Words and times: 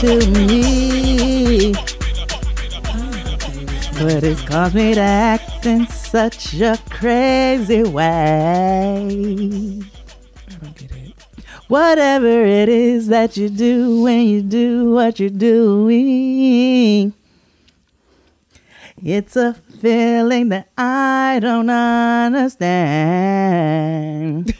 to 0.00 0.16
me. 0.30 1.72
But 3.98 4.24
it's 4.24 4.40
caused 4.40 4.74
me 4.74 4.94
to 4.94 5.00
act 5.00 5.66
in 5.66 5.86
such 5.88 6.54
a 6.54 6.78
crazy 6.88 7.82
way. 7.82 8.96
I 8.96 10.54
don't 10.58 10.74
get 10.74 10.90
it. 10.92 11.12
Whatever 11.68 12.46
it 12.46 12.70
is 12.70 13.08
that 13.08 13.36
you 13.36 13.50
do 13.50 14.00
when 14.02 14.26
you 14.26 14.40
do 14.40 14.90
what 14.90 15.20
you're 15.20 15.28
doing, 15.28 17.12
it's 19.04 19.36
a 19.36 19.52
feeling 19.52 20.48
that 20.48 20.70
I 20.78 21.40
don't 21.42 21.68
understand. 21.68 22.64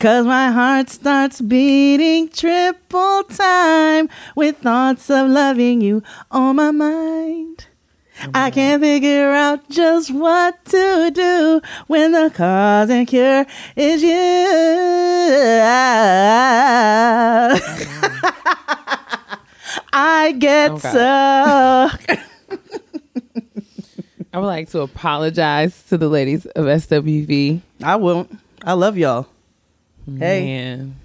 Cause 0.00 0.24
my 0.24 0.50
heart 0.50 0.88
starts 0.88 1.40
beating 1.42 2.30
triple 2.30 3.22
time 3.24 4.08
with 4.34 4.56
thoughts 4.58 5.10
of 5.10 5.28
loving 5.28 5.82
you 5.82 6.02
on 6.30 6.56
my 6.56 6.70
mind. 6.70 7.66
I 8.34 8.50
can't 8.50 8.82
figure 8.82 9.30
out 9.30 9.68
just 9.68 10.10
what 10.10 10.64
to 10.66 11.10
do 11.14 11.60
when 11.86 12.12
the 12.12 12.30
cause 12.34 12.88
and 12.88 13.06
cure 13.06 13.44
is 13.76 14.02
you. 14.02 14.10
I 19.92 20.34
get 20.38 20.70
Okay. 20.72 20.80
so. 20.92 21.88
I 24.32 24.38
would 24.38 24.46
like 24.46 24.70
to 24.70 24.80
apologize 24.80 25.82
to 25.88 25.98
the 25.98 26.08
ladies 26.08 26.46
of 26.46 26.64
SWV. 26.64 27.60
I 27.82 27.96
won't. 27.96 28.30
I 28.64 28.72
love 28.74 28.96
y'all. 28.96 29.26
Hey. 30.18 30.44
Man, 30.44 30.96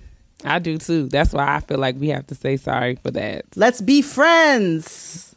I 0.44 0.60
do 0.60 0.78
too. 0.78 1.08
That's 1.10 1.34
why 1.34 1.56
I 1.56 1.60
feel 1.60 1.78
like 1.78 1.96
we 1.98 2.10
have 2.10 2.28
to 2.28 2.36
say 2.36 2.58
sorry 2.58 2.96
for 3.02 3.12
that. 3.12 3.46
Let's 3.56 3.82
be 3.82 4.02
friends. 4.02 5.36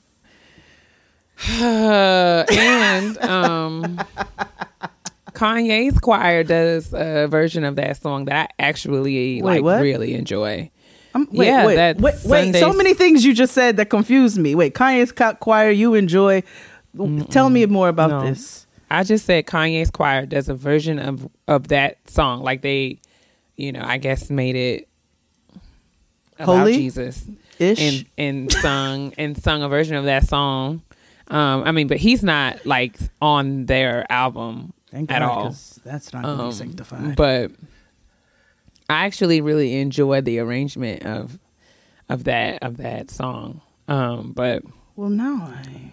and 1.48 3.18
um, 3.18 4.00
Kanye's 5.32 5.98
choir 6.00 6.42
does 6.42 6.92
a 6.92 7.28
version 7.28 7.64
of 7.64 7.76
that 7.76 8.00
song 8.02 8.24
that 8.24 8.50
I 8.58 8.62
actually 8.62 9.40
Wait, 9.40 9.44
like 9.44 9.62
what? 9.62 9.80
really 9.80 10.14
enjoy. 10.14 10.70
Um, 11.14 11.28
wait, 11.30 11.46
Yeah, 11.46 11.66
wait, 11.66 11.74
that 11.76 12.00
wait, 12.00 12.14
wait. 12.24 12.54
So 12.56 12.72
many 12.72 12.92
things 12.92 13.24
you 13.24 13.34
just 13.34 13.54
said 13.54 13.76
that 13.76 13.88
confused 13.88 14.36
me. 14.38 14.54
Wait, 14.54 14.74
Kanye's 14.74 15.12
choir 15.40 15.70
you 15.70 15.94
enjoy. 15.94 16.42
Tell 17.30 17.50
me 17.50 17.64
more 17.66 17.88
about 17.88 18.10
No. 18.10 18.20
this. 18.22 18.66
I 18.90 19.04
just 19.04 19.26
said 19.26 19.46
Kanye's 19.46 19.90
choir 19.90 20.26
does 20.26 20.48
a 20.48 20.54
version 20.54 20.98
of 20.98 21.28
of 21.46 21.68
that 21.68 21.98
song, 22.10 22.42
like 22.42 22.62
they, 22.62 22.98
you 23.58 23.72
know, 23.72 23.82
I 23.84 23.98
guess 23.98 24.30
made 24.30 24.56
it 24.56 24.88
about 26.38 26.58
Holy? 26.60 26.76
Jesus 26.76 27.26
Ish. 27.58 27.80
and 27.80 28.06
and 28.16 28.52
sung 28.52 29.12
and 29.18 29.36
sung 29.36 29.62
a 29.62 29.68
version 29.68 29.96
of 29.96 30.04
that 30.04 30.26
song. 30.26 30.82
Um, 31.26 31.64
I 31.64 31.72
mean, 31.72 31.88
but 31.88 31.98
he's 31.98 32.22
not 32.22 32.64
like 32.64 32.96
on 33.20 33.66
their 33.66 34.10
album 34.10 34.72
Thank 34.90 35.10
at 35.12 35.18
God, 35.18 35.28
all. 35.28 35.54
That's 35.84 36.12
not 36.14 36.24
Um, 36.24 36.48
be 36.48 36.54
sanctified. 36.54 37.16
But 37.16 37.50
I 38.88 39.04
actually 39.04 39.42
really 39.42 39.80
enjoy 39.80 40.22
the 40.22 40.38
arrangement 40.38 41.04
of 41.04 41.38
of 42.08 42.24
that 42.24 42.62
of 42.62 42.78
that 42.78 43.10
song. 43.10 43.60
Um, 43.88 44.32
but 44.32 44.62
well, 44.96 45.10
now 45.10 45.52
I. 45.54 45.92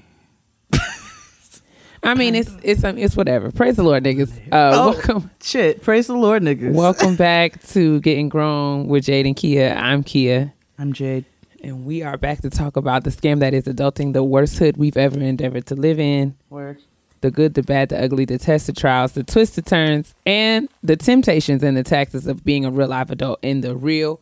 I 2.05 2.13
mean, 2.13 2.35
it's 2.35 2.51
it's 2.63 2.83
um, 2.83 2.97
it's 2.97 3.17
whatever. 3.17 3.51
Praise 3.51 3.75
the 3.77 3.83
Lord, 3.83 4.03
niggas. 4.03 4.31
Uh, 4.51 4.71
Oh. 4.73 4.91
welcome. 4.91 5.31
Shit, 5.41 5.81
praise 5.81 6.07
the 6.07 6.15
Lord, 6.15 6.43
niggas. 6.43 6.73
Welcome 6.73 7.15
back 7.15 7.61
to 7.69 7.99
Getting 8.01 8.29
Grown 8.29 8.87
with 8.87 9.05
Jade 9.05 9.25
and 9.25 9.35
Keia. 9.35 9.75
I'm 9.75 10.03
Keia, 10.03 10.53
I'm 10.77 10.93
Jade. 10.93 11.25
and 11.63 11.83
we 11.85 12.03
are 12.03 12.17
back 12.17 12.41
to 12.41 12.49
talk 12.51 12.77
about 12.77 13.03
the 13.05 13.09
scam 13.09 13.39
that 13.39 13.53
is 13.55 13.63
adulting, 13.65 14.13
the 14.13 14.23
worst 14.23 14.57
hood 14.59 14.77
we've 14.77 14.97
ever 14.97 15.19
endeavored 15.19 15.65
to 15.67 15.75
live 15.75 15.99
in. 15.99 16.35
Word. 16.49 16.77
The 17.21 17.31
good, 17.31 17.55
the 17.55 17.63
bad, 17.63 17.89
the 17.89 17.99
ugly, 18.03 18.25
the 18.25 18.37
tested 18.37 18.77
trials, 18.77 19.13
the 19.13 19.23
twisted 19.23 19.65
turns, 19.65 20.13
and 20.27 20.69
the 20.83 20.95
temptations 20.95 21.63
and 21.63 21.75
the 21.75 21.81
taxes 21.83 22.27
of 22.27 22.43
being 22.45 22.65
a 22.65 22.69
real 22.69 22.87
life 22.89 23.09
adult 23.09 23.39
in 23.41 23.61
the 23.61 23.75
real, 23.75 24.21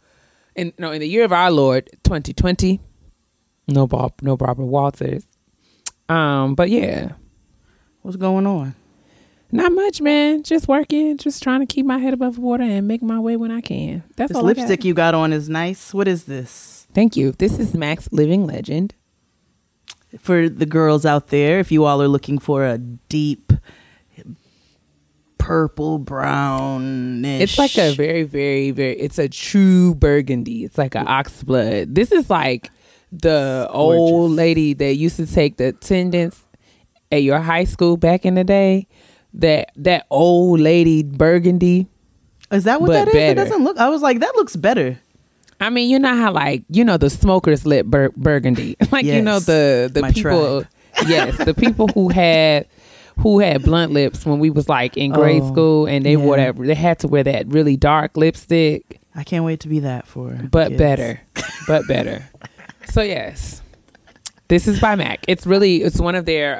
in 0.56 0.72
no, 0.78 0.92
in 0.92 1.02
the 1.02 1.08
year 1.10 1.26
of 1.26 1.34
our 1.34 1.52
Lord, 1.52 1.90
2020. 2.06 2.80
No 3.68 3.88
Bob, 3.88 4.14
no 4.22 4.38
Barbara 4.38 4.66
Walters. 4.66 5.26
Um, 6.08 6.56
but 6.56 6.70
yeah, 6.70 7.10
What's 8.03 8.18
going 8.18 8.46
on? 8.46 8.75
not 9.53 9.72
much, 9.72 10.02
man. 10.02 10.44
Just 10.44 10.68
working, 10.68 11.18
just 11.18 11.44
trying 11.44 11.59
to 11.59 11.66
keep 11.66 11.86
my 11.86 12.00
head 12.00 12.14
above 12.14 12.40
water 12.40 12.64
and 12.64 12.88
make 12.88 13.02
my 13.03 13.19
way 13.19 13.36
when 13.36 13.52
I 13.52 13.62
can. 13.62 14.03
That's 14.16 14.30
This 14.30 14.38
all. 14.38 14.47
I 14.47 14.53
got. 14.53 14.58
lipstick 14.58 14.84
you 14.84 14.94
got 14.94 15.14
on 15.14 15.31
is 15.31 15.47
nice. 15.47 15.94
What 15.94 16.08
is 16.08 16.24
this? 16.25 16.88
Thank 16.94 17.16
you. 17.16 17.31
This 17.31 17.59
is 17.59 17.74
MAC's 17.74 18.12
Living 18.12 18.46
Legend. 18.46 18.94
For 20.19 20.50
the 20.50 20.66
girls 20.66 21.06
out 21.06 21.30
there, 21.30 21.59
if 21.59 21.72
you 21.72 21.86
all 21.86 22.02
are 22.02 22.08
looking 22.08 22.40
for 22.40 22.66
a 22.66 22.78
deep 22.78 23.53
purple 25.40 25.97
brown 25.97 27.25
It's 27.25 27.58
like 27.58 27.78
a 27.78 27.94
very, 27.94 28.24
very, 28.24 28.72
very. 28.72 28.97
It's 29.00 29.19
a 29.19 29.28
true 29.28 29.94
burgundy. 29.96 30.63
It's 30.63 30.78
like 30.78 30.96
an 30.96 31.08
ox 31.08 31.44
blood. 31.44 31.96
This 31.96 32.12
is 32.12 32.30
like 32.30 32.72
the 33.12 33.68
old 33.69 34.31
lady 34.31 34.74
that 34.74 34.96
used 34.96 35.18
to 35.18 35.25
take 35.25 35.58
the 35.58 35.69
attendance 35.69 36.43
at 37.13 37.24
your 37.24 37.40
high 37.40 37.63
school 37.63 37.96
back 37.97 38.25
in 38.25 38.35
the 38.35 38.44
day. 38.44 38.88
That 39.35 39.72
that 39.78 40.06
old 40.12 40.59
lady 40.59 41.01
burgundy. 41.03 41.88
Is 42.51 42.66
that 42.66 42.81
what 42.81 42.91
that 42.91 43.07
is? 43.07 43.16
It 43.16 43.34
doesn't 43.35 43.63
look. 43.63 43.78
I 43.78 43.90
was 43.90 44.01
like, 44.01 44.19
that 44.19 44.35
looks 44.35 44.56
better. 44.56 45.00
I 45.59 45.69
mean, 45.72 45.90
you 45.90 45.97
know 45.97 46.16
how 46.16 46.31
like 46.31 46.63
you 46.69 46.84
know 46.84 46.97
the 46.97 47.09
smokers 47.09 47.66
lit 47.66 47.90
bur- 47.90 48.12
burgundy, 48.16 48.75
like 48.91 49.06
you 49.06 49.22
know 49.22 49.40
the 49.40 49.90
the 49.91 50.03
people. 50.13 50.62
tribe. 50.62 50.68
yes, 51.07 51.38
the 51.44 51.56
people 51.56 51.88
who 51.88 52.09
had 52.09 52.68
who 53.18 53.40
had 53.40 53.63
blunt 53.63 53.91
lips 53.91 54.24
when 54.25 54.38
we 54.38 54.51
was 54.51 54.69
like 54.69 54.95
in 54.97 55.12
grade 55.12 55.41
Oh, 55.41 55.51
school, 55.51 55.85
and 55.88 56.06
they 56.06 56.12
yeah. 56.12 56.18
whatever 56.18 56.68
they 56.68 56.75
had 56.75 57.00
to 57.00 57.07
wear 57.07 57.24
that 57.24 57.47
really 57.47 57.75
dark 57.78 58.16
lipstick. 58.18 59.00
I 59.16 59.24
can't 59.24 59.45
wait 59.45 59.62
to 59.62 59.68
be 59.68 59.80
that 59.80 60.06
for. 60.07 60.30
but 60.51 60.68
kids. 60.69 60.78
better, 60.78 61.22
but 61.68 61.88
better. 61.88 62.24
So 62.91 63.01
yes, 63.01 63.62
this 64.53 64.68
is 64.68 64.80
by 64.80 64.96
Mac. 64.96 65.25
It's 65.28 65.47
really 65.47 65.81
it's 65.81 66.00
one 66.00 66.14
of 66.14 66.25
their 66.25 66.59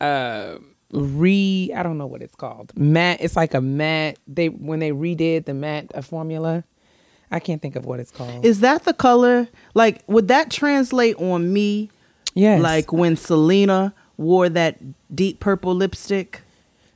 uh 0.00 0.02
uh 0.02 0.58
re 0.92 1.70
I 1.76 1.82
don't 1.82 1.98
know 1.98 2.06
what 2.06 2.22
it's 2.22 2.34
called 2.34 2.72
matte. 2.74 3.18
It's 3.20 3.36
like 3.36 3.52
a 3.52 3.60
matte. 3.60 4.18
They 4.26 4.48
when 4.48 4.78
they 4.78 4.90
redid 4.90 5.44
the 5.44 5.52
matte 5.52 5.90
uh, 5.94 6.00
formula. 6.00 6.64
I 7.30 7.40
can't 7.40 7.60
think 7.60 7.76
of 7.76 7.84
what 7.84 8.00
it's 8.00 8.10
called. 8.10 8.46
Is 8.46 8.60
that 8.60 8.84
the 8.84 8.94
color? 8.94 9.48
Like, 9.74 10.02
would 10.06 10.28
that 10.28 10.50
translate 10.50 11.16
on 11.16 11.52
me? 11.52 11.90
yes. 12.34 12.62
Like 12.62 12.90
when 12.90 13.16
Selena 13.16 13.92
wore 14.16 14.48
that 14.48 14.78
deep 15.14 15.40
purple 15.40 15.74
lipstick? 15.74 16.40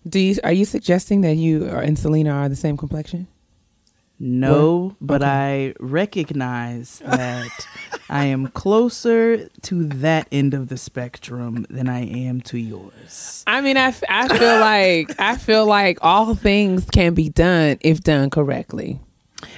do 0.09 0.19
you 0.19 0.37
are 0.43 0.53
you 0.53 0.65
suggesting 0.65 1.21
that 1.21 1.35
you 1.35 1.67
and 1.67 1.99
Selena 1.99 2.31
are 2.31 2.49
the 2.49 2.57
same 2.57 2.79
complexion? 2.79 3.29
No, 4.19 4.97
but 5.01 5.23
I 5.23 5.75
recognize 5.81 7.01
that 7.01 7.51
I 8.13 8.27
am 8.27 8.49
closer 8.49 9.49
to 9.49 9.85
that 9.85 10.29
end 10.31 10.53
of 10.53 10.69
the 10.69 10.77
spectrum 10.77 11.65
than 11.71 11.89
I 11.89 12.01
am 12.01 12.43
to 12.43 12.59
yours. 12.59 13.43
I 13.47 13.63
mean, 13.63 13.79
I, 13.79 13.95
I 14.07 14.29
feel 14.29 14.61
like 14.61 15.19
I 15.19 15.37
feel 15.39 15.65
like 15.65 15.97
all 16.03 16.35
things 16.35 16.85
can 16.85 17.15
be 17.15 17.31
done 17.31 17.79
if 17.81 18.03
done 18.03 18.29
correctly. 18.29 19.01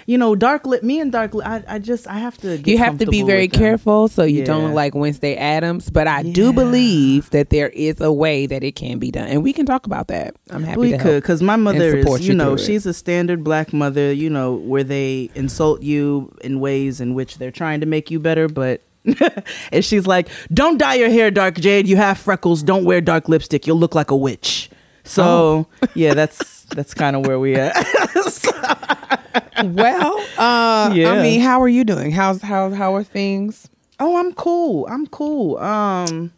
You 0.07 0.19
know, 0.19 0.35
dark 0.35 0.67
lip. 0.67 0.83
Me 0.83 1.01
and 1.01 1.11
dark 1.13 1.35
lip. 1.35 1.47
I, 1.47 1.63
I 1.69 1.79
just 1.79 2.07
I 2.09 2.19
have 2.19 2.37
to. 2.39 2.59
Get 2.59 2.67
you 2.67 2.79
have 2.79 2.99
to 2.99 3.07
be 3.07 3.23
very 3.23 3.49
careful 3.49 4.09
so 4.09 4.25
you 4.25 4.45
don't 4.45 4.65
look 4.67 4.75
like 4.75 4.95
Wednesday 4.95 5.37
Addams. 5.37 5.91
But 5.91 6.07
I 6.09 6.21
Yeah. 6.21 6.33
do 6.33 6.53
believe 6.53 7.31
that 7.31 7.51
there 7.51 7.69
is 7.69 8.01
a 8.01 8.13
way 8.13 8.47
that 8.47 8.63
it 8.65 8.73
can 8.77 8.99
be 8.99 9.11
done, 9.11 9.29
and 9.29 9.43
we 9.43 9.53
can 9.53 9.67
talk 9.67 9.87
about 9.87 10.09
that. 10.09 10.35
I'm 10.51 10.63
happy 10.65 10.81
We 10.81 10.91
to 10.93 10.99
could, 10.99 11.23
because 11.23 11.43
my 11.43 11.57
mother 11.57 11.97
is, 11.99 12.07
you 12.21 12.29
you 12.29 12.35
know, 12.35 12.57
she's 12.57 12.87
a 12.87 12.95
standard 12.95 13.43
black 13.45 13.73
mother, 13.73 14.13
you 14.13 14.31
know, 14.31 14.55
where 14.55 14.85
they 14.85 15.31
insult 15.35 15.83
you 15.83 16.35
in 16.43 16.61
ways 16.61 17.01
in 17.01 17.15
which 17.15 17.39
they're 17.39 17.51
trying 17.51 17.81
to 17.81 17.87
make 17.87 18.11
you 18.11 18.19
better, 18.21 18.49
but. 18.49 18.81
and 19.71 19.85
she's 19.85 20.07
like, 20.07 20.29
"Don't 20.53 20.79
dye 20.79 20.95
your 20.95 21.11
hair 21.11 21.31
dark, 21.31 21.57
Jade. 21.57 21.87
You 21.87 21.97
have 21.97 22.17
freckles. 22.17 22.63
Don't 22.63 22.85
wear 22.87 23.03
dark 23.03 23.29
lipstick. 23.29 23.67
You'll 23.67 23.79
look 23.79 23.95
like 23.95 24.11
a 24.11 24.17
witch." 24.17 24.71
So 25.05 25.23
Oh. 25.23 25.67
yeah, 25.95 26.15
that's 26.15 26.54
that's 26.71 26.95
kind 26.95 27.17
of 27.17 27.27
where 27.27 27.39
we 27.39 27.55
at. 27.57 27.75
well, 29.65 30.19
uh, 30.39 30.91
Yeah. 30.95 31.13
I 31.13 31.23
mean, 31.23 31.41
how 31.41 31.61
are 31.63 31.69
you 31.69 31.85
doing? 31.85 32.11
How's 32.13 32.43
how 32.43 32.71
how 32.71 32.95
are 32.95 33.05
things? 33.05 33.69
oh, 34.01 34.17
I'm 34.19 34.33
cool. 34.35 34.87
I'm 34.91 35.07
cool. 35.07 35.57
Um, 35.59 36.33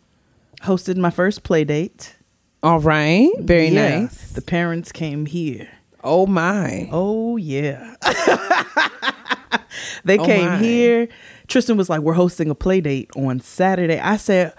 hosted 0.62 0.96
my 0.96 1.10
first 1.10 1.42
play 1.42 1.64
date. 1.64 2.14
All 2.62 2.80
right, 2.80 3.30
very 3.40 3.68
Yeah. 3.68 4.00
nice. 4.00 4.32
The 4.32 4.42
parents 4.42 4.92
came 4.92 5.26
here. 5.26 5.68
Oh 6.04 6.26
my, 6.26 6.88
Oh 6.92 7.36
yeah. 7.36 7.94
they 10.04 10.18
Oh, 10.18 10.24
came 10.24 10.46
my. 10.46 10.58
here. 10.58 11.08
Tristan 11.48 11.76
was 11.76 11.88
like, 11.90 12.00
"We're 12.00 12.12
hosting 12.14 12.50
a 12.50 12.54
play 12.54 12.80
date 12.80 13.08
on 13.16 13.40
Saturday." 13.40 13.98
I 13.98 14.16
said, 14.16 14.52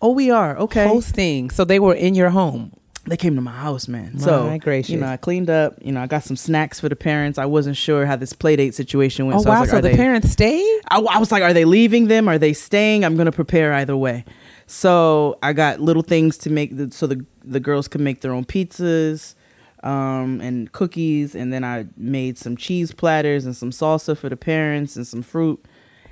"Oh, 0.00 0.12
we 0.12 0.30
are. 0.30 0.56
Okay." 0.58 0.86
hosting. 0.86 1.50
So 1.50 1.64
they 1.64 1.78
were 1.78 1.94
in 1.94 2.14
your 2.14 2.30
home. 2.30 2.72
They 3.06 3.16
came 3.16 3.34
to 3.34 3.40
my 3.40 3.52
house, 3.52 3.86
man. 3.88 4.18
so 4.18 4.56
gracious. 4.58 4.90
you 4.90 4.98
know, 4.98 5.06
I 5.06 5.16
cleaned 5.16 5.50
up. 5.50 5.74
You 5.82 5.92
know, 5.92 6.00
I 6.02 6.06
got 6.06 6.24
some 6.24 6.36
snacks 6.36 6.80
for 6.80 6.88
the 6.88 6.96
parents. 6.96 7.38
I 7.38 7.44
wasn't 7.46 7.76
sure 7.76 8.06
how 8.06 8.16
this 8.16 8.32
play 8.32 8.56
date 8.56 8.74
situation 8.74 9.26
went. 9.26 9.38
Oh 9.38 9.42
so 9.42 9.50
I 9.50 9.54
wow! 9.54 9.60
was 9.60 9.68
like, 9.68 9.70
so 9.72 9.78
are 9.78 9.82
the 9.82 9.88
they- 9.90 9.96
parents 9.96 10.30
stayed. 10.30 10.80
I, 10.88 11.00
I 11.00 11.18
was 11.18 11.30
like, 11.30 11.42
are 11.42 11.52
they 11.52 11.64
leaving 11.64 12.08
them? 12.08 12.28
Are 12.28 12.38
they 12.38 12.52
staying? 12.52 13.04
I'm 13.04 13.16
gonna 13.16 13.32
prepare 13.32 13.72
either 13.74 13.96
way. 13.96 14.24
So 14.66 15.38
I 15.42 15.52
got 15.52 15.80
little 15.80 16.02
things 16.02 16.38
to 16.38 16.50
make 16.50 16.76
the, 16.76 16.90
so 16.90 17.06
the 17.06 17.24
the 17.44 17.60
girls 17.60 17.88
could 17.88 18.00
make 18.00 18.22
their 18.22 18.32
own 18.32 18.44
pizzas 18.44 19.34
um, 19.82 20.40
and 20.40 20.72
cookies, 20.72 21.34
and 21.34 21.52
then 21.52 21.64
I 21.64 21.86
made 21.96 22.38
some 22.38 22.56
cheese 22.56 22.92
platters 22.92 23.44
and 23.44 23.54
some 23.54 23.70
salsa 23.70 24.16
for 24.16 24.28
the 24.30 24.36
parents 24.36 24.96
and 24.96 25.06
some 25.06 25.22
fruit. 25.22 25.62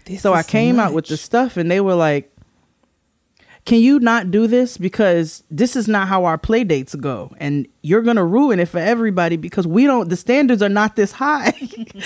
This 0.05 0.21
so 0.21 0.35
I 0.35 0.43
came 0.43 0.79
out 0.79 0.93
with 0.93 1.06
the 1.06 1.17
stuff, 1.17 1.56
and 1.56 1.71
they 1.71 1.81
were 1.81 1.94
like, 1.94 2.31
"Can 3.64 3.81
you 3.81 4.00
not 4.00 4.31
do 4.31 4.47
this 4.47 4.76
because 4.76 5.44
this 5.50 5.76
is 5.76 5.87
not 5.88 6.09
how 6.09 6.25
our 6.25 6.38
play 6.38 6.64
dates 6.64 6.94
go, 6.94 7.32
and 7.38 7.67
you're 7.82 8.03
gonna 8.03 8.25
ruin 8.25 8.59
it 8.61 8.67
for 8.69 8.79
everybody 8.79 9.37
because 9.37 9.67
we 9.67 9.85
don't. 9.87 10.09
The 10.09 10.17
standards 10.17 10.62
are 10.62 10.69
not 10.69 10.97
this 10.97 11.12
high." 11.12 11.55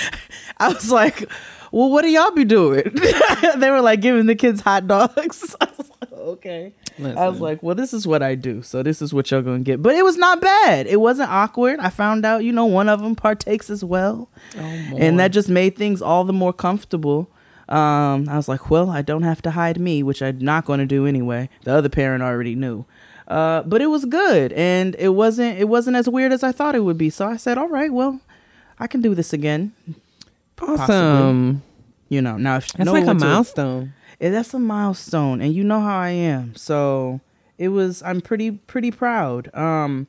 I 0.58 0.69
was 0.69 0.91
like, 0.91 1.31
"Well, 1.73 1.91
what 1.91 2.03
do 2.03 2.08
y'all 2.08 2.31
be 2.31 2.44
doing?" 2.44 2.91
they 3.56 3.70
were 3.70 3.81
like 3.81 4.00
giving 4.00 4.26
the 4.26 4.35
kids 4.35 4.61
hot 4.61 4.87
dogs. 4.87 5.56
I 5.61 5.69
was 5.76 5.91
like, 6.00 6.12
"Okay." 6.12 6.73
I 6.99 7.29
was 7.29 7.41
like, 7.41 7.62
"Well, 7.62 7.75
this 7.75 7.93
is 7.93 8.06
what 8.06 8.23
I 8.23 8.35
do, 8.35 8.62
so 8.62 8.82
this 8.82 9.02
is 9.02 9.12
what 9.12 9.31
y'all 9.31 9.43
gonna 9.43 9.61
get." 9.61 9.82
But 9.82 9.94
it 9.97 10.05
was 10.05 10.17
not 10.17 10.41
bad. 10.41 10.87
It 10.87 11.00
wasn't 11.00 11.31
awkward. 11.31 11.79
I 11.81 11.91
found 11.91 12.25
out, 12.25 12.43
you 12.44 12.52
know, 12.52 12.64
one 12.67 12.88
of 12.88 13.02
them 13.02 13.14
partakes 13.14 13.69
as 13.70 13.85
well 13.85 14.31
Oh, 14.56 14.61
and 14.61 15.19
that 15.20 15.29
just 15.29 15.49
made 15.49 15.76
things 15.76 16.00
all 16.00 16.25
the 16.25 16.32
more 16.32 16.52
comfortable. 16.52 17.29
Um, 17.69 18.29
I 18.29 18.37
was 18.37 18.49
like, 18.49 18.71
well, 18.71 18.91
I 18.91 19.03
don't 19.03 19.23
have 19.23 19.43
to 19.43 19.51
hide 19.51 19.81
me, 19.81 20.03
which 20.03 20.23
I'm 20.23 20.39
not 20.39 20.65
going 20.67 20.79
to 20.79 20.87
do 20.87 21.05
anyway. 21.07 21.49
The 21.65 21.73
other 21.75 21.89
parent 21.89 22.23
already 22.23 22.55
knew, 22.55 22.85
uh, 23.27 23.63
but 23.65 23.83
it 23.83 23.87
was 23.89 24.05
good, 24.05 24.53
and 24.53 24.95
it 24.99 25.11
wasn't 25.11 25.59
it 25.59 25.69
wasn't 25.69 25.97
as 25.97 26.09
weird 26.09 26.33
as 26.33 26.43
I 26.45 26.53
thought 26.53 26.75
it 26.77 26.85
would 26.85 26.99
be. 26.99 27.11
So 27.11 27.27
I 27.27 27.37
said, 27.37 27.59
all 27.59 27.69
right, 27.69 27.93
well, 27.93 28.21
I 28.79 28.87
can 28.87 29.01
do 29.01 29.15
this 29.17 29.33
again. 29.33 29.73
awesome. 30.61 31.63
You 32.09 32.23
know, 32.23 32.37
now 32.37 32.59
That's 32.61 32.79
no 32.79 32.93
like 32.93 33.03
a 33.03 33.07
one 33.07 33.19
to- 33.19 33.25
milestone. 33.25 33.93
that's 34.21 34.55
a 34.55 34.59
milestone, 34.59 35.41
and 35.41 35.53
you 35.53 35.65
know 35.65 35.81
how 35.81 35.99
I 35.99 36.11
am. 36.11 36.55
So 36.55 37.21
it 37.59 37.69
was. 37.69 38.03
I'm 38.03 38.21
pretty 38.21 38.53
pretty 38.53 38.91
proud. 38.93 39.53
Um, 39.55 40.07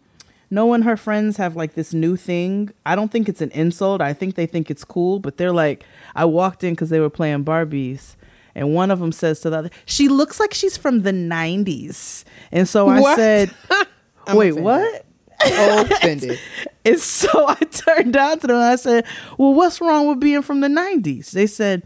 Noah 0.52 0.76
and 0.76 0.84
her 0.84 0.96
friends 0.96 1.38
have 1.38 1.56
like 1.56 1.74
this 1.74 1.94
new 1.94 2.16
thing. 2.16 2.70
I 2.86 2.96
don't 2.96 3.12
think 3.12 3.28
it's 3.28 3.42
an 3.42 3.52
insult. 3.52 4.00
I 4.00 4.14
think 4.14 4.36
they 4.36 4.46
think 4.46 4.70
it's 4.70 4.84
cool, 4.84 5.20
but 5.20 5.38
they're 5.38 5.52
like, 5.52 5.86
I 6.18 6.26
walked 6.26 6.64
in 6.66 6.74
because 6.74 6.90
they 6.90 7.00
were 7.00 7.10
playing 7.10 7.46
Barbies. 7.46 8.16
And 8.56 8.74
one 8.74 8.90
of 8.92 9.00
them 9.00 9.12
says 9.12 9.40
to 9.42 9.52
the 9.52 9.58
other, 9.58 9.70
"She 9.86 10.10
looks 10.10 10.40
like 10.40 10.54
she's 10.54 10.76
from 10.78 11.04
the 11.04 11.12
'90s." 11.12 12.24
And 12.52 12.68
so 12.68 12.88
I 12.88 13.00
What? 13.00 13.16
said, 13.16 13.52
"Wait, 14.34 14.50
offended. 14.50 14.64
what?" 14.64 15.06
offended. 15.46 16.40
And 16.86 16.98
so 17.00 17.28
I 17.50 17.56
turned 17.72 18.14
down 18.14 18.40
to 18.40 18.48
them 18.48 18.56
and 18.56 18.66
I 18.66 18.78
said, 18.78 19.06
Well, 19.38 19.54
what's 19.54 19.82
wrong 19.82 20.08
with 20.08 20.22
being 20.22 20.42
from 20.42 20.62
the 20.62 20.70
90s? 20.70 21.32
They 21.32 21.46
said, 21.46 21.84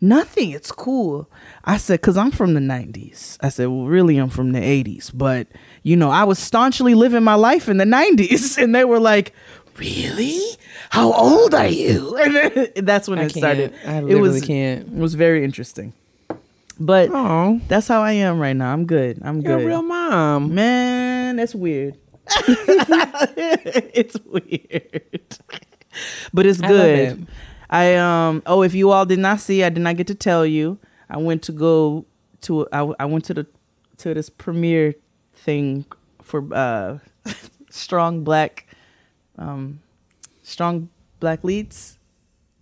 Nothing. 0.00 0.52
It's 0.52 0.72
cool. 0.72 1.30
I 1.64 1.76
said, 1.76 2.00
Because 2.00 2.16
I'm 2.16 2.30
from 2.30 2.54
the 2.54 2.60
90s. 2.60 3.36
I 3.42 3.50
said, 3.50 3.68
Well, 3.68 3.84
really, 3.84 4.16
I'm 4.16 4.30
from 4.30 4.52
the 4.52 4.58
80s. 4.60 5.10
But, 5.12 5.48
you 5.82 5.96
know, 5.96 6.08
I 6.10 6.24
was 6.24 6.38
staunchly 6.38 6.94
living 6.94 7.22
my 7.22 7.34
life 7.34 7.68
in 7.68 7.76
the 7.76 7.84
90s. 7.84 8.56
And 8.62 8.74
they 8.74 8.86
were 8.86 8.98
like, 9.00 9.34
Really? 9.78 10.40
How 10.90 11.12
old 11.12 11.54
are 11.54 11.66
you? 11.66 12.16
And 12.16 12.36
then, 12.54 12.72
that's 12.84 13.08
when 13.08 13.18
I 13.18 13.24
it 13.24 13.32
started. 13.32 13.72
can't. 13.72 13.88
I 13.88 13.98
it 13.98 14.04
literally 14.04 14.30
was, 14.30 14.42
can't. 14.42 14.86
It 14.88 14.94
was 14.94 15.14
very 15.14 15.44
interesting. 15.44 15.92
But 16.78 17.10
Oh, 17.12 17.60
that's 17.68 17.88
how 17.88 18.02
I 18.02 18.12
am 18.12 18.38
right 18.40 18.56
now. 18.56 18.72
I'm 18.72 18.86
good. 18.86 19.20
I'm 19.24 19.40
you're 19.40 19.56
good. 19.56 19.64
a 19.64 19.66
real 19.66 19.82
mom. 19.82 20.54
Man, 20.54 21.36
that's 21.36 21.54
weird. 21.54 21.96
it's 23.96 24.16
weird. 24.24 25.38
But 26.32 26.46
it's 26.46 26.62
I 26.62 26.68
good. 26.68 26.98
it. 26.98 27.18
I 27.70 27.94
um 27.96 28.42
oh 28.46 28.62
if 28.62 28.74
you 28.74 28.90
all 28.90 29.06
did 29.06 29.18
not 29.18 29.40
see, 29.40 29.64
I 29.64 29.68
did 29.70 29.82
not 29.82 29.96
get 29.96 30.06
to 30.08 30.14
tell 30.14 30.44
you. 30.46 30.78
I 31.10 31.18
went 31.18 31.42
to 31.44 31.52
go 31.52 32.06
to 32.42 32.66
I, 32.72 32.92
I 33.00 33.04
went 33.06 33.24
to 33.26 33.34
the 33.34 33.46
to 33.98 34.14
this 34.14 34.28
premiere 34.30 34.94
thing 35.34 35.84
for 36.22 36.44
uh 36.52 36.98
strong 37.70 38.24
black 38.24 38.66
um 39.38 39.80
strong 40.42 40.88
black 41.20 41.44
leads 41.44 41.98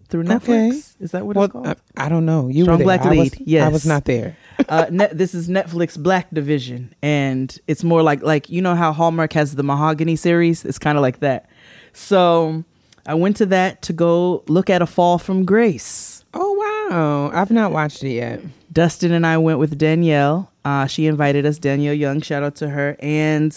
through 0.09 0.25
Netflix. 0.25 0.45
Okay. 0.45 0.71
Is 1.01 1.13
that 1.13 1.25
what 1.25 1.37
Well, 1.37 1.45
it's 1.47 1.53
called? 1.53 1.67
I, 1.69 1.77
I 1.97 2.09
don't 2.09 2.27
know. 2.27 2.49
You 2.49 2.65
Strong 2.65 2.79
were 2.79 2.79
there. 2.79 2.99
Black 2.99 3.01
I 3.03 3.09
was, 3.11 3.19
Lead, 3.39 3.43
yes. 3.47 3.65
I 3.65 3.69
was 3.69 3.87
not 3.87 4.05
there. 4.05 4.37
uh, 4.69 4.87
this 5.13 5.35
is 5.35 5.49
Netflix 5.49 5.97
Black 6.01 6.29
Division, 6.33 6.95
and 7.03 7.57
it's 7.67 7.85
more 7.85 8.03
like 8.03 8.23
like 8.23 8.51
you 8.51 8.61
know 8.61 8.75
how 8.75 8.93
Hallmark 8.93 9.33
has 9.35 9.55
the 9.55 9.63
Mahogany 9.63 10.17
series. 10.17 10.65
It's 10.65 10.79
kind 10.79 10.99
of 10.99 11.03
like 11.03 11.21
that. 11.21 11.49
So 11.93 12.65
I 13.07 13.15
went 13.15 13.37
to 13.37 13.47
that 13.47 13.83
to 13.83 13.93
go 13.93 14.43
look 14.49 14.69
at 14.69 14.83
A 14.83 14.87
Fall 14.87 15.19
from 15.19 15.45
Grace. 15.45 16.25
Oh 16.35 16.53
wow, 16.91 17.31
I've 17.33 17.51
not 17.51 17.73
watched 17.73 18.03
it 18.05 18.13
yet. 18.13 18.41
Dustin 18.73 19.13
and 19.13 19.27
I 19.27 19.39
went 19.39 19.59
with 19.59 19.79
Danielle. 19.79 20.51
Uh, 20.65 20.87
she 20.87 21.07
invited 21.07 21.47
us, 21.47 21.59
Danielle 21.59 21.95
Young. 21.95 22.21
Shout 22.21 22.43
out 22.43 22.55
to 22.57 22.69
her. 22.69 22.97
And 23.01 23.57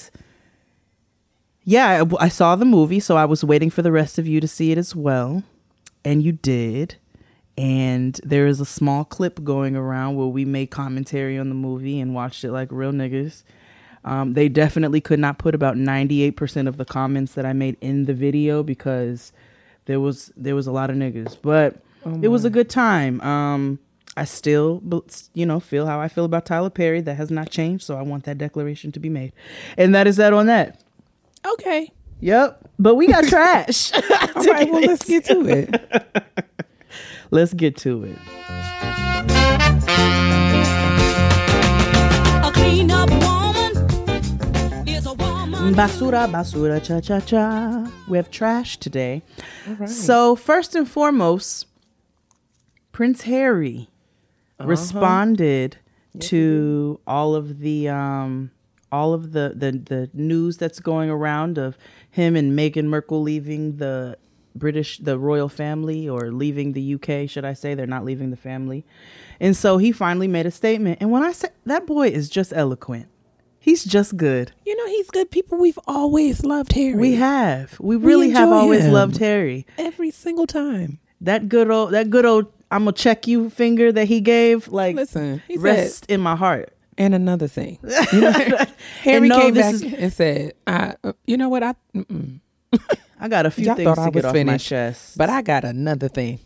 yeah, 1.66 2.04
I, 2.04 2.26
I 2.26 2.30
saw 2.30 2.56
the 2.56 2.66
movie, 2.66 3.00
so 3.00 3.16
I 3.16 3.26
was 3.26 3.44
waiting 3.44 3.70
for 3.70 3.82
the 3.82 3.92
rest 3.92 4.20
of 4.20 4.28
you 4.28 4.40
to 4.42 4.48
see 4.48 4.72
it 4.72 4.78
as 4.78 4.96
well. 4.96 5.44
And 6.04 6.22
you 6.22 6.34
did. 6.34 6.96
And 7.58 8.20
there 8.24 8.48
is 8.48 8.60
a 8.60 8.66
small 8.66 9.06
clip 9.06 9.44
going 9.44 9.76
around 9.76 10.16
where 10.16 10.28
we 10.28 10.44
made 10.44 10.72
commentary 10.72 11.38
on 11.38 11.50
the 11.50 11.56
movie 11.56 12.00
and 12.00 12.16
watched 12.16 12.44
it 12.44 12.52
like 12.52 12.70
real 12.72 12.92
niggas. 12.92 13.44
Um, 14.04 14.34
they 14.34 14.50
definitely 14.50 15.00
could 15.00 15.20
not 15.20 15.38
put 15.38 15.56
about 15.56 15.78
98% 15.78 16.68
of 16.68 16.78
the 16.78 16.86
comments 16.86 17.34
that 17.34 17.46
I 17.46 17.54
made 17.54 17.78
in 17.80 18.06
the 18.06 18.14
video 18.14 18.64
because 18.64 19.32
there 19.86 20.00
was 20.00 20.32
there 20.36 20.56
was 20.56 20.68
a 20.68 20.72
lot 20.72 20.90
of 20.90 20.98
niggas. 20.98 21.38
But 21.42 21.82
it 22.22 22.28
was 22.28 22.44
a 22.44 22.50
good 22.50 22.70
time. 22.70 23.22
Um, 23.22 23.80
I 24.18 24.26
still, 24.26 24.84
you 25.34 25.46
know, 25.46 25.60
feel 25.60 25.88
how 25.88 26.02
I 26.02 26.08
feel 26.08 26.26
about 26.26 26.46
Tyler 26.46 26.70
Perry. 26.70 27.00
That 27.02 27.16
has 27.16 27.32
not 27.32 27.50
changed, 27.50 27.86
so 27.86 27.98
I 27.98 28.02
want 28.02 28.26
that 28.26 28.38
declaration 28.38 28.92
to 28.92 29.00
be 29.00 29.10
made. 29.10 29.32
And 29.78 29.96
that 29.96 30.06
is 30.06 30.18
that 30.18 30.34
on 30.34 30.48
that. 30.48 30.83
Okay. 31.46 31.92
Yep. 32.22 32.70
But 32.80 32.96
we 32.96 33.08
got 33.08 33.26
trash. 33.26 33.92
All 34.36 34.44
right. 34.46 34.70
Well, 34.72 34.82
let's 34.82 35.06
get 35.06 35.26
to 35.26 35.48
it. 35.48 35.82
Let's 37.32 37.54
get 37.56 37.76
to 37.78 38.04
it. 38.04 38.18
A 42.46 42.52
clean 42.54 42.92
up 42.92 43.10
woman 43.10 44.88
is 44.88 45.08
a 45.08 45.14
woman. 45.14 45.74
Basura, 45.74 46.30
basura, 46.30 46.80
cha 46.84 47.00
cha 47.00 47.20
cha. 47.22 47.92
We 48.08 48.18
have 48.18 48.30
trash 48.30 48.78
today. 48.78 49.24
So 49.88 50.36
first 50.36 50.76
and 50.76 50.88
foremost, 50.88 51.66
Prince 52.92 53.24
Harry 53.24 53.90
responded 54.60 55.78
to 56.20 57.00
all 57.08 57.34
of 57.34 57.60
the 57.60 57.90
um 57.90 58.52
all 58.94 59.14
of 59.14 59.32
the, 59.32 59.54
the 59.56 59.72
the 59.72 60.10
news 60.14 60.58
that's 60.58 60.80
going 60.80 61.10
around 61.10 61.58
of 61.58 61.78
him 62.12 62.36
and 62.36 62.58
Meghan 62.58 62.86
Markle 62.86 63.22
leaving 63.22 63.78
the 63.78 64.18
British 64.56 65.00
the 65.00 65.18
royal 65.18 65.50
family 65.50 66.08
or 66.08 66.32
leaving 66.32 66.74
the 66.74 66.94
UK, 66.94 67.28
should 67.28 67.44
I 67.44 67.54
say? 67.54 67.74
They're 67.74 67.88
not 67.88 68.06
leaving 68.06 68.30
the 68.30 68.38
family. 68.38 68.86
And 69.40 69.58
so 69.58 69.80
he 69.80 69.92
finally 69.92 70.28
made 70.28 70.46
a 70.46 70.52
statement. 70.52 71.00
And 71.02 71.12
when 71.12 71.24
I 71.24 71.32
say 71.32 71.50
that 71.66 71.88
boy 71.88 72.10
is 72.10 72.30
just 72.30 72.54
eloquent. 72.56 73.08
He's 73.60 73.84
just 73.86 74.18
good. 74.18 74.52
You 74.66 74.76
know 74.76 74.86
he's 74.88 75.10
good. 75.10 75.32
People 75.32 75.58
we've 75.58 75.80
always 75.88 76.44
loved 76.44 76.74
Harry. 76.74 76.96
We 76.96 77.16
have. 77.16 77.80
We 77.80 77.96
really 77.96 78.30
have 78.32 78.52
always 78.52 78.84
him. 78.86 78.92
loved 78.92 79.18
Harry. 79.18 79.66
every 79.78 80.12
single 80.12 80.46
time. 80.46 81.00
That 81.22 81.50
good 81.50 81.72
old 81.72 81.92
that 81.94 82.10
good 82.10 82.26
old 82.26 82.52
I'm 82.70 82.84
gonna 82.84 82.92
check 82.92 83.26
you 83.26 83.50
finger 83.50 83.92
that 83.92 84.06
he 84.06 84.20
gave 84.22 84.68
like 84.68 84.96
Listen, 84.96 85.42
rest 85.58 86.06
in 86.12 86.22
my 86.22 86.36
heart. 86.36 86.74
And 86.98 87.16
another 87.16 87.48
thing, 87.48 87.80
you 88.14 88.22
know, 88.22 88.32
Harry 89.02 89.28
no, 89.28 89.40
came 89.40 89.54
back 89.54 89.74
is- 89.74 89.84
and 89.84 90.14
said, 90.14 90.54
I, 90.68 90.96
uh, 91.04 91.14
"You 91.26 91.38
know 91.38 91.50
what? 91.50 91.64
I, 91.64 91.76
mm-mm. 91.96 92.40
I 93.20 93.28
got 93.28 93.46
a 93.46 93.52
few 93.52 93.66
Y'all 93.66 93.76
things 93.76 93.96
to 93.96 94.02
I 94.02 94.10
get 94.10 94.26
off 94.26 94.36
my 94.46 94.58
chest. 94.58 95.18
but 95.18 95.30
I 95.30 95.42
got 95.42 95.64
another 95.64 96.08
thing." 96.08 96.40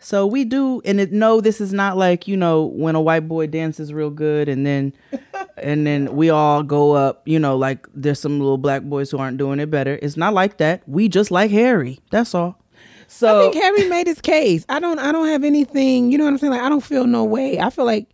So 0.00 0.26
we 0.28 0.44
do, 0.44 0.80
and 0.84 1.00
it, 1.00 1.10
no, 1.10 1.40
this 1.40 1.60
is 1.60 1.72
not 1.72 1.96
like 1.96 2.28
you 2.28 2.36
know 2.36 2.66
when 2.66 2.94
a 2.94 3.00
white 3.00 3.26
boy 3.26 3.48
dances 3.48 3.92
real 3.92 4.10
good, 4.10 4.48
and 4.48 4.64
then, 4.64 4.92
and 5.56 5.84
then 5.86 6.14
we 6.14 6.30
all 6.30 6.62
go 6.62 6.92
up. 6.92 7.26
You 7.26 7.40
know, 7.40 7.56
like 7.56 7.86
there's 7.94 8.20
some 8.20 8.38
little 8.38 8.58
black 8.58 8.82
boys 8.82 9.10
who 9.10 9.18
aren't 9.18 9.38
doing 9.38 9.58
it 9.58 9.70
better. 9.70 9.98
It's 10.00 10.16
not 10.16 10.34
like 10.34 10.58
that. 10.58 10.88
We 10.88 11.08
just 11.08 11.30
like 11.32 11.50
Harry. 11.50 11.98
That's 12.12 12.32
all. 12.34 12.62
So 13.08 13.38
I 13.40 13.50
think 13.50 13.62
Harry 13.62 13.88
made 13.88 14.06
his 14.06 14.20
case. 14.20 14.64
I 14.68 14.78
don't. 14.78 14.98
I 15.00 15.10
don't 15.10 15.26
have 15.28 15.42
anything. 15.42 16.12
You 16.12 16.18
know 16.18 16.24
what 16.24 16.30
I'm 16.30 16.38
saying? 16.38 16.52
Like 16.52 16.62
I 16.62 16.68
don't 16.68 16.84
feel 16.84 17.06
no 17.06 17.24
way. 17.24 17.58
I 17.58 17.70
feel 17.70 17.84
like, 17.86 18.06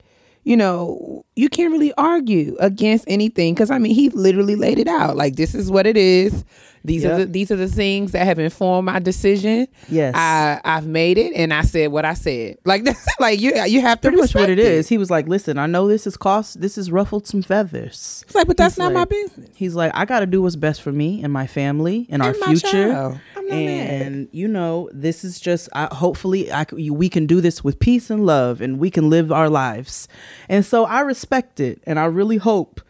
you 0.45 0.57
know, 0.57 1.25
you 1.37 1.49
can't 1.49 1.73
really 1.73 1.93
argue 1.95 2.57
against 2.61 3.05
anything 3.09 3.55
because 3.55 3.71
I 3.71 3.79
mean 3.79 3.95
he 3.95 4.11
literally 4.11 4.57
laid 4.57 4.79
it 4.79 4.89
out 4.89 5.17
like 5.17 5.37
this 5.37 5.55
is 5.55 5.71
what 5.71 5.87
it 5.87 5.97
is. 5.97 6.45
These 6.87 7.07
are 7.07 7.17
the 7.21 7.25
these 7.25 7.51
are 7.51 7.57
the 7.57 7.67
things 7.67 8.13
that 8.13 8.27
have 8.27 8.39
informed 8.39 8.85
my 8.85 8.99
decision. 8.99 9.67
Yes. 9.89 10.15
I 10.15 10.61
I've 10.65 10.87
made 10.87 11.17
it 11.17 11.33
and 11.35 11.55
I 11.55 11.63
said 11.63 11.91
what 11.91 12.05
I 12.05 12.13
said. 12.13 12.59
Like 12.67 12.85
that's 12.89 13.07
like 13.19 13.41
you 13.41 13.55
you 13.65 13.81
have 13.81 14.03
to 14.03 14.09
Pretty 14.09 14.19
much 14.21 14.35
what 14.35 14.49
respect 14.49 14.51
it 14.51 14.59
is. 14.59 14.87
He 14.87 14.99
was 14.99 15.11
like, 15.11 15.27
"Listen, 15.27 15.57
I 15.57 15.65
know 15.65 15.89
this 15.89 16.07
is 16.07 16.19
cost. 16.19 16.61
This 16.61 16.77
has 16.77 16.91
ruffled 16.93 17.27
some 17.27 17.41
feathers." 17.41 18.23
It's 18.27 18.35
like, 18.35 18.47
but 18.47 18.59
that's 18.59 18.75
He's 18.75 18.79
not 18.81 18.93
my 18.93 19.07
business. 19.07 19.49
He's 19.57 19.75
like, 19.75 19.93
I 19.95 20.05
got 20.05 20.21
to 20.21 20.27
do 20.27 20.43
what's 20.43 20.57
best 20.57 20.83
for 20.83 20.93
me 20.93 21.23
and 21.25 21.33
my 21.33 21.47
family 21.47 22.07
and, 22.11 22.21
our 22.23 22.33
And 22.33 22.41
my 22.41 22.47
future. 22.49 22.93
child. 22.93 23.19
I'm 23.53 23.65
not 23.65 23.75
and 23.75 24.29
you 24.33 24.49
know, 24.49 24.89
this 24.93 25.25
is 25.25 25.41
just. 25.41 25.69
I, 25.73 25.95
hopefully, 25.95 26.51
I 26.51 26.67
we 26.73 27.09
can 27.09 27.27
do 27.27 27.41
this 27.41 27.63
with 27.63 27.79
peace 27.79 28.11
and 28.11 28.25
love, 28.25 28.61
and 28.61 28.79
we 28.79 28.91
can 28.91 29.11
live 29.11 29.31
our 29.31 29.49
lives. 29.49 30.09
And 30.49 30.65
so 30.65 30.85
I 30.85 31.01
respect 31.01 31.61
it, 31.61 31.83
and 31.87 31.99
I 31.99 32.07
really 32.07 32.39
hope. 32.39 32.81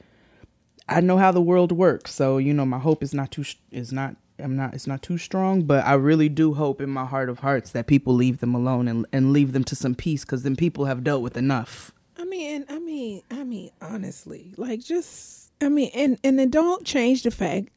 I 0.88 1.00
know 1.00 1.16
how 1.16 1.32
the 1.32 1.40
world 1.40 1.72
works, 1.72 2.14
so 2.14 2.38
you 2.38 2.52
know, 2.52 2.66
my 2.66 2.78
hope 2.78 3.02
is 3.02 3.14
not 3.14 3.30
too 3.30 3.44
is 3.70 3.92
not. 3.92 4.16
I'm 4.38 4.56
not. 4.56 4.74
It's 4.74 4.86
not 4.86 5.02
too 5.02 5.16
strong, 5.16 5.62
but 5.62 5.84
I 5.84 5.94
really 5.94 6.28
do 6.28 6.54
hope 6.54 6.80
in 6.80 6.90
my 6.90 7.04
heart 7.04 7.28
of 7.28 7.38
hearts 7.38 7.70
that 7.70 7.86
people 7.86 8.14
leave 8.14 8.38
them 8.40 8.54
alone 8.54 8.88
and 8.88 9.06
and 9.12 9.32
leave 9.32 9.52
them 9.52 9.64
to 9.64 9.76
some 9.76 9.94
peace, 9.94 10.24
because 10.24 10.42
then 10.42 10.56
people 10.56 10.86
have 10.86 11.04
dealt 11.04 11.22
with 11.22 11.36
enough. 11.36 11.92
I 12.18 12.24
mean, 12.24 12.64
I 12.68 12.78
mean, 12.78 13.22
I 13.30 13.44
mean, 13.44 13.70
honestly, 13.80 14.52
like 14.56 14.80
just, 14.80 15.52
I 15.60 15.68
mean, 15.68 15.90
and 15.94 16.18
and 16.24 16.38
then 16.38 16.50
don't 16.50 16.84
change 16.84 17.22
the 17.22 17.30
fact 17.30 17.68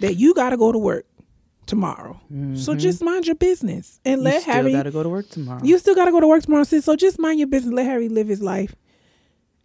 that 0.00 0.14
you 0.14 0.34
got 0.34 0.50
to 0.50 0.56
go 0.56 0.70
to 0.70 0.78
work 0.78 1.06
tomorrow. 1.66 2.20
So 2.28 2.34
mm-hmm. 2.34 2.78
just 2.78 3.02
mind 3.02 3.26
your 3.26 3.36
business 3.36 4.00
and 4.04 4.22
let 4.22 4.42
still 4.42 4.54
Harry. 4.54 4.70
Still 4.70 4.78
got 4.78 4.82
to 4.84 4.90
go 4.90 5.02
to 5.02 5.08
work 5.08 5.28
tomorrow. 5.28 5.60
You 5.62 5.78
still 5.78 5.94
got 5.94 6.06
to 6.06 6.10
go 6.12 6.20
to 6.20 6.28
work 6.28 6.42
tomorrow, 6.42 6.64
sis. 6.64 6.84
So 6.84 6.96
just 6.96 7.18
mind 7.18 7.38
your 7.38 7.48
business. 7.48 7.74
Let 7.74 7.86
Harry 7.86 8.08
live 8.08 8.28
his 8.28 8.40
life 8.40 8.74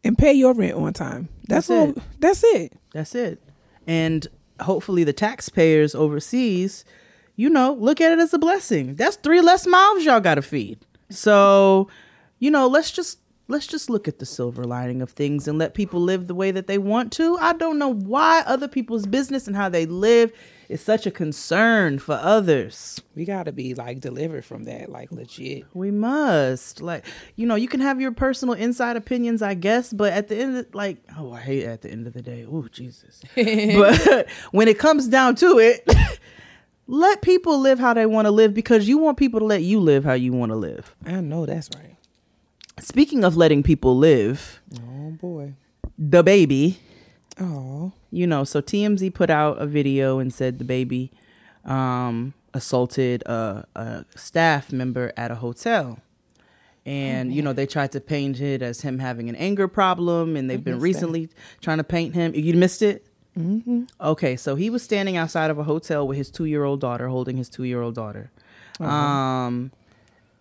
and 0.03 0.17
pay 0.17 0.33
your 0.33 0.53
rent 0.53 0.73
on 0.73 0.93
time. 0.93 1.29
That's, 1.47 1.67
That's 1.67 1.69
all. 1.69 1.89
it. 1.89 1.97
That's 2.19 2.43
it. 2.43 2.73
That's 2.93 3.15
it. 3.15 3.41
And 3.87 4.27
hopefully 4.59 5.03
the 5.03 5.13
taxpayers 5.13 5.95
overseas, 5.95 6.85
you 7.35 7.49
know, 7.49 7.73
look 7.73 8.01
at 8.01 8.11
it 8.11 8.19
as 8.19 8.33
a 8.33 8.39
blessing. 8.39 8.95
That's 8.95 9.15
three 9.17 9.41
less 9.41 9.65
mouths 9.67 10.05
y'all 10.05 10.19
got 10.19 10.35
to 10.35 10.41
feed. 10.41 10.79
So, 11.09 11.89
you 12.39 12.51
know, 12.51 12.67
let's 12.67 12.91
just 12.91 13.19
let's 13.47 13.67
just 13.67 13.89
look 13.89 14.07
at 14.07 14.19
the 14.19 14.25
silver 14.25 14.63
lining 14.63 15.01
of 15.01 15.11
things 15.11 15.47
and 15.47 15.59
let 15.59 15.73
people 15.73 15.99
live 15.99 16.27
the 16.27 16.35
way 16.35 16.51
that 16.51 16.67
they 16.67 16.77
want 16.77 17.11
to. 17.13 17.37
I 17.37 17.53
don't 17.53 17.77
know 17.77 17.93
why 17.93 18.43
other 18.45 18.67
people's 18.67 19.05
business 19.05 19.45
and 19.45 19.55
how 19.55 19.69
they 19.69 19.85
live 19.85 20.31
is 20.71 20.81
such 20.81 21.05
a 21.05 21.11
concern 21.11 21.99
for 21.99 22.13
others. 22.21 23.01
We 23.15 23.25
got 23.25 23.43
to 23.43 23.51
be 23.51 23.73
like 23.73 23.99
delivered 23.99 24.45
from 24.45 24.63
that, 24.63 24.89
like 24.89 25.11
legit. 25.11 25.65
We 25.73 25.91
must. 25.91 26.81
Like, 26.81 27.05
you 27.35 27.45
know, 27.45 27.55
you 27.55 27.67
can 27.67 27.79
have 27.81 27.99
your 28.01 28.11
personal 28.11 28.53
inside 28.55 28.95
opinions, 28.95 29.41
I 29.41 29.53
guess, 29.53 29.91
but 29.93 30.13
at 30.13 30.27
the 30.29 30.37
end 30.37 30.57
of 30.57 30.73
like, 30.73 30.97
oh, 31.17 31.31
I 31.33 31.41
hate 31.41 31.65
at 31.65 31.81
the 31.81 31.91
end 31.91 32.07
of 32.07 32.13
the 32.13 32.21
day. 32.21 32.45
Oh, 32.49 32.67
Jesus. 32.71 33.21
but 33.35 34.27
when 34.51 34.67
it 34.67 34.79
comes 34.79 35.07
down 35.07 35.35
to 35.35 35.59
it, 35.59 35.87
let 36.87 37.21
people 37.21 37.59
live 37.59 37.79
how 37.79 37.93
they 37.93 38.05
want 38.05 38.25
to 38.25 38.31
live 38.31 38.53
because 38.53 38.87
you 38.87 38.97
want 38.97 39.17
people 39.17 39.39
to 39.39 39.45
let 39.45 39.61
you 39.63 39.79
live 39.79 40.03
how 40.03 40.13
you 40.13 40.33
want 40.33 40.51
to 40.51 40.55
live. 40.55 40.95
I 41.05 41.21
know 41.21 41.45
that's 41.45 41.69
right. 41.75 41.95
Speaking 42.79 43.23
of 43.23 43.37
letting 43.37 43.61
people 43.63 43.97
live, 43.97 44.61
Oh 44.75 45.11
boy. 45.11 45.53
the 45.99 46.23
baby, 46.23 46.79
Oh. 47.41 47.91
you 48.11 48.27
know, 48.27 48.43
so 48.43 48.61
TMZ 48.61 49.13
put 49.13 49.29
out 49.29 49.59
a 49.59 49.65
video 49.65 50.19
and 50.19 50.33
said 50.33 50.59
the 50.59 50.65
baby 50.65 51.11
um, 51.65 52.33
assaulted 52.53 53.23
a, 53.23 53.65
a 53.75 54.05
staff 54.15 54.71
member 54.71 55.11
at 55.17 55.31
a 55.31 55.35
hotel. 55.35 55.99
And, 56.85 57.33
you 57.33 57.41
know, 57.41 57.53
they 57.53 57.67
tried 57.67 57.91
to 57.91 58.01
paint 58.01 58.41
it 58.41 58.61
as 58.61 58.81
him 58.81 58.99
having 58.99 59.29
an 59.29 59.35
anger 59.35 59.67
problem, 59.67 60.35
and 60.35 60.49
they've 60.49 60.63
been 60.63 60.75
missed 60.75 60.83
recently 60.83 61.29
trying 61.61 61.77
to 61.77 61.83
paint 61.83 62.15
him. 62.15 62.33
You 62.33 62.53
missed 62.55 62.81
it? 62.81 63.05
Mm-hmm. 63.37 63.83
Okay, 64.01 64.35
so 64.35 64.55
he 64.55 64.69
was 64.69 64.81
standing 64.81 65.15
outside 65.15 65.51
of 65.51 65.59
a 65.59 65.63
hotel 65.63 66.07
with 66.07 66.17
his 66.17 66.31
two 66.31 66.45
year 66.45 66.63
old 66.63 66.81
daughter, 66.81 67.07
holding 67.07 67.37
his 67.37 67.49
two 67.49 67.63
year 67.63 67.81
old 67.81 67.95
daughter. 67.95 68.31
Um, 68.79 69.71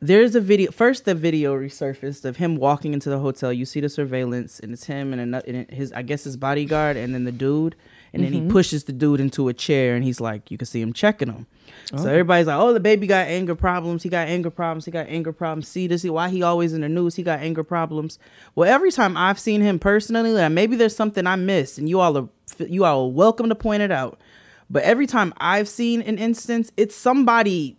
there's 0.02 0.34
a 0.34 0.40
video. 0.40 0.70
First, 0.70 1.04
the 1.04 1.14
video 1.14 1.54
resurfaced 1.54 2.24
of 2.24 2.36
him 2.36 2.56
walking 2.56 2.94
into 2.94 3.10
the 3.10 3.18
hotel. 3.18 3.52
You 3.52 3.66
see 3.66 3.80
the 3.80 3.90
surveillance, 3.90 4.58
and 4.58 4.72
it's 4.72 4.84
him 4.84 5.12
and, 5.12 5.20
another, 5.20 5.44
and 5.46 5.70
his, 5.70 5.92
I 5.92 6.02
guess, 6.02 6.24
his 6.24 6.38
bodyguard, 6.38 6.96
and 6.96 7.14
then 7.14 7.24
the 7.24 7.32
dude. 7.32 7.76
And 8.12 8.24
then 8.24 8.32
he 8.32 8.40
mm-hmm. 8.40 8.50
pushes 8.50 8.84
the 8.84 8.92
dude 8.92 9.20
into 9.20 9.48
a 9.48 9.54
chair, 9.54 9.94
and 9.94 10.02
he's 10.02 10.20
like, 10.20 10.50
you 10.50 10.58
can 10.58 10.66
see 10.66 10.80
him 10.80 10.92
checking 10.92 11.28
him. 11.28 11.46
So 11.94 12.04
oh. 12.04 12.06
everybody's 12.06 12.46
like, 12.46 12.58
oh, 12.58 12.72
the 12.72 12.80
baby 12.80 13.06
got 13.06 13.28
anger 13.28 13.54
problems. 13.54 14.02
He 14.02 14.08
got 14.08 14.26
anger 14.26 14.50
problems. 14.50 14.86
He 14.86 14.90
got 14.90 15.06
anger 15.06 15.32
problems. 15.32 15.68
See, 15.68 15.86
this 15.86 16.04
is 16.04 16.10
why 16.10 16.30
he 16.30 16.42
always 16.42 16.72
in 16.72 16.80
the 16.80 16.88
news. 16.88 17.14
He 17.14 17.22
got 17.22 17.40
anger 17.40 17.62
problems. 17.62 18.18
Well, 18.54 18.68
every 18.68 18.90
time 18.90 19.16
I've 19.16 19.38
seen 19.38 19.60
him 19.60 19.78
personally, 19.78 20.34
and 20.40 20.54
maybe 20.54 20.76
there's 20.76 20.96
something 20.96 21.26
I 21.26 21.36
missed, 21.36 21.78
and 21.78 21.88
you 21.88 22.00
all 22.00 22.16
are 22.16 22.28
you 22.66 22.84
all 22.84 23.04
are 23.04 23.12
welcome 23.12 23.48
to 23.48 23.54
point 23.54 23.82
it 23.82 23.92
out. 23.92 24.18
But 24.70 24.84
every 24.84 25.06
time 25.06 25.34
I've 25.38 25.68
seen 25.68 26.00
an 26.02 26.18
instance, 26.18 26.72
it's 26.76 26.96
somebody 26.96 27.76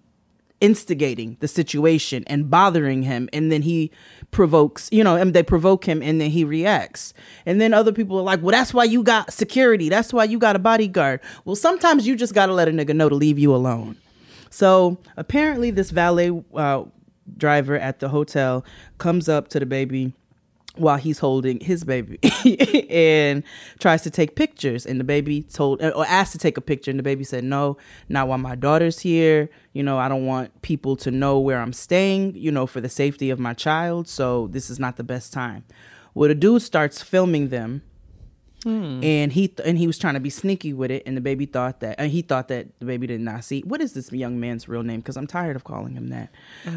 instigating 0.62 1.36
the 1.40 1.48
situation 1.48 2.24
and 2.28 2.50
bothering 2.50 3.04
him 3.04 3.28
and 3.34 3.52
then 3.52 3.64
he 3.64 3.92
provokes 4.30 4.88
you 4.92 5.04
know 5.04 5.16
and 5.16 5.34
they 5.34 5.44
provoke 5.44 5.86
him 5.86 6.02
and 6.02 6.22
then 6.22 6.30
he 6.30 6.44
reacts. 6.44 7.14
And 7.46 7.60
then 7.60 7.74
other 7.74 7.92
people 7.92 8.18
are 8.18 8.24
like 8.24 8.42
well 8.42 8.52
that's 8.52 8.74
why 8.74 8.86
you 8.86 9.04
got 9.04 9.34
security. 9.34 9.90
That's 9.90 10.14
why 10.14 10.24
you 10.24 10.40
got 10.40 10.56
a 10.56 10.60
bodyguard. 10.60 11.20
Well 11.44 11.56
sometimes 11.56 12.08
you 12.08 12.16
just 12.16 12.34
gotta 12.34 12.54
let 12.54 12.70
a 12.70 12.72
nigga 12.72 12.96
know 12.96 13.10
to 13.10 13.16
leave 13.16 13.40
you 13.40 13.54
alone. 13.54 13.98
So 14.50 14.98
apparently 15.18 15.72
this 15.72 15.92
valet 15.92 16.32
uh, 16.56 16.84
driver 17.38 17.78
at 17.78 18.00
the 18.00 18.10
hotel 18.10 18.64
comes 18.98 19.28
up 19.28 19.48
to 19.50 19.60
the 19.60 19.66
baby 19.66 20.14
while 20.78 20.98
he's 20.98 21.20
holding 21.20 21.60
his 21.60 21.84
baby 21.84 22.18
and 22.90 23.44
tries 23.80 24.02
to 24.04 24.10
take 24.10 24.36
pictures. 24.36 24.86
And 24.86 25.00
the 25.00 25.04
baby 25.04 25.42
told 25.42 25.82
or 25.82 26.06
asked 26.06 26.32
to 26.32 26.38
take 26.38 26.58
a 26.58 26.62
picture. 26.62 26.90
And 26.90 27.00
the 27.00 27.04
baby 27.04 27.24
said 27.24 27.44
no 27.44 27.78
not 28.10 28.28
while 28.28 28.38
my 28.38 28.56
daughter's 28.56 29.00
here. 29.00 29.50
You 29.74 29.84
know 29.84 29.98
i 29.98 30.08
don't 30.08 30.26
want 30.26 30.62
people 30.62 30.96
to 30.98 31.12
know 31.12 31.40
where 31.40 31.60
i'm 31.62 31.72
staying 31.74 32.36
you 32.36 32.52
know 32.52 32.68
for 32.68 32.82
the 32.82 32.90
safety 32.90 33.30
of 33.30 33.40
my 33.40 33.54
child. 33.54 34.08
So 34.08 34.48
this 34.48 34.70
is 34.70 34.80
not 34.80 34.98
the 34.98 35.04
best 35.04 35.34
time. 35.34 35.66
Well 36.14 36.30
the 36.30 36.36
dude 36.36 36.62
starts 36.62 37.02
filming 37.02 37.50
them. 37.50 37.84
And 39.04 39.34
he 39.34 39.48
th- 39.48 39.68
and 39.68 39.78
he 39.78 39.88
was 39.88 39.98
trying 39.98 40.14
to 40.14 40.20
be 40.20 40.30
sneaky 40.30 40.72
with 40.72 40.92
it. 40.92 41.02
And 41.08 41.18
the 41.18 41.22
baby 41.22 41.48
thought 41.48 41.80
that 41.80 41.96
and 42.00 42.12
he 42.12 42.22
thought 42.22 42.48
that 42.50 42.68
the 42.80 42.86
baby 42.86 43.08
did 43.08 43.20
not 43.20 43.44
see 43.44 43.62
what 43.62 43.82
is 43.82 43.94
this 43.94 44.12
young 44.12 44.40
man's 44.40 44.70
real 44.70 44.84
name? 44.84 45.00
Because 45.02 45.18
i'm 45.18 45.28
tired 45.28 45.56
of 45.56 45.64
calling 45.64 45.94
him 45.96 46.10
that. 46.10 46.30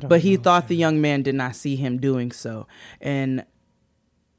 But 0.08 0.20
he 0.22 0.36
thought 0.36 0.68
the 0.68 0.76
young 0.76 1.00
man 1.00 1.22
did 1.22 1.34
not 1.34 1.54
see 1.54 1.76
him 1.76 1.98
doing 1.98 2.32
so. 2.32 2.66
And 3.00 3.44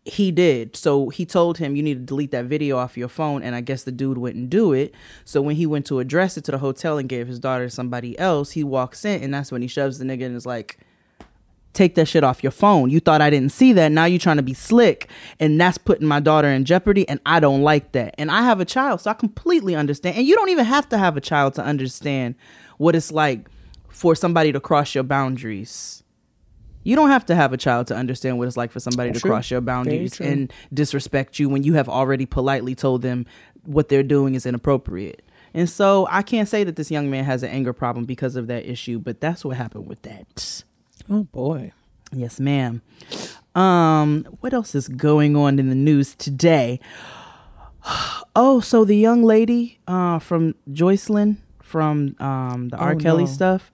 he 0.06 0.32
did. 0.32 0.76
So 0.76 1.10
he 1.10 1.26
told 1.26 1.58
him 1.58 1.76
you 1.76 1.82
need 1.82 1.96
to 1.96 2.06
delete 2.06 2.32
that 2.32 2.46
video 2.46 2.78
off 2.78 2.96
your 2.96 3.08
phone, 3.08 3.42
and 3.42 3.56
I 3.56 3.62
guess 3.62 3.84
the 3.84 3.92
dude 3.92 4.20
wouldn't 4.20 4.52
do 4.52 4.72
it. 4.72 4.94
So 5.26 5.42
when 5.42 5.56
he 5.56 5.66
went 5.66 5.88
to 5.88 6.00
address 6.00 6.38
it 6.38 6.44
to 6.46 6.52
the 6.52 6.60
hotel 6.60 7.00
and 7.00 7.10
gave 7.10 7.28
his 7.28 7.40
daughter 7.40 7.66
to 7.66 7.72
somebody 7.72 8.18
else, 8.20 8.52
he 8.52 8.64
walks 8.64 9.04
in, 9.04 9.24
and 9.24 9.34
that's 9.34 9.52
when 9.52 9.64
he 9.64 9.68
shoves 9.68 9.98
the 9.98 10.06
nigga 10.06 10.28
and 10.28 10.36
is 10.36 10.46
like, 10.46 10.78
"Take 11.74 11.96
that 11.96 12.08
shit 12.08 12.24
off 12.24 12.44
your 12.44 12.52
phone. 12.52 12.92
You 12.92 13.00
thought 13.00 13.20
I 13.20 13.32
didn't 13.32 13.52
see 13.52 13.74
that. 13.74 13.92
Now 13.92 14.06
you're 14.06 14.20
trying 14.20 14.38
to 14.38 14.44
be 14.44 14.54
slick, 14.54 15.10
and 15.40 15.60
that's 15.60 15.80
putting 15.80 16.08
my 16.08 16.20
daughter 16.20 16.50
in 16.50 16.66
jeopardy, 16.66 17.10
and 17.10 17.20
I 17.26 17.40
don't 17.40 17.64
like 17.64 17.92
that. 17.94 18.14
And 18.20 18.30
I 18.30 18.44
have 18.44 18.60
a 18.60 18.66
child, 18.66 19.02
so 19.02 19.10
I 19.10 19.16
completely 19.16 19.76
understand. 19.76 20.18
And 20.18 20.28
you 20.28 20.36
don't 20.36 20.50
even 20.50 20.66
have 20.66 20.88
to 20.90 21.00
have 21.00 21.18
a 21.18 21.22
child 21.22 21.56
to 21.56 21.64
understand 21.64 22.36
what 22.78 22.96
it's 22.96 23.12
like 23.12 23.50
for 23.90 24.14
somebody 24.16 24.52
to 24.52 24.60
cross 24.60 24.94
your 24.94 25.04
boundaries." 25.04 26.04
You 26.86 26.96
don't 26.96 27.10
have 27.10 27.26
to 27.26 27.36
have 27.36 27.52
a 27.52 27.58
child 27.58 27.88
to 27.88 27.96
understand 27.96 28.38
what 28.38 28.48
it's 28.48 28.56
like 28.56 28.72
for 28.72 28.80
somebody 28.80 29.12
to 29.12 29.20
True. 29.20 29.32
cross 29.32 29.50
your 29.50 29.60
boundaries 29.60 30.22
and 30.22 30.54
disrespect 30.72 31.40
you 31.40 31.50
when 31.50 31.64
you 31.64 31.74
have 31.74 31.90
already 31.90 32.28
politely 32.28 32.76
told 32.76 33.02
them 33.02 33.26
what 33.64 33.90
they're 33.90 34.04
doing 34.04 34.36
is 34.36 34.46
inappropriate. 34.46 35.24
And 35.56 35.68
so 35.68 36.08
I 36.12 36.22
can't 36.22 36.48
say 36.48 36.64
that 36.64 36.76
this 36.76 36.92
young 36.92 37.10
man 37.10 37.24
has 37.24 37.42
an 37.42 37.50
anger 37.50 37.74
problem 37.74 38.06
because 38.06 38.36
of 38.36 38.46
that 38.48 38.70
issue, 38.70 39.00
but 39.00 39.20
that's 39.20 39.44
what 39.44 39.58
happened 39.58 39.88
with 39.88 40.02
that. 40.04 40.64
Oh 41.10 41.24
boy. 41.24 41.72
Yes, 42.14 42.40
ma'am. 42.40 42.84
Um, 43.56 44.26
what 44.42 44.54
else 44.54 44.76
is 44.76 44.88
going 44.88 45.36
on 45.36 45.58
in 45.58 45.70
the 45.70 45.76
news 45.76 46.16
today? 46.16 46.80
Oh, 48.38 48.60
so 48.60 48.84
the 48.84 48.98
young 48.98 49.24
lady 49.24 49.80
uh, 49.88 50.20
from 50.20 50.56
Joycelyn 50.70 51.38
from 51.64 52.18
um, 52.20 52.68
the 52.68 52.76
R. 52.76 52.92
Oh, 52.92 52.96
Kelly 52.98 53.24
no. 53.24 53.30
stuff. 53.30 53.72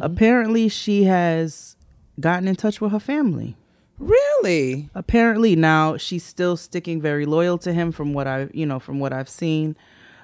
Apparently, 0.00 0.68
she 0.68 1.02
has 1.02 1.73
gotten 2.20 2.48
in 2.48 2.56
touch 2.56 2.80
with 2.80 2.92
her 2.92 3.00
family. 3.00 3.56
Really? 3.98 4.88
Apparently, 4.94 5.54
now 5.56 5.96
she's 5.96 6.24
still 6.24 6.56
sticking 6.56 7.00
very 7.00 7.26
loyal 7.26 7.58
to 7.58 7.72
him 7.72 7.92
from 7.92 8.12
what 8.12 8.26
I, 8.26 8.48
you 8.52 8.66
know, 8.66 8.78
from 8.80 8.98
what 8.98 9.12
I've 9.12 9.28
seen 9.28 9.76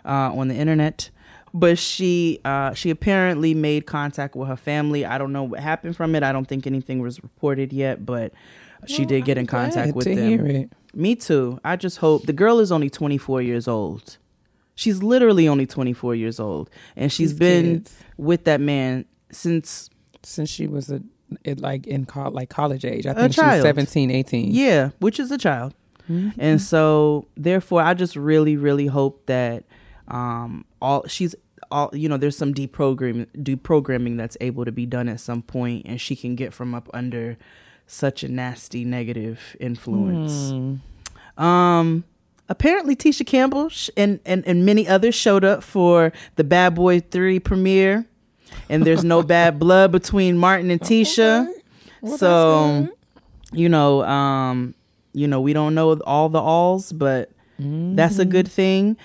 uh, 0.05 0.35
on 0.35 0.49
the 0.49 0.55
internet. 0.55 1.11
But 1.53 1.79
she, 1.79 2.41
uh, 2.45 2.75
she 2.75 2.91
apparently 2.91 3.55
made 3.55 3.87
contact 3.87 4.37
with 4.37 4.49
her 4.49 4.57
family. 4.57 5.05
I 5.05 5.19
don't 5.19 5.33
know 5.33 5.45
what 5.45 5.61
happened 5.61 5.97
from 5.97 6.15
it. 6.15 6.23
I 6.23 6.33
don't 6.33 6.47
think 6.47 6.67
anything 6.67 7.01
was 7.01 7.23
reported 7.23 7.73
yet, 7.73 8.07
but 8.07 8.33
she 8.87 9.05
did 9.05 9.25
get 9.25 9.37
in 9.37 9.47
contact 9.47 9.95
with 9.95 10.07
them. 10.07 10.71
Me 10.95 11.15
too. 11.15 11.59
I 11.65 11.77
just 11.77 11.99
hope 11.99 12.27
the 12.27 12.33
girl 12.33 12.59
is 12.61 12.73
only 12.73 12.91
24 12.91 13.43
years 13.43 13.69
old. 13.69 14.19
She's 14.75 15.03
literally 15.03 15.47
only 15.47 15.67
24 15.67 16.15
years 16.15 16.41
old, 16.41 16.71
and 16.97 17.13
she's 17.13 17.31
These 17.31 17.39
been 17.39 17.75
kids. 17.81 17.95
with 18.17 18.45
that 18.45 18.61
man 18.61 19.05
since 19.31 19.91
Since 20.23 20.49
she 20.51 20.67
was 20.67 20.91
a 20.91 21.03
it 21.45 21.61
like 21.61 21.87
in 21.87 22.05
col- 22.07 22.31
like 22.33 22.49
college 22.51 22.85
age. 22.85 23.07
I 23.07 23.13
think 23.15 23.33
she's 23.35 23.37
was 23.57 23.63
17, 23.63 24.11
18. 24.11 24.51
yeah, 24.53 24.91
which 24.99 25.19
is 25.21 25.31
a 25.31 25.39
child. 25.39 25.75
And 26.39 26.61
so 26.61 27.29
therefore 27.37 27.83
I 27.83 27.95
just 27.95 28.17
really, 28.17 28.57
really 28.57 28.87
hope 28.87 29.27
that 29.27 29.63
um 30.09 30.65
all 30.83 31.07
she's 31.07 31.37
all 31.71 31.91
you 31.93 32.09
know, 32.09 32.17
there's 32.17 32.37
some 32.37 32.53
deprogramming 32.53 33.29
deprogramming 33.37 34.17
that's 34.17 34.37
able 34.41 34.65
to 34.65 34.73
be 34.73 34.87
done 34.87 35.09
at 35.09 35.21
some 35.21 35.41
point 35.43 35.87
and 35.87 36.01
she 36.01 36.17
can 36.17 36.35
get 36.35 36.53
from 36.53 36.75
up 36.75 36.89
under 36.93 37.37
such 37.87 38.25
a 38.25 38.29
nasty 38.29 38.85
negative 38.85 39.57
influence. 39.61 40.51
Um, 41.39 42.05
apparently 42.49 42.97
Tisha 42.97 43.25
Campbell 43.25 43.69
sh- 43.69 43.91
and, 43.97 44.19
and 44.27 44.45
and 44.47 44.67
many 44.67 44.89
others 44.89 45.15
showed 45.15 45.45
up 45.45 45.63
for 45.63 46.13
the 46.37 46.45
Bad 46.45 46.75
Boy 46.75 47.01
Three 47.01 47.39
premiere, 47.39 48.07
and 48.69 48.85
there's 48.85 49.05
no 49.05 49.23
bad 49.23 49.59
blood 49.59 49.93
between 49.93 50.37
Martin 50.39 50.71
and 50.71 50.81
Tisha. 50.81 51.49
so, 52.17 52.89
you 53.53 53.69
know, 53.69 54.03
um, 54.05 54.75
you 55.13 55.27
know, 55.29 55.41
we 55.41 55.53
don't 55.53 55.75
know 55.75 55.99
all 56.01 56.29
the 56.29 56.41
alls, 56.41 56.93
but 56.93 57.31
that's 57.59 58.19
a 58.19 58.25
good 58.25 58.49
thing. 58.49 58.97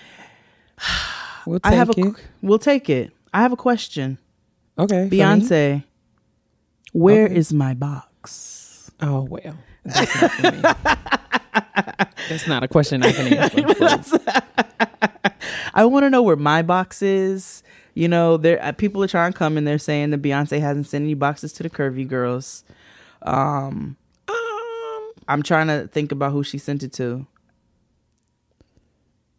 We'll 1.46 1.60
I 1.64 1.74
have 1.76 1.90
a, 1.90 1.94
take 1.94 2.06
it. 2.06 2.26
we'll 2.42 2.60
take 2.60 2.90
it. 2.90 3.12
I 3.34 3.42
have 3.42 3.52
a 3.52 3.58
question, 3.58 4.18
Okay. 4.80 5.08
Beyonce. 5.12 5.84
Where 6.94 7.28
is 7.28 7.52
Okay. 7.52 7.58
my 7.58 7.74
box? 7.74 8.92
Oh 9.02 9.22
well. 9.30 9.58
That's 9.84 10.22
not 10.22 10.32
for 10.32 10.52
me. 10.52 10.62
That's 12.30 12.48
not 12.48 12.64
a 12.64 12.68
question 12.68 13.04
I 13.04 13.12
can 13.12 13.34
answer. 13.84 14.20
I 15.74 15.86
want 15.86 16.04
to 16.06 16.10
know 16.10 16.24
where 16.24 16.36
my 16.38 16.62
box 16.62 17.02
is. 17.02 17.62
You 17.96 18.10
know, 18.10 18.36
there 18.36 18.62
uh, 18.62 18.74
people 18.74 19.02
are 19.04 19.08
trying 19.08 19.32
to 19.32 19.38
come 19.38 19.58
and 19.58 19.66
they're 19.66 19.80
saying 19.80 20.12
that 20.12 20.22
Beyonce 20.22 20.60
hasn't 20.60 20.88
sent 20.88 21.04
any 21.04 21.14
boxes 21.14 21.54
to 21.54 21.64
the 21.64 21.70
Curvy 21.70 22.08
Girls. 22.08 22.66
Um, 23.22 23.96
um, 24.28 25.12
I'm 25.28 25.42
trying 25.42 25.68
to 25.68 25.88
think 25.88 26.12
about 26.12 26.34
who 26.34 26.44
she 26.44 26.58
sent 26.58 26.84
it 26.84 26.92
to. 26.94 27.26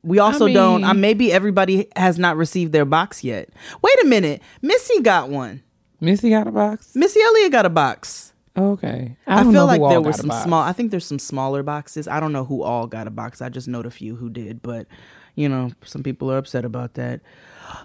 We 0.03 0.19
also 0.19 0.47
I 0.47 0.53
don't. 0.55 0.85
Uh, 0.85 0.95
maybe 0.95 1.33
everybody 1.33 1.89
has 1.97 2.19
not 2.19 2.37
received 2.37 2.73
their 2.73 2.85
box 2.87 3.23
yet. 3.23 3.51
Wait 3.83 4.03
a 4.03 4.07
minute, 4.07 4.41
Missy 4.63 5.01
got 5.01 5.29
one. 5.29 5.63
Missy 6.01 6.31
got 6.31 6.47
a 6.47 6.53
box. 6.53 6.95
Missy 6.95 7.21
Elliott 7.21 7.53
got 7.53 7.67
a 7.67 7.71
box. 7.71 8.33
Okay. 8.57 9.17
I, 9.27 9.43
don't 9.43 9.53
feel 9.53 9.67
like 9.67 9.83
there 9.87 10.01
were 10.01 10.15
some 10.15 10.31
small. 10.31 10.63
I 10.63 10.73
think 10.73 10.91
there's 10.91 11.05
some 11.05 11.19
smaller 11.19 11.63
boxes. 11.63 12.09
I 12.09 12.21
don't 12.21 12.33
know 12.33 12.45
who 12.45 12.63
all 12.63 12.87
got 12.87 13.07
a 13.07 13.11
box. 13.11 13.43
I 13.43 13.51
just 13.51 13.69
know 13.69 13.81
a 13.81 13.91
few 13.91 14.17
who 14.17 14.31
did, 14.31 14.63
but 14.63 14.87
you 15.35 15.49
know, 15.49 15.73
some 15.85 16.03
people 16.03 16.33
are 16.33 16.39
upset 16.39 16.65
about 16.65 16.95
that. 16.95 17.21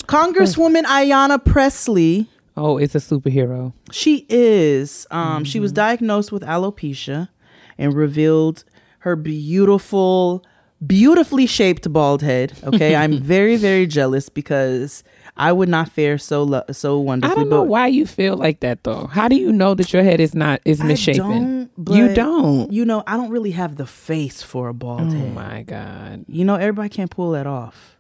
Congresswoman 0.08 0.84
Ayanna 0.84 1.44
Pressley, 1.44 2.28
Oh, 2.58 2.78
it's 2.78 2.96
a 2.96 3.00
superhero. 3.00 3.74
she 3.92 4.26
is. 4.30 5.08
Um, 5.12 5.44
she 5.46 5.58
Mm-hmm. 5.58 5.64
was 5.64 5.72
diagnosed 5.72 6.32
with 6.32 6.44
alopecia 6.44 7.30
and 7.78 7.94
revealed 7.94 8.64
her 9.00 9.16
beautiful, 9.16 10.44
beautifully 10.86 11.46
shaped 11.46 11.92
bald 11.92 12.22
head. 12.22 12.54
Okay, 12.64 12.96
I'm 12.96 13.20
very, 13.24 13.56
very 13.56 13.88
jealous 13.88 14.28
because 14.30 15.04
I 15.38 15.54
would 15.54 15.70
not 15.70 15.90
fare 15.90 16.18
so 16.18 16.44
lo- 16.44 16.64
so 16.72 17.10
I 17.10 17.18
don't 17.20 17.50
know 17.50 17.64
why 17.64 17.88
you 17.88 18.06
feel 18.06 18.36
like 18.36 18.60
that 18.60 18.84
though. 18.84 19.08
How 19.08 19.28
do 19.30 19.36
you 19.38 19.52
know 19.52 19.74
that 19.76 19.94
your 19.94 20.04
head 20.04 20.20
is 20.20 20.36
not 20.36 20.60
is 20.66 20.84
misshapen? 20.84 21.70
don't, 21.82 21.96
you 21.98 22.14
don't. 22.14 22.72
You 22.72 22.84
know, 22.84 23.02
I 23.08 23.16
don't 23.16 23.30
really 23.30 23.52
have 23.52 23.78
the 23.78 23.86
face 23.86 24.44
for 24.44 24.68
a 24.68 24.74
bald 24.74 25.02
Oh 25.02 25.10
head. 25.12 25.34
my 25.34 25.64
god. 25.64 26.26
You 26.28 26.44
know, 26.44 26.56
everybody 26.56 26.90
can't 26.90 27.10
pull 27.10 27.32
that 27.32 27.48
off. 27.48 27.98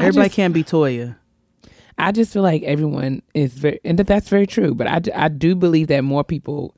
Everybody 0.00 0.28
just- 0.28 0.36
can't 0.36 0.54
be 0.54 0.64
Toya. 0.64 1.16
I 1.98 2.12
just 2.12 2.32
feel 2.32 2.42
like 2.42 2.62
everyone 2.62 3.20
is 3.34 3.52
very, 3.52 3.78
and 3.84 3.98
that 3.98 4.06
that's 4.06 4.28
very 4.30 4.46
true. 4.46 4.74
But 4.74 4.86
I, 4.86 5.00
I 5.24 5.28
do 5.28 5.54
believe 5.54 5.88
that 5.88 6.00
more 6.02 6.24
people 6.24 6.74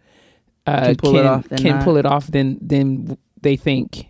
uh, 0.67 0.87
Can 0.87 0.97
pull 0.97 1.17
it 1.17 1.26
off 1.26 1.49
than 1.49 1.59
can 1.59 1.71
not. 1.76 1.85
pull 1.85 1.97
it 1.97 2.05
off 2.07 2.26
than 2.26 2.59
than 2.61 3.17
they 3.41 3.55
think. 3.57 4.09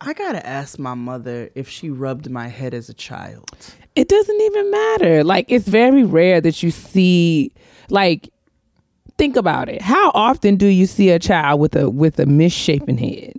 I 0.00 0.12
gotta 0.12 0.44
ask 0.46 0.78
my 0.78 0.92
mother 0.94 1.48
if 1.54 1.68
she 1.68 1.88
rubbed 1.88 2.28
my 2.30 2.48
head 2.48 2.74
as 2.74 2.90
a 2.90 2.94
child. 2.94 3.48
It 3.94 4.08
doesn't 4.08 4.40
even 4.40 4.70
matter. 4.70 5.24
Like 5.24 5.46
it's 5.48 5.66
very 5.66 6.04
rare 6.04 6.42
that 6.42 6.62
you 6.62 6.70
see 6.70 7.50
like 7.88 8.28
think 9.16 9.34
about 9.36 9.70
it. 9.70 9.80
How 9.80 10.10
often 10.12 10.56
do 10.56 10.66
you 10.66 10.84
see 10.86 11.08
a 11.10 11.18
child 11.18 11.58
with 11.60 11.74
a 11.74 11.88
with 11.88 12.18
a 12.18 12.26
misshapen 12.26 12.98
head? 12.98 13.34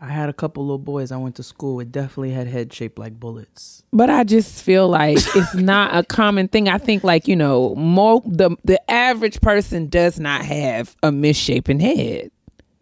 I 0.00 0.06
had 0.08 0.28
a 0.28 0.32
couple 0.32 0.64
little 0.64 0.78
boys 0.78 1.10
I 1.10 1.16
went 1.16 1.34
to 1.36 1.42
school 1.42 1.74
with 1.76 1.90
definitely 1.90 2.30
had 2.30 2.46
head 2.46 2.72
shaped 2.72 2.98
like 2.98 3.18
bullets. 3.18 3.82
But 3.92 4.10
I 4.10 4.22
just 4.22 4.62
feel 4.62 4.88
like 4.88 5.18
it's 5.34 5.54
not 5.54 5.96
a 5.96 6.04
common 6.04 6.46
thing. 6.48 6.68
I 6.68 6.78
think 6.78 7.02
like, 7.02 7.26
you 7.26 7.34
know, 7.34 7.74
more 7.74 8.22
the 8.24 8.56
the 8.64 8.90
average 8.90 9.40
person 9.40 9.88
does 9.88 10.20
not 10.20 10.44
have 10.44 10.94
a 11.02 11.10
misshapen 11.10 11.80
head. 11.80 12.30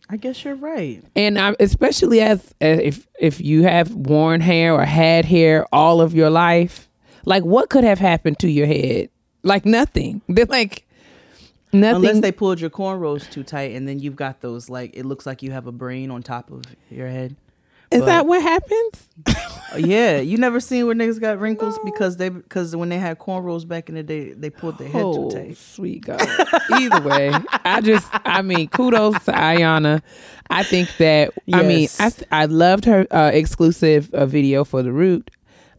I 0.09 0.17
guess 0.19 0.45
you're 0.45 0.55
right. 0.55 1.03
and 1.17 1.38
I, 1.38 1.57
especially 1.59 2.21
as 2.21 2.55
if 2.61 3.07
if 3.19 3.41
you 3.41 3.62
have 3.64 3.93
worn 3.93 4.41
hair 4.41 4.75
or 4.75 4.85
had 4.85 5.25
hair 5.25 5.67
all 5.73 6.01
of 6.01 6.14
your 6.14 6.31
life, 6.31 6.88
like 7.25 7.45
what 7.45 7.71
could 7.71 7.83
have 7.85 7.99
happened 7.99 8.38
to 8.41 8.49
your 8.49 8.67
head? 8.67 9.09
Like 9.43 9.64
nothing. 9.64 10.23
They're 10.29 10.45
like 10.49 10.86
nothing. 11.81 11.97
Unless 12.07 12.21
they 12.21 12.33
pulled 12.33 12.61
your 12.61 12.71
cornrows 12.71 13.31
too 13.31 13.43
tight 13.43 13.75
and 13.75 13.87
then 13.87 13.99
you've 13.99 14.17
got 14.17 14.41
those 14.41 14.69
like 14.69 14.97
it 14.97 15.05
looks 15.05 15.27
like 15.27 15.43
you 15.43 15.51
have 15.53 15.67
a 15.67 15.73
brain 15.73 16.11
on 16.11 16.23
top 16.23 16.51
of 16.51 16.62
your 16.91 17.09
head. 17.09 17.37
Is 17.93 18.01
but- 18.01 18.07
that 18.07 18.27
what 18.27 18.43
happens? 18.43 19.09
Oh, 19.29 19.77
yeah, 19.77 20.19
you 20.19 20.39
never 20.39 20.59
seen 20.59 20.87
where 20.87 20.95
niggas 20.97 21.21
got 21.21 21.39
wrinkles 21.39 21.79
because 21.85 22.17
they 22.17 22.31
because 22.31 22.75
when 22.75 22.89
they 22.89 22.99
had 22.99 23.19
cornrows 23.21 23.67
back 23.67 23.89
in 23.89 23.95
the 23.95 24.03
day, 24.03 24.33
they 24.33 24.51
pulled 24.51 24.79
their 24.79 24.89
head 24.89 25.03
too 25.03 25.07
Oh, 25.27 25.31
tight. 25.31 25.57
sweet 25.57 26.05
God. 26.05 26.21
Either 26.73 27.01
way, 27.09 27.33
I 27.65 27.81
just, 27.81 28.09
I 28.25 28.43
mean, 28.43 28.67
kudos 28.69 29.15
to 29.27 29.33
Ayanna. 29.33 30.03
I 30.51 30.65
think 30.65 30.97
that, 30.97 31.33
I 31.53 31.62
mean, 31.62 31.89
I, 32.01 32.11
th- 32.11 32.29
I 32.33 32.47
loved 32.47 32.87
her 32.87 33.07
uh, 33.12 33.31
exclusive 33.33 34.12
uh, 34.12 34.27
video 34.27 34.65
for 34.65 34.83
The 34.83 34.93
Root. 34.93 35.31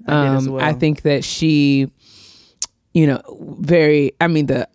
I 0.07 0.23
did 0.23 0.37
as 0.37 0.47
Um, 0.47 0.53
well. 0.53 0.63
I 0.65 0.71
think 0.71 1.01
that 1.01 1.25
she, 1.25 1.91
you 2.93 3.05
know, 3.07 3.21
very, 3.59 4.13
I 4.21 4.27
mean, 4.27 4.45
the 4.45 4.67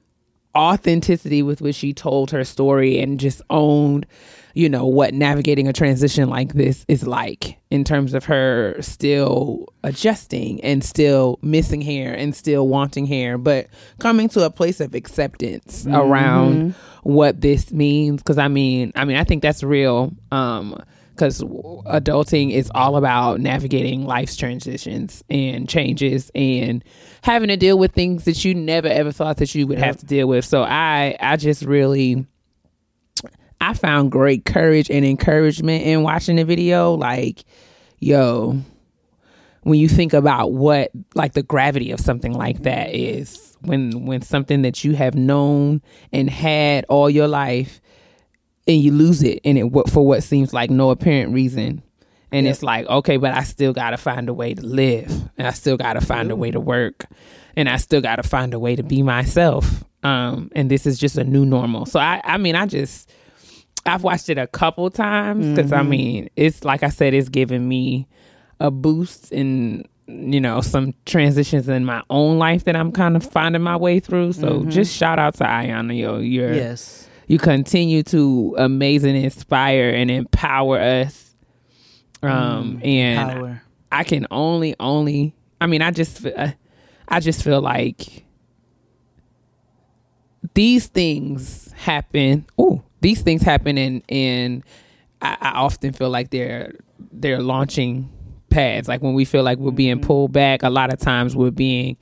authenticity 0.56 1.42
with 1.42 1.60
which 1.60 1.76
she 1.76 1.92
told 1.92 2.30
her 2.30 2.44
story 2.44 2.98
and 3.00 3.18
just 3.18 3.42
owned, 3.50 4.06
you 4.54 4.68
know, 4.68 4.86
what 4.86 5.14
navigating 5.14 5.66
a 5.68 5.72
transition 5.72 6.28
like 6.28 6.52
this 6.54 6.84
is 6.88 7.06
like 7.06 7.58
in 7.70 7.84
terms 7.84 8.12
of 8.12 8.24
her 8.26 8.76
still 8.80 9.66
adjusting 9.82 10.62
and 10.62 10.84
still 10.84 11.38
missing 11.42 11.80
hair 11.80 12.12
and 12.14 12.36
still 12.36 12.68
wanting 12.68 13.06
hair, 13.06 13.38
but 13.38 13.68
coming 13.98 14.28
to 14.28 14.44
a 14.44 14.50
place 14.50 14.80
of 14.80 14.94
acceptance 14.94 15.86
around 15.86 16.74
what 17.02 17.40
this 17.40 17.72
means. 17.72 18.22
Cause 18.22 18.38
I 18.38 18.48
mean, 18.48 18.92
I 18.94 19.04
mean, 19.04 19.16
I 19.16 19.24
think 19.24 19.42
that's 19.42 19.62
real. 19.62 20.12
Um, 20.30 20.82
because 21.14 21.40
adulting 21.40 22.53
is 22.53 22.70
all 22.75 22.96
about 22.96 23.40
navigating 23.40 24.05
life's 24.05 24.37
transitions 24.37 25.22
and 25.31 25.68
changes 25.68 26.31
and 26.35 26.83
having 27.22 27.48
to 27.48 27.57
deal 27.57 27.79
with 27.79 27.92
things 27.92 28.25
that 28.25 28.44
you 28.44 28.55
never 28.55 28.88
ever 28.88 29.12
thought 29.12 29.37
that 29.37 29.55
you 29.55 29.66
would 29.66 29.79
have 29.79 29.96
to 29.98 30.07
deal 30.07 30.27
with. 30.27 30.44
So 30.44 30.62
I 30.62 31.16
I 31.20 31.37
just 31.37 31.62
really 31.62 32.27
I 33.61 33.75
found 33.75 34.11
great 34.11 34.44
courage 34.44 34.90
and 34.90 35.05
encouragement 35.05 35.85
in 35.85 36.03
watching 36.03 36.37
the 36.37 36.44
video. 36.44 36.94
Like, 36.94 37.44
yo, 38.01 38.61
when 39.62 39.79
you 39.79 39.88
think 39.88 40.12
about 40.12 40.53
what 40.53 40.90
like 41.14 41.35
the 41.35 41.42
gravity 41.42 41.92
of 41.92 42.01
something 42.01 42.33
like 42.33 42.62
that 42.62 42.94
is 42.94 43.57
when 43.61 44.07
when 44.07 44.22
something 44.22 44.62
that 44.62 44.83
you 44.85 44.94
have 44.94 45.14
known 45.14 45.81
and 46.12 46.29
had 46.29 46.85
all 46.88 47.09
your 47.09 47.29
life 47.29 47.81
and 48.66 48.81
you 48.81 48.92
lose 48.92 49.22
it 49.22 49.40
and 49.44 49.59
it 49.59 49.64
what 49.64 49.90
for 49.90 50.07
what 50.07 50.22
seems 50.22 50.53
like 50.53 50.70
no 50.70 50.90
apparent 50.90 51.33
reason. 51.35 51.83
And 52.31 52.46
it's 52.46 52.62
like 52.62 52.87
okay 52.87 53.18
but 53.18 53.35
i 53.35 53.42
still 53.42 53.72
gotta 53.75 53.98
find 53.98 54.29
a 54.29 54.33
way 54.35 54.55
to 54.55 54.62
live 54.64 55.11
and 55.37 55.46
i 55.46 55.51
still 55.51 55.77
gotta 55.77 56.01
find 56.01 56.31
a 56.31 56.37
way 56.37 56.51
to 56.51 56.61
work 56.61 57.05
and 57.57 57.68
i 57.68 57.77
still 57.77 58.01
gotta 58.01 58.22
find 58.22 58.55
a 58.55 58.59
way 58.59 58.75
to 58.77 58.83
be 58.83 59.03
myself. 59.03 59.85
Um 60.03 60.51
and 60.55 60.70
this 60.70 60.87
is 60.87 60.98
just 60.98 61.18
a 61.18 61.25
new 61.25 61.44
normal. 61.44 61.85
So 61.87 62.01
i 62.01 62.22
i 62.25 62.38
mean 62.38 62.57
i 62.57 62.64
just 62.66 63.11
i've 63.85 64.03
watched 64.03 64.29
it 64.31 64.38
a 64.38 64.46
couple 64.46 64.88
times 64.90 65.46
because 65.48 65.72
i 65.72 65.83
mean 65.83 66.31
it's 66.37 66.64
like 66.64 66.83
i 66.83 66.88
said 66.88 67.12
it's 67.14 67.29
given 67.29 67.68
me 67.68 68.07
a 68.61 68.70
boost 68.70 69.31
in 69.33 69.85
you 70.07 70.40
know 70.40 70.61
some 70.61 70.94
transitions 71.05 71.68
in 71.68 71.85
my 71.85 72.03
own 72.09 72.38
life 72.38 72.64
that 72.64 72.77
i'm 72.77 72.92
kind 72.92 73.16
of 73.16 73.25
finding 73.25 73.61
my 73.62 73.77
way 73.77 74.01
through. 74.01 74.33
So 74.33 74.64
just 74.66 74.94
shout 74.96 75.18
out 75.18 75.35
to 75.35 75.44
Ayanna 75.44 75.98
yo. 75.98 76.18
You're 76.18 76.55
Yes. 76.55 77.09
You 77.26 77.38
continue 77.38 78.02
to 78.04 78.54
amaze 78.58 79.04
and 79.04 79.16
inspire 79.16 79.90
and 79.90 80.11
empower 80.11 80.78
us. 80.78 81.35
Um 82.22 82.78
mm, 82.78 82.87
and 82.87 83.30
Power. 83.30 83.62
i 83.90 84.04
can 84.04 84.28
only 84.30 84.76
only 84.78 85.35
i 85.61 85.66
mean 85.66 85.82
i 85.82 85.90
just 85.90 86.20
fe- 86.20 86.35
uh, 86.35 86.52
i 87.08 87.18
just 87.18 87.42
feel 87.42 87.61
like 87.61 88.24
these 90.54 90.87
things 90.87 91.72
happen 91.72 92.46
oh 92.58 92.80
these 93.00 93.22
things 93.22 93.42
happen 93.42 93.76
and 93.76 94.02
and 94.08 94.62
I, 95.20 95.37
I 95.40 95.50
often 95.50 95.92
feel 95.92 96.11
like 96.11 96.30
they're 96.30 96.74
they're 97.12 97.42
launching 97.42 98.08
pads. 98.50 98.87
Like 98.87 99.02
when 99.02 99.14
we 99.14 99.24
feel 99.24 99.42
like 99.42 99.58
we're 99.58 99.72
being 99.72 99.96
mm-hmm. 99.96 100.06
pulled 100.06 100.32
back 100.32 100.62
a 100.62 100.70
lot 100.70 100.92
of 100.92 101.00
times 101.00 101.35
we're 101.35 101.50
being 101.50 101.96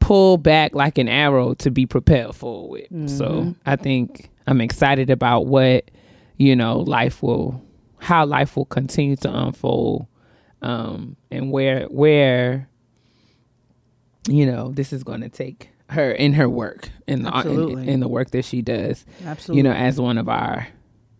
pulled 0.00 0.42
back 0.42 0.74
like 0.74 0.98
an 0.98 1.08
arrow 1.08 1.54
to 1.54 1.70
be 1.70 1.84
propelled 1.84 2.36
forward 2.36 2.86
so 3.06 3.28
mm-hmm. 3.28 3.50
i 3.66 3.74
think 3.74 4.30
i'm 4.48 4.60
excited 4.60 5.10
about 5.10 5.46
what 5.46 5.90
you 6.38 6.56
know 6.56 6.78
life 6.80 7.22
will 7.22 7.62
how 7.98 8.24
life 8.24 8.56
will 8.56 8.64
continue 8.64 9.16
to 9.16 9.32
unfold 9.32 10.06
um, 10.62 11.16
and 11.30 11.52
where 11.52 11.84
where 11.86 12.68
you 14.28 14.46
know 14.46 14.70
this 14.72 14.92
is 14.92 15.04
going 15.04 15.20
to 15.20 15.28
take 15.28 15.70
her 15.90 16.10
in 16.10 16.32
her 16.32 16.48
work 16.48 16.88
in 17.06 17.22
the 17.22 17.30
in, 17.46 17.88
in 17.88 18.00
the 18.00 18.08
work 18.08 18.30
that 18.30 18.44
she 18.44 18.62
does 18.62 19.04
Absolutely. 19.24 19.58
you 19.58 19.62
know 19.62 19.72
as 19.72 20.00
one 20.00 20.18
of 20.18 20.28
our 20.28 20.66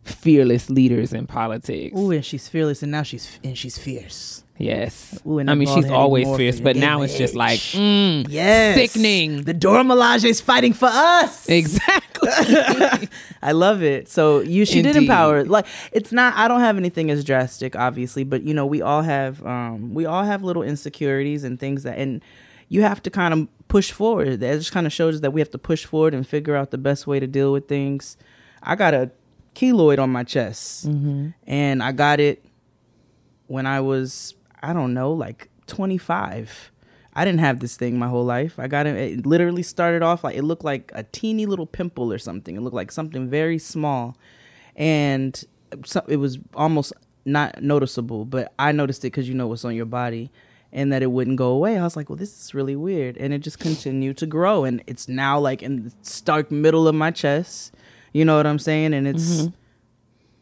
fearless 0.09 0.69
leaders 0.71 1.13
in 1.13 1.27
politics 1.27 1.97
Ooh, 1.99 2.11
and 2.11 2.25
she's 2.25 2.49
fearless, 2.49 2.83
and 2.83 2.91
now 2.93 3.03
she's 3.03 3.39
and 3.45 3.57
she's 3.57 3.79
fierce. 3.79 4.43
yes 4.59 5.21
Ooh, 5.27 5.39
and 5.39 5.49
i 5.51 5.55
mean 5.55 5.69
she's 5.69 5.89
always 5.91 6.27
fierce 6.37 6.59
but 6.61 6.75
now 6.75 7.03
it's 7.03 7.17
just 7.17 7.35
like 7.35 7.61
mm, 7.61 8.27
Yes, 8.29 8.75
Sickening. 8.77 9.43
The 9.43 9.55
Dora 9.55 9.83
Milaje 9.85 10.25
is 10.25 10.41
fighting 10.41 10.73
for 10.73 10.89
us. 10.91 11.49
exactly 11.49 12.29
I 13.43 13.53
love 13.53 13.83
it. 13.83 14.09
So 14.09 14.41
you, 14.41 14.65
she 14.65 14.83
did 14.83 14.97
empower. 14.97 15.45
Like 15.45 15.67
it's 15.93 16.11
not. 16.13 16.35
I 16.37 16.49
don't 16.49 16.61
have 16.61 16.77
anything 16.77 17.11
as 17.11 17.23
drastic, 17.25 17.77
obviously, 17.77 18.25
but 18.25 18.43
you 18.43 18.53
know, 18.53 18.67
we 18.67 18.83
all 18.83 19.03
have. 19.03 19.45
Um, 19.47 19.95
we 19.95 20.05
all 20.05 20.25
have 20.25 20.43
little 20.43 20.65
insecurities 20.65 21.45
and 21.45 21.61
things 21.61 21.85
that, 21.85 21.97
and 21.99 22.21
you 22.69 22.83
have 22.83 23.01
to 23.05 23.11
kind 23.11 23.33
of 23.33 23.49
push 23.69 23.93
forward. 23.93 24.41
That 24.41 24.55
just 24.59 24.73
kind 24.73 24.87
of 24.87 24.93
shows 24.93 25.21
that 25.21 25.31
we 25.33 25.41
have 25.41 25.51
to 25.53 25.59
push 25.59 25.85
forward 25.85 26.13
and 26.15 26.27
figure 26.27 26.57
out 26.57 26.73
the 26.73 26.79
best 26.79 27.07
way 27.07 27.21
to 27.21 27.27
deal 27.29 27.53
with 27.53 27.69
things. 27.69 28.17
I 28.63 28.75
got 28.75 28.93
a 28.95 29.11
keloid 29.59 29.99
on 29.99 30.11
my 30.11 30.23
chest, 30.23 30.89
mm-hmm. 30.89 31.31
and 31.47 31.83
I 31.83 31.93
got 31.93 32.21
it 32.21 32.45
when 33.49 33.67
I 33.67 33.81
was, 33.81 34.35
I 34.63 34.73
don't 34.73 34.95
know, 34.95 35.13
like 35.13 35.49
25. 35.67 36.71
I 37.15 37.25
didn't 37.25 37.41
have 37.41 37.59
this 37.59 37.77
thing 37.77 37.99
my 37.99 38.07
whole 38.07 38.25
life. 38.25 38.61
I 38.61 38.69
got 38.69 38.87
it. 38.87 38.95
It 38.97 39.27
literally 39.27 39.65
started 39.65 40.03
off 40.03 40.23
like 40.23 40.37
it 40.37 40.45
looked 40.45 40.63
like 40.63 40.93
a 40.95 41.03
teeny 41.03 41.47
little 41.47 41.67
pimple 41.67 42.13
or 42.13 42.19
something. 42.19 42.55
It 42.55 42.61
looked 42.61 42.77
like 42.77 42.93
something 42.93 43.29
very 43.29 43.59
small, 43.59 44.17
and 44.77 45.43
so, 45.85 46.05
it 46.07 46.19
was 46.19 46.39
almost 46.55 46.93
not 47.25 47.61
noticeable. 47.61 48.25
But 48.25 48.53
I 48.61 48.71
noticed 48.71 49.01
it 49.01 49.11
because 49.11 49.29
you 49.29 49.35
know 49.35 49.49
what's 49.49 49.65
on 49.65 49.75
your 49.75 49.87
body, 49.87 50.31
and 50.73 50.93
that 50.93 51.03
it 51.03 51.11
wouldn't 51.11 51.37
go 51.37 51.49
away. 51.49 51.77
I 51.77 51.83
was 51.83 51.97
like, 51.97 52.09
well, 52.09 52.17
this 52.17 52.41
is 52.41 52.55
really 52.55 52.77
weird, 52.77 53.17
and 53.17 53.35
it 53.35 53.41
just 53.41 53.59
continued 53.59 54.19
to 54.19 54.27
grow, 54.27 54.63
and 54.63 54.85
it's 54.87 55.09
now 55.09 55.41
like 55.41 55.65
in 55.65 55.83
the 55.85 55.93
stark 56.03 56.53
middle 56.53 56.87
of 56.87 56.95
my 56.95 57.11
chest. 57.11 57.75
You 58.13 58.25
know 58.25 58.37
what 58.37 58.47
I'm 58.47 58.59
saying? 58.59 58.95
And 58.95 59.07
it's 59.07 59.41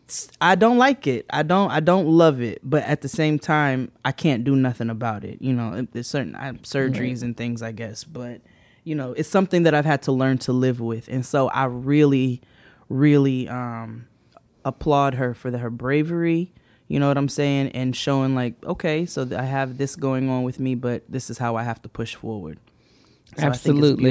it's- 0.08 0.28
I 0.40 0.54
don't 0.54 0.78
like 0.78 1.06
it. 1.08 1.26
I 1.30 1.42
don't. 1.42 1.70
I 1.70 1.80
don't 1.80 2.06
love 2.06 2.40
it. 2.40 2.60
But 2.62 2.84
at 2.84 3.00
the 3.00 3.08
same 3.08 3.38
time, 3.40 3.90
I 4.04 4.12
can't 4.12 4.44
do 4.44 4.54
nothing 4.54 4.88
about 4.88 5.24
it. 5.24 5.42
You 5.42 5.52
know, 5.52 5.84
there's 5.92 6.06
certain 6.06 6.36
I 6.36 6.46
have 6.46 6.62
surgeries 6.62 7.22
and 7.22 7.36
things, 7.36 7.60
I 7.60 7.72
guess. 7.72 8.04
But 8.04 8.40
you 8.84 8.94
know, 8.94 9.12
it's 9.14 9.28
something 9.28 9.64
that 9.64 9.74
I've 9.74 9.84
had 9.84 10.02
to 10.02 10.12
learn 10.12 10.38
to 10.38 10.52
live 10.52 10.78
with, 10.80 11.08
and 11.08 11.26
so 11.26 11.48
I 11.48 11.64
really, 11.64 12.40
really 12.88 13.48
um, 13.48 14.06
applaud 14.64 15.14
her 15.14 15.34
for 15.34 15.50
the, 15.50 15.58
her 15.58 15.70
bravery. 15.70 16.52
You 16.86 17.00
know 17.00 17.08
what 17.08 17.18
I'm 17.18 17.28
saying, 17.28 17.70
and 17.70 17.96
showing 17.96 18.36
like, 18.36 18.54
okay, 18.64 19.06
so 19.06 19.24
th- 19.24 19.36
I 19.40 19.42
have 19.44 19.76
this 19.76 19.96
going 19.96 20.30
on 20.30 20.44
with 20.44 20.60
me, 20.60 20.76
but 20.76 21.02
this 21.08 21.30
is 21.30 21.36
how 21.38 21.56
I 21.56 21.64
have 21.64 21.82
to 21.82 21.88
push 21.88 22.14
forward. 22.14 22.60
So 23.36 23.42
I 23.48 23.50
think 23.50 23.56
it's 23.56 23.66
Absolutely. 23.66 24.10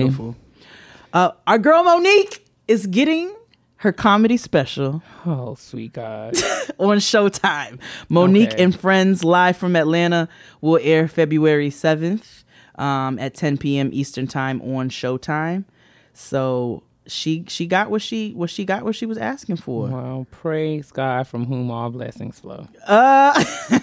Uh, 1.14 1.32
our 1.48 1.58
girl 1.58 1.86
Mo'Nique 1.86 2.42
is 2.68 2.86
getting 2.88 3.34
her 3.78 3.92
comedy 3.92 4.38
special 4.38 5.04
oh 5.26 5.56
sweet 5.56 5.94
god 5.94 6.36
on 6.80 6.98
Showtime. 6.98 7.80
Mo'Nique 8.10 8.54
Okay. 8.54 8.64
and 8.64 8.80
Friends 8.80 9.24
live 9.24 9.58
from 9.58 9.76
Atlanta 9.76 10.28
will 10.62 10.80
air 10.82 11.08
February 11.08 11.70
7th 11.70 12.44
um, 12.78 13.20
at 13.20 13.34
10 13.36 13.58
p.m. 13.58 13.90
Eastern 13.94 14.28
Time 14.28 14.62
on 14.62 14.90
Showtime. 14.90 15.66
So 16.14 16.84
she 17.08 17.44
she 17.48 17.68
got 17.68 17.92
what 17.92 18.02
she 18.02 18.32
what 18.34 18.50
she 18.50 18.66
got 18.66 18.84
what 18.84 18.96
she 18.96 19.06
was 19.06 19.18
asking 19.20 19.58
for. 19.58 19.88
well 19.90 20.26
praise 20.32 20.92
god 20.92 21.28
from 21.28 21.46
whom 21.46 21.70
all 21.70 21.92
blessings 21.92 22.40
flow 22.40 22.68
Uh, 22.88 23.44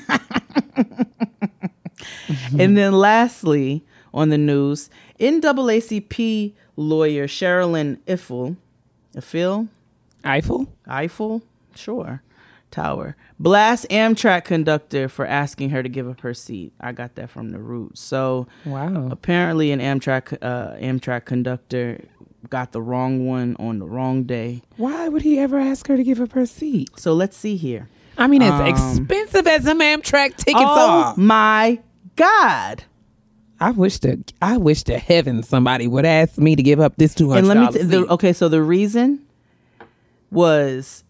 and 2.59 2.76
then 2.76 2.92
lastly, 2.92 3.85
on 4.12 4.31
the 4.31 4.38
news, 4.38 4.90
NAACP 5.20 6.52
lawyer 6.76 7.26
Sherrilyn 7.28 7.98
Ifill, 8.07 8.57
Ifill, 9.14 9.68
eiffel 10.24 10.68
Eiffel, 10.87 11.42
sure, 11.74 12.22
Tower, 12.70 13.16
blast 13.38 13.87
Amtrak 13.90 14.44
conductor 14.44 15.08
for 15.08 15.26
asking 15.26 15.70
her 15.70 15.82
to 15.82 15.88
give 15.88 16.08
up 16.08 16.20
her 16.22 16.32
seat. 16.35 16.72
I 16.80 16.92
got 16.92 17.14
that 17.16 17.28
from 17.30 17.50
the 17.50 17.58
root. 17.58 17.98
So 17.98 18.46
wow 18.64 19.08
apparently, 19.11 19.72
an 19.72 19.80
Amtrak 19.80 20.38
uh, 20.42 20.74
Amtrak 20.76 21.24
conductor 21.26 22.04
got 22.50 22.72
the 22.72 22.82
wrong 22.82 23.26
one 23.26 23.56
on 23.58 23.78
the 23.78 23.87
wrong 23.87 24.24
day. 24.24 24.62
why 24.76 25.08
would 25.08 25.22
he 25.22 25.38
ever 25.38 25.58
ask 25.58 25.87
her 25.87 25.96
to 25.96 26.02
give 26.02 26.20
up 26.20 26.32
her 26.32 26.44
seat 26.46 26.90
So 26.96 27.12
let's 27.14 27.37
see 27.37 27.56
here. 27.56 27.88
I 28.18 28.26
mean, 28.26 28.42
as 28.42 28.52
Um, 28.52 28.66
expensive 28.66 29.46
as 29.46 29.64
some 29.64 29.80
Amtrak 29.80 30.37
tickets 30.37 30.56
oh 30.64 30.90
are. 31.02 31.14
my 31.16 31.78
God! 32.16 32.85
I 33.61 33.70
wish 33.70 33.98
to 34.00 34.18
I 34.42 34.56
wish 34.56 34.82
to 34.85 34.98
heaven 34.98 35.42
somebody 35.42 35.87
would 35.87 36.04
ask 36.04 36.37
me 36.38 36.56
to 36.56 36.62
give 36.62 36.80
up 36.80 36.96
this 36.96 37.14
two 37.14 37.32
and 37.32 37.46
let 37.46 37.56
me 37.56 37.68
t- 37.72 37.85
the, 37.85 38.06
okay 38.12 38.32
so 38.32 38.48
the 38.48 38.61
reason 38.62 39.24
was 40.33 41.05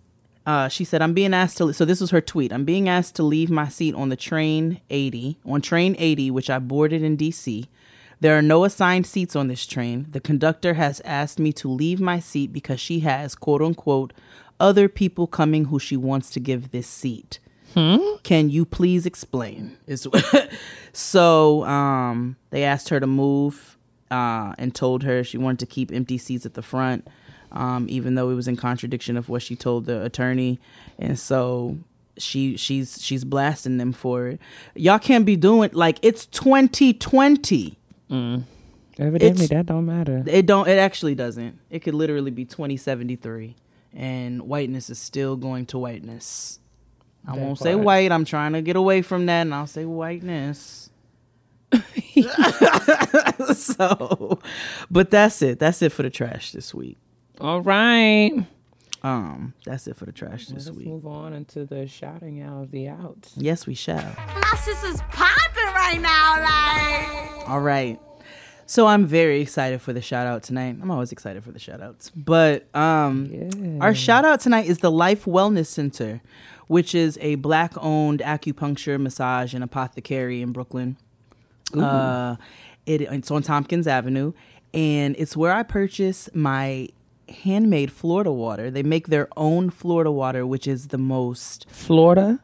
uh, 0.44 0.68
she 0.68 0.84
said 0.84 1.00
i'm 1.00 1.14
being 1.14 1.32
asked 1.32 1.56
to 1.58 1.72
so 1.72 1.84
this 1.84 2.00
was 2.00 2.10
her 2.10 2.20
tweet 2.20 2.52
i'm 2.52 2.64
being 2.64 2.88
asked 2.88 3.14
to 3.14 3.22
leave 3.22 3.50
my 3.50 3.68
seat 3.68 3.94
on 3.94 4.08
the 4.08 4.16
train 4.16 4.80
80 4.90 5.38
on 5.44 5.62
train 5.62 5.94
80 5.98 6.30
which 6.32 6.50
i 6.50 6.58
boarded 6.58 7.02
in 7.02 7.16
dc 7.16 7.66
there 8.22 8.38
are 8.38 8.42
no 8.42 8.64
assigned 8.64 9.04
seats 9.04 9.34
on 9.34 9.48
this 9.48 9.66
train. 9.66 10.06
The 10.08 10.20
conductor 10.20 10.74
has 10.74 11.02
asked 11.04 11.40
me 11.40 11.52
to 11.54 11.68
leave 11.68 12.00
my 12.00 12.20
seat 12.20 12.52
because 12.52 12.78
she 12.78 13.00
has 13.00 13.34
quote 13.34 13.60
unquote 13.60 14.12
other 14.60 14.88
people 14.88 15.26
coming 15.26 15.64
who 15.64 15.80
she 15.80 15.96
wants 15.96 16.30
to 16.30 16.38
give 16.38 16.70
this 16.70 16.86
seat. 16.86 17.40
Can 18.22 18.48
you 18.48 18.64
please 18.64 19.06
explain? 19.06 19.76
Is 19.88 20.06
so 20.92 21.64
um 21.64 22.36
they 22.50 22.62
asked 22.62 22.90
her 22.90 23.00
to 23.00 23.08
move 23.08 23.76
uh 24.12 24.54
and 24.56 24.72
told 24.72 25.02
her 25.02 25.24
she 25.24 25.36
wanted 25.36 25.58
to 25.58 25.66
keep 25.66 25.90
empty 25.90 26.16
seats 26.16 26.46
at 26.46 26.54
the 26.54 26.62
front 26.62 27.08
um 27.52 27.86
even 27.88 28.14
though 28.14 28.30
it 28.30 28.34
was 28.34 28.48
in 28.48 28.56
contradiction 28.56 29.16
of 29.16 29.28
what 29.28 29.42
she 29.42 29.54
told 29.56 29.84
the 29.86 30.02
attorney. 30.04 30.58
And 30.98 31.18
so 31.18 31.78
she 32.18 32.56
she's 32.56 33.00
she's 33.02 33.24
blasting 33.24 33.78
them 33.78 33.92
for 33.92 34.26
it. 34.28 34.40
Y'all 34.74 34.98
can't 34.98 35.24
be 35.24 35.36
doing 35.36 35.70
like 35.72 35.98
it's 36.02 36.26
2020 36.26 37.78
Evidently, 38.98 39.26
it's- 39.26 39.48
that 39.48 39.66
don't 39.66 39.86
matter. 39.86 40.22
it 40.26 40.44
don't 40.46 40.68
it 40.68 40.78
actually 40.78 41.14
doesn't. 41.14 41.58
It 41.70 41.80
could 41.80 41.94
literally 41.94 42.30
be 42.30 42.44
2073 42.44 43.56
and 43.94 44.42
whiteness 44.42 44.90
is 44.90 44.98
still 44.98 45.36
going 45.36 45.66
to 45.66 45.78
whiteness. 45.78 46.58
I 47.26 47.34
That 47.36 47.40
won't 47.40 47.58
say 47.58 47.74
white. 47.74 48.10
I'm 48.12 48.24
trying 48.24 48.52
to 48.54 48.62
get 48.62 48.74
away 48.76 49.00
from 49.02 49.26
that 49.26 49.42
and 49.42 49.54
i'll 49.54 49.66
say 49.66 49.84
whiteness. 49.84 50.90
So 53.54 54.38
but 54.90 55.10
that's 55.10 55.40
it. 55.42 55.58
That's 55.58 55.82
it 55.82 55.90
for 55.92 56.02
the 56.02 56.10
trash 56.10 56.52
this 56.52 56.74
week 56.74 56.98
All 57.40 57.60
right, 57.60 58.32
um 59.02 59.52
that's 59.64 59.86
it 59.88 59.96
for 59.96 60.04
the 60.04 60.12
trash 60.12 60.46
this 60.46 60.66
let's 60.66 60.76
week 60.78 60.86
move 60.86 61.06
on 61.06 61.32
into 61.32 61.64
the 61.64 61.86
shouting 61.88 62.40
out 62.40 62.62
of 62.62 62.70
the 62.70 62.88
outs. 62.88 63.32
yes 63.36 63.66
we 63.66 63.74
shall 63.74 63.96
My 63.96 64.58
sister's 64.62 65.00
popping 65.10 65.64
right 65.74 66.00
now, 66.00 67.38
like. 67.40 67.48
All 67.48 67.60
right. 67.60 67.98
So 68.66 68.86
I'm 68.86 69.04
very 69.06 69.40
excited 69.40 69.82
for 69.82 69.92
the 69.92 70.00
shout 70.00 70.26
out 70.26 70.44
tonight. 70.44 70.76
I'm 70.80 70.90
always 70.90 71.10
excited 71.12 71.42
for 71.42 71.50
the 71.50 71.58
shout 71.58 71.80
outs. 71.82 72.10
But 72.10 72.72
um 72.76 73.26
Yeah. 73.26 73.78
our 73.80 73.94
shout 73.94 74.24
out 74.24 74.38
tonight 74.40 74.66
is 74.66 74.78
the 74.78 74.90
Life 74.90 75.24
Wellness 75.24 75.66
Center, 75.66 76.20
which 76.68 76.94
is 76.94 77.18
a 77.20 77.34
black 77.36 77.72
owned 77.78 78.20
acupuncture, 78.20 79.00
massage, 79.00 79.52
and 79.52 79.64
apothecary 79.64 80.42
in 80.42 80.52
Brooklyn. 80.52 80.96
Uh 81.76 82.36
it, 82.86 83.00
it's 83.02 83.30
on 83.30 83.42
Tompkins 83.42 83.86
Avenue. 83.88 84.32
And 84.74 85.16
it's 85.18 85.36
where 85.36 85.52
I 85.52 85.64
purchase 85.64 86.28
my 86.34 86.88
handmade 87.32 87.90
Florida 87.90 88.32
water. 88.32 88.70
They 88.70 88.82
make 88.82 89.08
their 89.08 89.28
own 89.36 89.70
Florida 89.70 90.12
water, 90.12 90.46
which 90.46 90.66
is 90.66 90.88
the 90.88 90.98
most 90.98 91.66
Florida. 91.70 92.38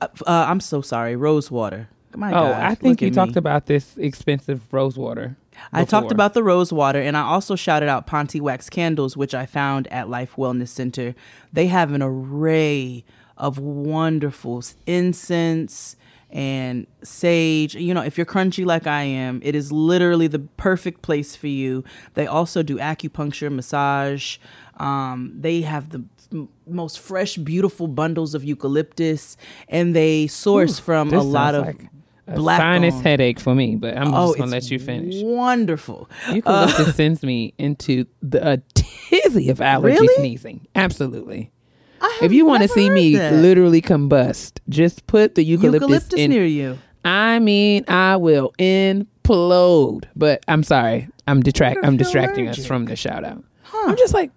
uh, 0.00 0.08
I'm 0.26 0.60
so 0.60 0.80
sorry, 0.80 1.16
rose 1.16 1.50
water. 1.50 1.88
My 2.14 2.30
oh, 2.30 2.32
God, 2.32 2.62
I 2.62 2.74
think 2.74 3.02
you 3.02 3.10
talked 3.10 3.34
me. 3.34 3.38
about 3.38 3.66
this 3.66 3.96
expensive 3.98 4.62
rose 4.72 4.96
water. 4.96 5.36
I 5.72 5.84
talked 5.84 6.12
about 6.12 6.34
the 6.34 6.42
rose 6.42 6.72
water 6.72 7.00
and 7.00 7.16
I 7.16 7.22
also 7.22 7.56
shouted 7.56 7.88
out 7.88 8.06
Ponte 8.06 8.40
Wax 8.40 8.70
candles, 8.70 9.16
which 9.16 9.34
I 9.34 9.46
found 9.46 9.86
at 9.88 10.08
Life 10.08 10.34
Wellness 10.36 10.68
Center. 10.68 11.14
They 11.52 11.66
have 11.66 11.92
an 11.92 12.02
array 12.02 13.04
of 13.36 13.58
wonderful 13.58 14.62
incense 14.86 15.96
and 16.36 16.86
sage. 17.02 17.74
You 17.74 17.94
know, 17.94 18.02
if 18.02 18.18
you're 18.18 18.26
crunchy 18.26 18.66
like 18.66 18.86
I 18.86 19.02
am, 19.04 19.40
it 19.42 19.54
is 19.54 19.72
literally 19.72 20.26
the 20.26 20.40
perfect 20.40 21.00
place 21.00 21.34
for 21.34 21.46
you. 21.46 21.82
They 22.12 22.26
also 22.26 22.62
do 22.62 22.76
acupuncture, 22.76 23.50
massage. 23.50 24.36
Um, 24.76 25.32
they 25.34 25.62
have 25.62 25.88
the 25.90 26.04
m- 26.30 26.50
most 26.66 27.00
fresh, 27.00 27.36
beautiful 27.38 27.88
bundles 27.88 28.34
of 28.34 28.44
eucalyptus, 28.44 29.38
and 29.68 29.96
they 29.96 30.26
source 30.26 30.78
from 30.78 31.10
a 31.14 31.22
lot 31.22 31.54
of 31.54 31.64
like 31.66 31.86
a 32.26 32.34
black 32.34 32.58
sinus 32.60 33.00
headache 33.00 33.40
for 33.40 33.54
me, 33.54 33.76
but 33.76 33.96
I'm 33.96 34.12
Oh, 34.12 34.26
just 34.26 34.38
gonna 34.38 34.50
let 34.50 34.70
you 34.70 34.78
finish. 34.78 35.22
Wonderful. 35.22 36.10
Eucalyptus 36.32 36.94
sends 36.96 37.22
me 37.22 37.54
into 37.56 38.04
the 38.20 38.46
a 38.52 38.56
tizzy 38.74 39.48
of 39.48 39.62
allergy 39.62 39.94
Really? 39.94 40.14
sneezing. 40.16 40.66
Absolutely. 40.74 41.50
If 42.22 42.32
you 42.32 42.46
want 42.46 42.62
to 42.62 42.68
see 42.68 42.88
me 42.90 43.16
that. 43.16 43.32
literally 43.34 43.82
combust, 43.82 44.58
just 44.68 45.06
put 45.06 45.34
the 45.34 45.42
eucalyptus, 45.44 45.80
eucalyptus 45.82 46.18
in. 46.18 46.30
near 46.30 46.44
you. 46.44 46.78
I 47.04 47.38
mean, 47.38 47.84
I 47.88 48.16
will 48.16 48.52
implode. 48.58 50.04
But 50.14 50.44
I'm 50.48 50.62
sorry, 50.62 51.08
I'm 51.26 51.42
detract. 51.42 51.80
I'm 51.84 51.96
distracting 51.96 52.48
us 52.48 52.64
from 52.66 52.86
the 52.86 52.96
shout 52.96 53.24
out. 53.24 53.42
I'm 53.74 53.96
just 53.96 54.14
like, 54.14 54.30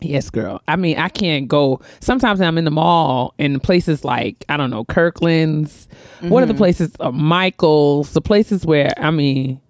yes, 0.00 0.30
girl. 0.30 0.60
I 0.68 0.76
mean, 0.76 0.98
I 0.98 1.08
can't 1.08 1.48
go. 1.48 1.80
Sometimes 2.00 2.40
I'm 2.40 2.58
in 2.58 2.64
the 2.64 2.70
mall 2.70 3.34
and 3.38 3.62
places 3.62 4.04
like 4.04 4.44
I 4.48 4.56
don't 4.56 4.70
know 4.70 4.84
Kirkland's. 4.84 5.88
What 6.20 6.28
Mm-hmm. 6.28 6.34
are 6.36 6.46
the 6.46 6.54
places? 6.54 6.92
Uh, 7.00 7.10
Michaels. 7.10 8.12
The 8.12 8.20
places 8.20 8.64
where 8.64 8.92
I 8.98 9.10
mean, 9.10 9.60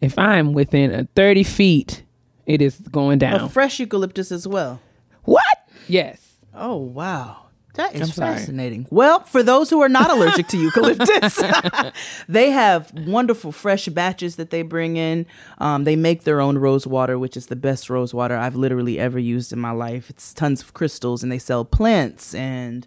if 0.00 0.18
I'm 0.18 0.52
within 0.52 0.92
a 0.94 1.04
30 1.16 1.42
feet, 1.44 2.02
it 2.46 2.60
is 2.62 2.76
going 2.78 3.16
A 3.16 3.20
down. 3.20 3.48
fresh 3.48 3.78
eucalyptus 3.80 4.30
as 4.32 4.46
well. 4.46 4.80
what? 5.24 5.42
Yes. 5.88 6.36
Oh 6.54 6.76
wow. 6.76 7.44
That 7.74 7.96
is 7.96 8.12
fascinating. 8.12 8.86
Well, 8.90 9.20
for 9.24 9.42
those 9.42 9.68
who 9.68 9.82
are 9.82 9.88
not 9.88 10.08
allergic 10.08 10.46
to 10.48 10.56
eucalyptus, 10.56 11.42
they 12.28 12.50
have 12.50 12.92
wonderful 12.92 13.50
fresh 13.50 13.88
batches 13.88 14.36
that 14.36 14.50
they 14.50 14.62
bring 14.62 14.96
in. 14.96 15.26
Um, 15.58 15.82
they 15.82 15.96
make 15.96 16.22
their 16.22 16.40
own 16.40 16.56
rose 16.56 16.86
water, 16.86 17.18
which 17.18 17.36
is 17.36 17.46
the 17.46 17.56
best 17.56 17.90
rose 17.90 18.14
water 18.14 18.36
I've 18.36 18.54
literally 18.54 19.00
ever 19.00 19.18
used 19.18 19.52
in 19.52 19.58
my 19.58 19.72
life. 19.72 20.08
It's 20.08 20.32
tons 20.32 20.62
of 20.62 20.72
crystals, 20.72 21.22
and 21.22 21.30
they 21.30 21.38
sell 21.38 21.64
plants 21.64 22.34
and. 22.34 22.86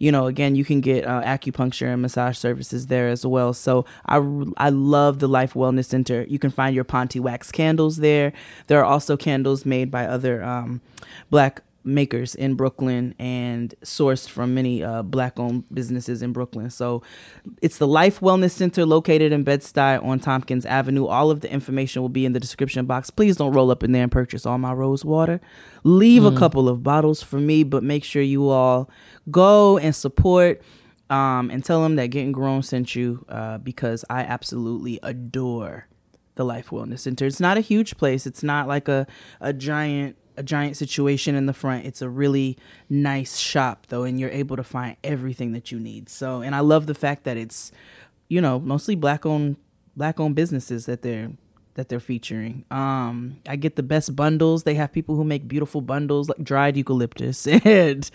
You 0.00 0.10
know, 0.10 0.26
again, 0.26 0.56
you 0.56 0.64
can 0.64 0.80
get 0.80 1.06
uh, 1.06 1.22
acupuncture 1.22 1.90
and 1.90 2.02
massage 2.02 2.36
services 2.36 2.88
there 2.88 3.08
as 3.08 3.24
well. 3.24 3.54
So 3.54 3.86
I, 4.04 4.16
I 4.56 4.68
love 4.70 5.20
the 5.20 5.28
Life 5.28 5.54
Wellness 5.54 5.84
Center. 5.84 6.26
You 6.28 6.40
can 6.40 6.50
find 6.50 6.74
your 6.74 6.82
Ponte 6.82 7.14
wax 7.20 7.52
candles 7.52 7.98
there. 7.98 8.32
There 8.66 8.80
are 8.80 8.84
also 8.84 9.16
candles 9.16 9.64
made 9.64 9.92
by 9.92 10.06
other 10.06 10.42
um, 10.42 10.80
black 11.30 11.62
makers 11.84 12.34
in 12.34 12.54
Brooklyn 12.54 13.14
and 13.18 13.74
sourced 13.82 14.28
from 14.28 14.54
many 14.54 14.82
uh, 14.82 15.02
black 15.02 15.38
owned 15.38 15.64
businesses 15.72 16.22
in 16.22 16.32
Brooklyn. 16.32 16.70
So 16.70 17.02
it's 17.60 17.78
the 17.78 17.86
Life 17.86 18.20
Wellness 18.20 18.52
Center 18.52 18.86
located 18.86 19.32
in 19.32 19.44
Bed-Stuy 19.44 20.02
on 20.02 20.18
Tompkins 20.18 20.64
Avenue. 20.64 21.06
All 21.06 21.30
of 21.30 21.40
the 21.40 21.52
information 21.52 22.02
will 22.02 22.08
be 22.08 22.24
in 22.24 22.32
the 22.32 22.40
description 22.40 22.86
box. 22.86 23.10
Please 23.10 23.36
don't 23.36 23.52
roll 23.52 23.70
up 23.70 23.82
in 23.82 23.92
there 23.92 24.02
and 24.02 24.12
purchase 24.12 24.46
all 24.46 24.58
my 24.58 24.72
rose 24.72 25.04
water. 25.04 25.40
Leave 25.84 26.24
a 26.24 26.32
couple 26.32 26.68
of 26.68 26.82
bottles 26.82 27.22
for 27.22 27.38
me, 27.38 27.62
but 27.62 27.82
make 27.82 28.04
sure 28.04 28.22
you 28.22 28.48
all 28.48 28.88
go 29.30 29.78
and 29.78 29.94
support 29.94 30.62
um, 31.10 31.50
and 31.50 31.64
tell 31.64 31.82
them 31.82 31.96
that 31.96 32.08
Getting 32.08 32.32
Grown 32.32 32.62
sent 32.62 32.94
you 32.94 33.24
uh, 33.28 33.58
because 33.58 34.04
I 34.08 34.20
absolutely 34.20 34.98
adore 35.02 35.86
the 36.36 36.44
Life 36.44 36.70
Wellness 36.70 37.00
Center. 37.00 37.26
It's 37.26 37.40
not 37.40 37.58
a 37.58 37.60
huge 37.60 37.96
place. 37.96 38.26
It's 38.26 38.42
not 38.42 38.66
like 38.66 38.88
a 38.88 39.06
a 39.40 39.52
giant 39.52 40.16
a 40.36 40.42
giant 40.42 40.76
situation 40.76 41.34
in 41.34 41.46
the 41.46 41.52
front. 41.52 41.86
It's 41.86 42.02
a 42.02 42.08
really 42.08 42.56
nice 42.88 43.36
shop 43.36 43.86
though, 43.88 44.04
and 44.04 44.18
you're 44.18 44.30
able 44.30 44.56
to 44.56 44.64
find 44.64 44.96
everything 45.04 45.52
that 45.52 45.70
you 45.70 45.78
need. 45.78 46.08
So, 46.08 46.40
and 46.40 46.54
I 46.54 46.60
love 46.60 46.86
the 46.86 46.94
fact 46.94 47.24
that 47.24 47.36
it's 47.36 47.72
you 48.28 48.40
know 48.40 48.58
mostly 48.58 48.94
black 48.94 49.26
owned 49.26 49.56
black 49.96 50.18
owned 50.18 50.34
businesses 50.34 50.86
that 50.86 51.02
they're 51.02 51.30
that 51.74 51.88
they're 51.88 52.00
featuring. 52.00 52.64
Um, 52.70 53.40
I 53.48 53.56
get 53.56 53.76
the 53.76 53.82
best 53.82 54.14
bundles. 54.14 54.62
They 54.62 54.74
have 54.74 54.92
people 54.92 55.16
who 55.16 55.24
make 55.24 55.48
beautiful 55.48 55.80
bundles 55.80 56.28
like 56.28 56.42
dried 56.42 56.76
eucalyptus 56.76 57.46
and 57.64 58.08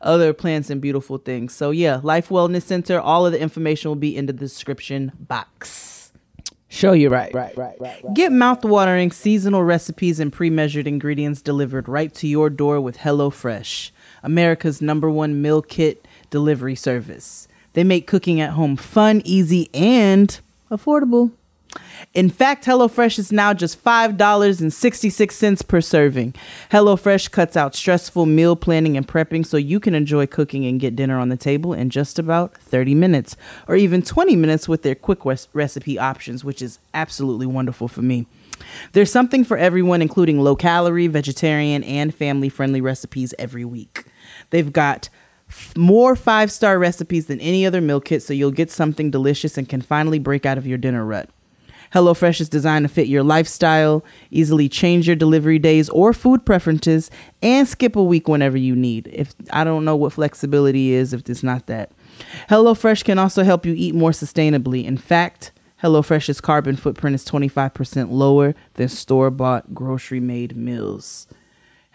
other 0.00 0.32
plants 0.32 0.70
and 0.70 0.80
beautiful 0.80 1.18
things. 1.18 1.54
So 1.54 1.70
yeah, 1.70 2.00
Life 2.02 2.28
Wellness 2.28 2.62
Center. 2.62 3.00
All 3.00 3.26
of 3.26 3.32
the 3.32 3.40
information 3.40 3.90
will 3.90 3.96
be 3.96 4.16
in 4.16 4.26
the 4.26 4.32
description 4.32 5.12
box. 5.18 6.05
Show 6.68 6.92
you 6.92 7.08
right. 7.08 7.32
Right. 7.32 7.56
Right. 7.56 7.76
Right. 7.80 8.14
Get 8.14 8.32
mouthwatering 8.32 9.12
seasonal 9.12 9.62
recipes 9.62 10.18
and 10.18 10.32
pre-measured 10.32 10.86
ingredients 10.86 11.40
delivered 11.40 11.88
right 11.88 12.12
to 12.14 12.26
your 12.26 12.50
door 12.50 12.80
with 12.80 12.98
HelloFresh, 12.98 13.92
America's 14.22 14.82
number 14.82 15.08
one 15.08 15.40
meal 15.40 15.62
kit 15.62 16.06
delivery 16.28 16.74
service. 16.74 17.46
They 17.74 17.84
make 17.84 18.06
cooking 18.06 18.40
at 18.40 18.50
home 18.50 18.76
fun, 18.76 19.22
easy, 19.24 19.70
and 19.72 20.38
affordable. 20.70 21.32
In 22.14 22.30
fact, 22.30 22.64
HelloFresh 22.64 23.18
is 23.18 23.30
now 23.30 23.52
just 23.52 23.82
$5.66 23.84 25.68
per 25.68 25.80
serving. 25.80 26.34
HelloFresh 26.72 27.30
cuts 27.30 27.56
out 27.56 27.74
stressful 27.74 28.26
meal 28.26 28.56
planning 28.56 28.96
and 28.96 29.06
prepping 29.06 29.44
so 29.44 29.56
you 29.56 29.78
can 29.80 29.94
enjoy 29.94 30.26
cooking 30.26 30.64
and 30.64 30.80
get 30.80 30.96
dinner 30.96 31.18
on 31.18 31.28
the 31.28 31.36
table 31.36 31.72
in 31.72 31.90
just 31.90 32.18
about 32.18 32.56
30 32.56 32.94
minutes 32.94 33.36
or 33.68 33.76
even 33.76 34.02
20 34.02 34.36
minutes 34.36 34.68
with 34.68 34.82
their 34.82 34.94
quick 34.94 35.24
res- 35.24 35.48
recipe 35.52 35.98
options, 35.98 36.44
which 36.44 36.62
is 36.62 36.78
absolutely 36.94 37.46
wonderful 37.46 37.88
for 37.88 38.02
me. 38.02 38.26
There's 38.92 39.12
something 39.12 39.44
for 39.44 39.56
everyone, 39.56 40.00
including 40.00 40.40
low 40.40 40.56
calorie, 40.56 41.08
vegetarian, 41.08 41.84
and 41.84 42.14
family 42.14 42.48
friendly 42.48 42.80
recipes 42.80 43.34
every 43.38 43.64
week. 43.64 44.04
They've 44.50 44.72
got 44.72 45.08
more 45.76 46.16
five 46.16 46.50
star 46.50 46.78
recipes 46.78 47.26
than 47.26 47.40
any 47.40 47.66
other 47.66 47.80
meal 47.80 48.00
kit, 48.00 48.22
so 48.22 48.32
you'll 48.32 48.50
get 48.50 48.70
something 48.70 49.10
delicious 49.10 49.56
and 49.56 49.68
can 49.68 49.82
finally 49.82 50.18
break 50.18 50.46
out 50.46 50.58
of 50.58 50.66
your 50.66 50.78
dinner 50.78 51.04
rut. 51.04 51.28
HelloFresh 51.94 52.40
is 52.40 52.48
designed 52.48 52.84
to 52.84 52.88
fit 52.88 53.06
your 53.06 53.22
lifestyle, 53.22 54.04
easily 54.30 54.68
change 54.68 55.06
your 55.06 55.16
delivery 55.16 55.58
days 55.58 55.88
or 55.90 56.12
food 56.12 56.44
preferences, 56.44 57.10
and 57.42 57.66
skip 57.68 57.96
a 57.96 58.02
week 58.02 58.28
whenever 58.28 58.56
you 58.56 58.74
need. 58.74 59.08
If 59.12 59.34
I 59.50 59.64
don't 59.64 59.84
know 59.84 59.96
what 59.96 60.12
flexibility 60.12 60.92
is, 60.92 61.12
if 61.12 61.28
it's 61.28 61.42
not 61.42 61.66
that. 61.66 61.90
HelloFresh 62.50 63.04
can 63.04 63.18
also 63.18 63.44
help 63.44 63.66
you 63.66 63.74
eat 63.76 63.94
more 63.94 64.10
sustainably. 64.10 64.84
In 64.84 64.96
fact, 64.96 65.52
HelloFresh's 65.82 66.40
carbon 66.40 66.76
footprint 66.76 67.14
is 67.14 67.24
25% 67.24 68.10
lower 68.10 68.54
than 68.74 68.88
store 68.88 69.30
bought 69.30 69.74
grocery 69.74 70.20
made 70.20 70.56
meals. 70.56 71.26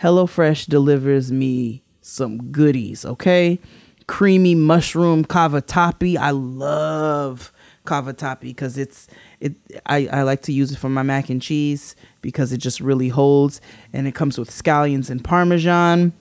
HelloFresh 0.02 0.68
delivers 0.68 1.32
me 1.32 1.84
some 2.02 2.52
goodies, 2.52 3.06
okay? 3.06 3.60
Creamy 4.08 4.56
mushroom 4.56 5.24
cavatappi. 5.26 6.18
I 6.18 6.32
love 6.32 7.52
cavatappi 7.92 8.42
because 8.42 8.78
it's 8.78 9.08
it 9.40 9.54
I, 9.86 10.08
I 10.08 10.22
like 10.24 10.42
to 10.44 10.54
use 10.54 10.72
it 10.72 10.78
for 10.78 10.90
my 10.90 11.04
mac 11.04 11.30
and 11.30 11.42
cheese 11.42 11.96
because 12.22 12.54
it 12.54 12.58
just 12.58 12.80
really 12.80 13.10
holds 13.10 13.60
and 13.92 14.08
it 14.08 14.16
comes 14.16 14.38
with 14.38 14.50
scallions 14.50 15.10
and 15.10 15.24
parmesan 15.24 16.14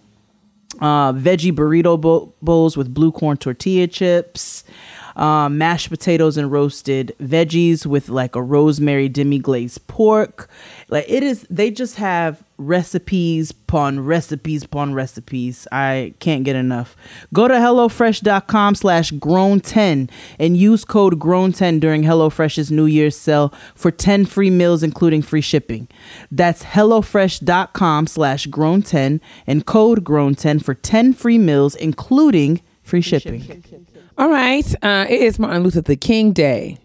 uh, 0.80 1.12
veggie 1.12 1.52
burrito 1.52 2.00
bo- 2.00 2.32
bowls 2.42 2.76
with 2.76 2.92
blue 2.94 3.12
corn 3.12 3.36
tortilla 3.36 3.86
chips, 3.86 4.64
uh, 5.16 5.48
mashed 5.48 5.90
potatoes 5.90 6.36
and 6.36 6.50
roasted 6.52 7.14
veggies 7.20 7.84
with 7.84 8.08
like 8.08 8.36
a 8.36 8.42
rosemary 8.42 9.08
demi 9.08 9.38
glazed 9.38 9.86
pork. 9.88 10.48
Like 10.88 11.06
it 11.08 11.22
is, 11.22 11.46
they 11.50 11.70
just 11.70 11.96
have 11.96 12.42
recipes 12.60 13.50
upon 13.50 14.00
recipes 14.00 14.62
upon 14.62 14.92
recipes. 14.92 15.66
I 15.72 16.14
can't 16.20 16.44
get 16.44 16.56
enough. 16.56 16.94
Go 17.32 17.48
to 17.48 17.54
HelloFresh.com 17.54 18.74
slash 18.74 19.12
grown10 19.12 20.10
and 20.38 20.56
use 20.56 20.84
code 20.84 21.18
grown10 21.18 21.80
during 21.80 22.02
HelloFresh's 22.02 22.70
New 22.70 22.86
Year's 22.86 23.16
sale 23.16 23.52
for 23.74 23.90
10 23.90 24.26
free 24.26 24.50
meals, 24.50 24.82
including 24.82 25.22
free 25.22 25.40
shipping. 25.40 25.88
That's 26.30 26.62
HelloFresh.com 26.64 28.06
slash 28.06 28.46
grown10 28.48 29.20
and 29.46 29.66
code 29.66 30.04
grown10 30.04 30.62
for 30.62 30.74
10 30.74 31.14
free 31.14 31.38
meals, 31.38 31.74
including 31.74 32.60
free 32.82 33.00
shipping. 33.00 33.64
All 34.18 34.28
right. 34.28 34.66
Uh, 34.82 35.06
it 35.08 35.22
is 35.22 35.38
Martin 35.38 35.62
Luther 35.62 35.80
the 35.80 35.96
King 35.96 36.32
Day. 36.32 36.78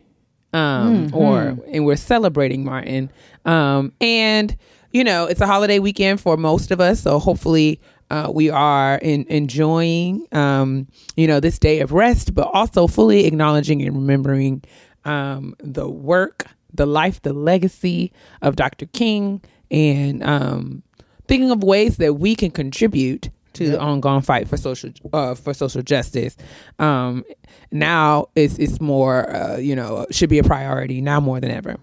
Um, 0.54 1.10
or 1.14 1.58
and 1.68 1.86
we're 1.86 1.98
celebrating 1.98 2.64
Martin. 2.64 3.12
Um, 3.44 3.92
and 4.00 4.56
you 4.96 5.04
know, 5.04 5.26
it's 5.26 5.42
a 5.42 5.46
holiday 5.46 5.80
weekend 5.80 6.22
for 6.22 6.38
most 6.38 6.72
of 6.72 6.80
us, 6.80 7.02
so 7.02 7.20
hopefully 7.20 7.82
uh, 8.10 8.32
we 8.34 8.50
are 8.50 8.96
in, 9.00 9.26
enjoying 9.28 10.26
um, 10.32 10.88
you 11.18 11.28
know, 11.28 11.42
this 11.42 11.60
day 11.60 11.82
of 11.82 11.92
rest, 11.92 12.34
but 12.34 12.50
also 12.54 12.88
fully 12.88 13.26
acknowledging 13.26 13.82
and 13.82 13.94
remembering 13.94 14.64
um 15.04 15.54
the 15.60 15.88
work, 15.88 16.46
the 16.74 16.86
life, 16.86 17.22
the 17.24 17.34
legacy 17.34 18.14
of 18.42 18.56
Dr. 18.56 18.86
King 18.88 19.42
and 19.70 20.24
um 20.24 20.82
thinking 21.28 21.52
of 21.52 21.62
ways 21.62 21.98
that 21.98 22.14
we 22.14 22.34
can 22.34 22.50
contribute 22.50 23.30
to 23.54 23.70
the 23.70 23.80
ongoing 23.80 24.22
fight 24.22 24.48
for 24.48 24.56
social 24.56 24.92
uh, 25.12 25.36
for 25.36 25.54
social 25.54 25.82
justice. 25.82 26.38
Um, 26.80 27.26
now 27.70 28.28
it's 28.36 28.58
it's 28.58 28.80
more 28.80 29.30
uh, 29.30 29.58
you 29.58 29.76
know 29.76 30.06
should 30.10 30.30
be 30.30 30.40
a 30.40 30.44
priority 30.44 31.02
now 31.02 31.20
more 31.20 31.42
than 31.42 31.52
ever. 31.52 31.76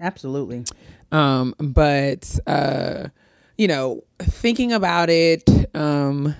Absolutely. 0.00 0.64
Um, 1.12 1.54
but 1.58 2.38
uh, 2.46 3.08
you 3.56 3.68
know 3.68 4.04
thinking 4.20 4.72
about 4.72 5.10
it, 5.10 5.42
um, 5.74 6.34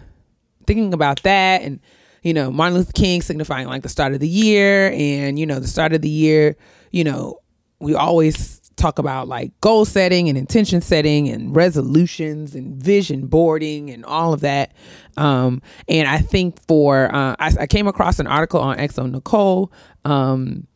thinking 0.67 0.93
about 0.93 1.23
that, 1.23 1.63
and 1.63 1.81
you 2.23 2.35
know 2.35 2.51
Martin 2.51 2.77
Luther 2.79 2.93
King 2.93 3.23
signifying 3.23 3.67
like 3.67 3.83
the 3.83 3.89
start 3.89 4.13
of 4.13 4.21
the 4.21 4.29
year, 4.29 4.93
and 4.95 5.39
you 5.39 5.47
know 5.47 5.59
the 5.59 5.67
start 5.67 5.93
of 5.93 6.03
the 6.03 6.09
year, 6.09 6.57
you 6.91 7.05
know 7.05 7.41
we 7.81 7.95
always 7.95 8.59
talk 8.79 8.99
about 8.99 9.29
like 9.29 9.53
goal 9.61 9.85
setting 9.85 10.29
and 10.29 10.39
intention 10.39 10.81
setting 10.81 11.29
and 11.29 11.55
resolutions 11.55 12.55
and 12.55 12.81
vision 12.81 13.27
boarding 13.27 13.91
and 13.91 14.05
all 14.05 14.33
of 14.33 14.41
that. 14.41 14.73
Um, 15.17 15.61
and 15.89 16.09
I 16.09 16.19
think 16.19 16.63
for 16.67 17.13
uh, 17.15 17.35
I, 17.39 17.53
I 17.61 17.67
came 17.67 17.89
across 17.89 18.21
an 18.21 18.27
article 18.27 18.61
on 18.61 18.79
xoNecole 18.79 19.71
um, 20.05 20.67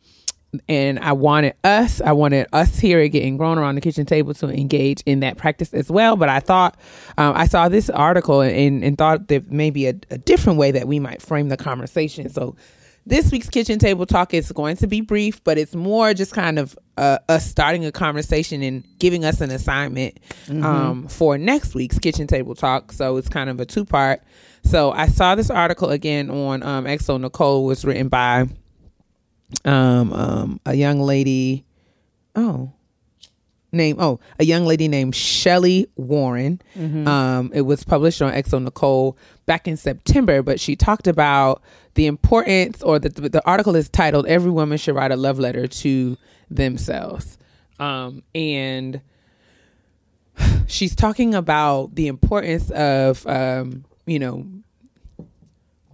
and 0.67 0.99
I 0.99 1.13
wanted 1.13 1.55
us, 1.63 2.01
I 2.01 2.11
wanted 2.11 2.47
us 2.53 2.77
here 2.79 2.99
at 2.99 3.07
Getting 3.07 3.37
Grown 3.37 3.57
around 3.57 3.75
the 3.75 3.81
kitchen 3.81 4.05
table 4.05 4.33
to 4.35 4.49
engage 4.49 5.01
in 5.05 5.21
that 5.21 5.37
practice 5.37 5.73
as 5.73 5.89
well. 5.89 6.15
But 6.15 6.29
I 6.29 6.39
thought, 6.39 6.77
um, 7.17 7.33
I 7.35 7.47
saw 7.47 7.69
this 7.69 7.89
article 7.89 8.41
and, 8.41 8.83
and 8.83 8.97
thought 8.97 9.27
that 9.29 9.51
maybe 9.51 9.87
a, 9.87 9.93
a 10.09 10.17
different 10.17 10.59
way 10.59 10.71
that 10.71 10.87
we 10.87 10.99
might 10.99 11.21
frame 11.21 11.49
the 11.49 11.57
conversation. 11.57 12.29
So 12.29 12.55
this 13.05 13.31
week's 13.31 13.49
kitchen 13.49 13.79
table 13.79 14.05
talk 14.05 14.33
is 14.33 14.51
going 14.51 14.77
to 14.77 14.87
be 14.87 15.01
brief, 15.01 15.43
but 15.43 15.57
it's 15.57 15.75
more 15.75 16.13
just 16.13 16.33
kind 16.33 16.57
of 16.57 16.77
uh, 16.97 17.17
us 17.27 17.45
starting 17.45 17.85
a 17.85 17.91
conversation 17.91 18.61
and 18.61 18.83
giving 18.99 19.25
us 19.25 19.41
an 19.41 19.51
assignment 19.51 20.19
um, 20.49 21.07
for 21.07 21.37
next 21.37 21.75
week's 21.75 21.99
kitchen 21.99 22.27
table 22.27 22.55
talk. 22.55 22.91
So 22.91 23.17
it's 23.17 23.27
kind 23.27 23.49
of 23.49 23.59
a 23.59 23.65
two 23.65 23.83
part. 23.83 24.23
So 24.63 24.91
I 24.91 25.07
saw 25.07 25.35
this 25.35 25.49
article 25.49 25.89
again 25.89 26.29
on 26.29 26.63
um, 26.63 26.85
xoNecole 26.85 27.65
was 27.65 27.83
written 27.83 28.07
by 28.07 28.47
um, 29.65 30.13
um, 30.13 30.59
a 30.65 30.73
young 30.73 30.99
lady. 30.99 31.65
Oh, 32.35 32.71
name 33.73 33.97
oh 33.99 34.19
a 34.39 34.45
young 34.45 34.65
lady 34.65 34.87
named 34.87 35.15
Shelly 35.15 35.87
Warren. 35.95 36.61
Um, 37.07 37.51
it 37.53 37.61
was 37.61 37.83
published 37.83 38.21
on 38.21 38.31
xoNecole 38.31 39.15
back 39.45 39.67
in 39.67 39.75
September, 39.75 40.41
but 40.41 40.59
she 40.59 40.75
talked 40.75 41.07
about 41.07 41.61
the 41.95 42.05
importance, 42.05 42.81
or 42.81 42.99
the 42.99 43.09
the 43.09 43.45
article 43.45 43.75
is 43.75 43.89
titled 43.89 44.27
"Every 44.27 44.51
Woman 44.51 44.77
Should 44.77 44.95
Write 44.95 45.11
a 45.11 45.15
Love 45.15 45.39
Letter 45.39 45.67
to 45.67 46.17
Themselves," 46.49 47.37
um, 47.79 48.23
and 48.33 49.01
she's 50.67 50.95
talking 50.95 51.35
about 51.35 51.95
the 51.95 52.07
importance 52.07 52.69
of 52.71 53.25
um, 53.27 53.85
you 54.05 54.19
know 54.19 54.45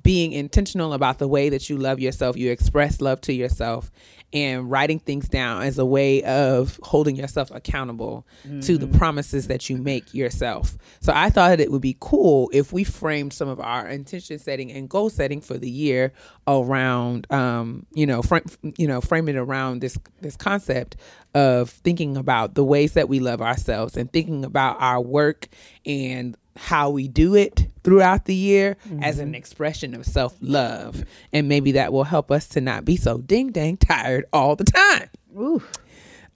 being 0.03 0.33
intentional 0.33 0.93
about 0.93 1.19
the 1.19 1.27
way 1.27 1.49
that 1.49 1.69
you 1.69 1.77
love 1.77 1.99
yourself, 1.99 2.37
you 2.37 2.51
express 2.51 3.01
love 3.01 3.21
to 3.21 3.33
yourself, 3.33 3.91
and 4.31 4.69
writing 4.69 4.99
things 4.99 5.27
down 5.27 5.63
as 5.63 5.79
a 5.79 5.85
way 5.85 6.21
of 6.23 6.79
holding 6.83 7.15
yourself 7.15 7.49
accountable 7.51 8.27
to 8.61 8.77
the 8.77 8.85
promises 8.87 9.47
that 9.47 9.69
you 9.69 9.77
make 9.77 10.13
yourself. 10.13 10.77
So 11.01 11.11
I 11.15 11.31
thought 11.31 11.59
it 11.59 11.71
would 11.71 11.81
be 11.81 11.97
cool 11.99 12.49
if 12.53 12.71
we 12.71 12.83
framed 12.83 13.33
some 13.33 13.47
of 13.47 13.59
our 13.59 13.87
intention 13.87 14.37
setting 14.37 14.71
and 14.71 14.87
goal 14.87 15.09
setting 15.09 15.41
for 15.41 15.57
the 15.57 15.69
year 15.69 16.13
around, 16.47 17.31
um, 17.31 17.87
you 17.93 18.05
know, 18.05 18.21
fr- 18.21 18.37
you 18.77 18.87
know, 18.87 19.01
frame 19.01 19.29
it 19.29 19.35
around 19.35 19.81
this 19.81 19.97
this 20.21 20.35
concept 20.35 20.95
of 21.33 21.69
thinking 21.69 22.15
about 22.15 22.53
the 22.53 22.63
ways 22.63 22.93
that 22.93 23.09
we 23.09 23.19
love 23.19 23.41
ourselves 23.41 23.97
and 23.97 24.11
thinking 24.13 24.45
about 24.45 24.79
our 24.79 25.01
work 25.01 25.47
and 25.85 26.37
how 26.59 26.89
we 26.89 27.07
do 27.07 27.35
it 27.35 27.67
throughout 27.83 28.25
the 28.25 28.35
year 28.35 28.75
as 29.01 29.17
an 29.19 29.33
expression 29.33 29.95
of 29.95 30.05
self 30.05 30.35
love. 30.41 31.03
And 31.31 31.47
maybe 31.47 31.71
that 31.73 31.93
will 31.93 32.03
help 32.03 32.31
us 32.31 32.47
to 32.49 32.61
not 32.61 32.83
be 32.85 32.97
so 32.97 33.17
ding 33.17 33.51
dang 33.51 33.77
tired 33.77 34.25
all 34.33 34.55
the 34.55 34.65
time. 34.65 35.09
Ooh. 35.37 35.63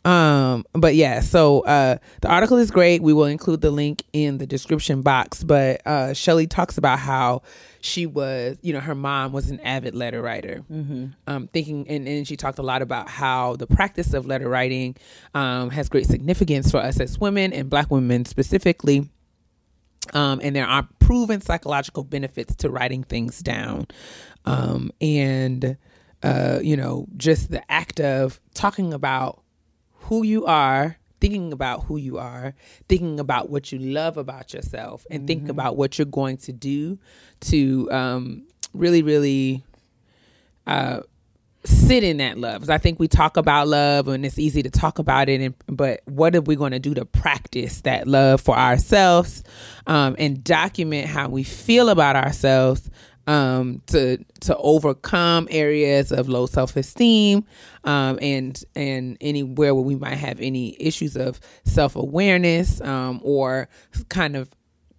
Um, 0.05 0.65
but 0.73 0.95
yeah, 0.95 1.21
so 1.21 1.61
uh 1.61 1.97
the 2.21 2.29
article 2.29 2.57
is 2.57 2.71
great. 2.71 3.01
We 3.01 3.13
will 3.13 3.25
include 3.25 3.61
the 3.61 3.71
link 3.71 4.03
in 4.13 4.37
the 4.37 4.45
description 4.47 5.01
box. 5.01 5.43
But 5.43 5.85
uh 5.85 6.13
Shelly 6.13 6.47
talks 6.47 6.77
about 6.77 6.99
how 6.99 7.41
she 7.81 8.05
was, 8.05 8.57
you 8.61 8.71
know, 8.71 8.79
her 8.79 8.95
mom 8.95 9.33
was 9.33 9.49
an 9.49 9.59
avid 9.59 9.93
letter 9.93 10.21
writer. 10.21 10.63
Um, 11.27 11.47
thinking 11.47 11.87
and, 11.89 12.07
and 12.07 12.27
she 12.27 12.37
talked 12.37 12.59
a 12.59 12.63
lot 12.63 12.81
about 12.81 13.09
how 13.09 13.57
the 13.57 13.67
practice 13.67 14.13
of 14.13 14.25
letter 14.25 14.47
writing 14.47 14.95
um 15.33 15.69
has 15.69 15.89
great 15.89 16.07
significance 16.07 16.71
for 16.71 16.77
us 16.77 16.99
as 16.99 17.19
women 17.19 17.51
and 17.53 17.69
black 17.69 17.91
women 17.91 18.25
specifically 18.25 19.09
um, 20.13 20.39
and 20.43 20.55
there 20.55 20.67
are 20.67 20.87
proven 20.99 21.41
psychological 21.41 22.03
benefits 22.03 22.55
to 22.57 22.69
writing 22.69 23.03
things 23.03 23.39
down. 23.39 23.87
Um, 24.45 24.91
and 24.99 25.77
uh, 26.23 26.59
you 26.63 26.77
know 26.77 27.05
just 27.17 27.51
the 27.51 27.71
act 27.71 27.99
of 27.99 28.39
talking 28.53 28.93
about 28.93 29.41
who 29.91 30.23
you 30.23 30.45
are 30.45 30.97
thinking 31.19 31.53
about 31.53 31.83
who 31.83 31.97
you 31.97 32.17
are 32.17 32.53
thinking 32.89 33.19
about 33.19 33.49
what 33.49 33.71
you 33.71 33.79
love 33.79 34.17
about 34.17 34.53
yourself 34.53 35.05
and 35.09 35.27
thinking 35.27 35.49
about 35.49 35.77
what 35.77 35.97
you're 35.97 36.05
going 36.05 36.37
to 36.37 36.51
do 36.51 36.97
to 37.39 37.89
um, 37.91 38.45
really 38.73 39.01
really 39.01 39.63
uh, 40.65 41.01
sit 41.65 42.03
in 42.03 42.17
that 42.17 42.37
love. 42.37 42.69
I 42.69 42.77
think 42.77 42.99
we 42.99 43.07
talk 43.07 43.37
about 43.37 43.67
love 43.67 44.07
and 44.07 44.25
it's 44.25 44.37
easy 44.37 44.63
to 44.63 44.69
talk 44.69 44.99
about 44.99 45.29
it, 45.29 45.41
and, 45.41 45.55
but 45.67 46.01
what 46.05 46.35
are 46.35 46.41
we 46.41 46.55
going 46.55 46.71
to 46.71 46.79
do 46.79 46.93
to 46.93 47.05
practice 47.05 47.81
that 47.81 48.07
love 48.07 48.41
for 48.41 48.57
ourselves 48.57 49.43
um, 49.87 50.15
and 50.19 50.43
document 50.43 51.07
how 51.07 51.29
we 51.29 51.43
feel 51.43 51.89
about 51.89 52.15
ourselves 52.15 52.89
um, 53.27 53.81
to 53.87 54.17
to 54.41 54.57
overcome 54.57 55.47
areas 55.49 56.11
of 56.11 56.27
low 56.27 56.45
self 56.45 56.75
esteem 56.75 57.45
um, 57.85 58.19
and 58.21 58.63
and 58.75 59.17
anywhere 59.21 59.73
where 59.73 59.83
we 59.83 59.95
might 59.95 60.15
have 60.15 60.41
any 60.41 60.75
issues 60.81 61.15
of 61.15 61.39
self 61.63 61.95
awareness 61.95 62.81
um, 62.81 63.21
or 63.23 63.69
kind 64.09 64.35
of 64.35 64.49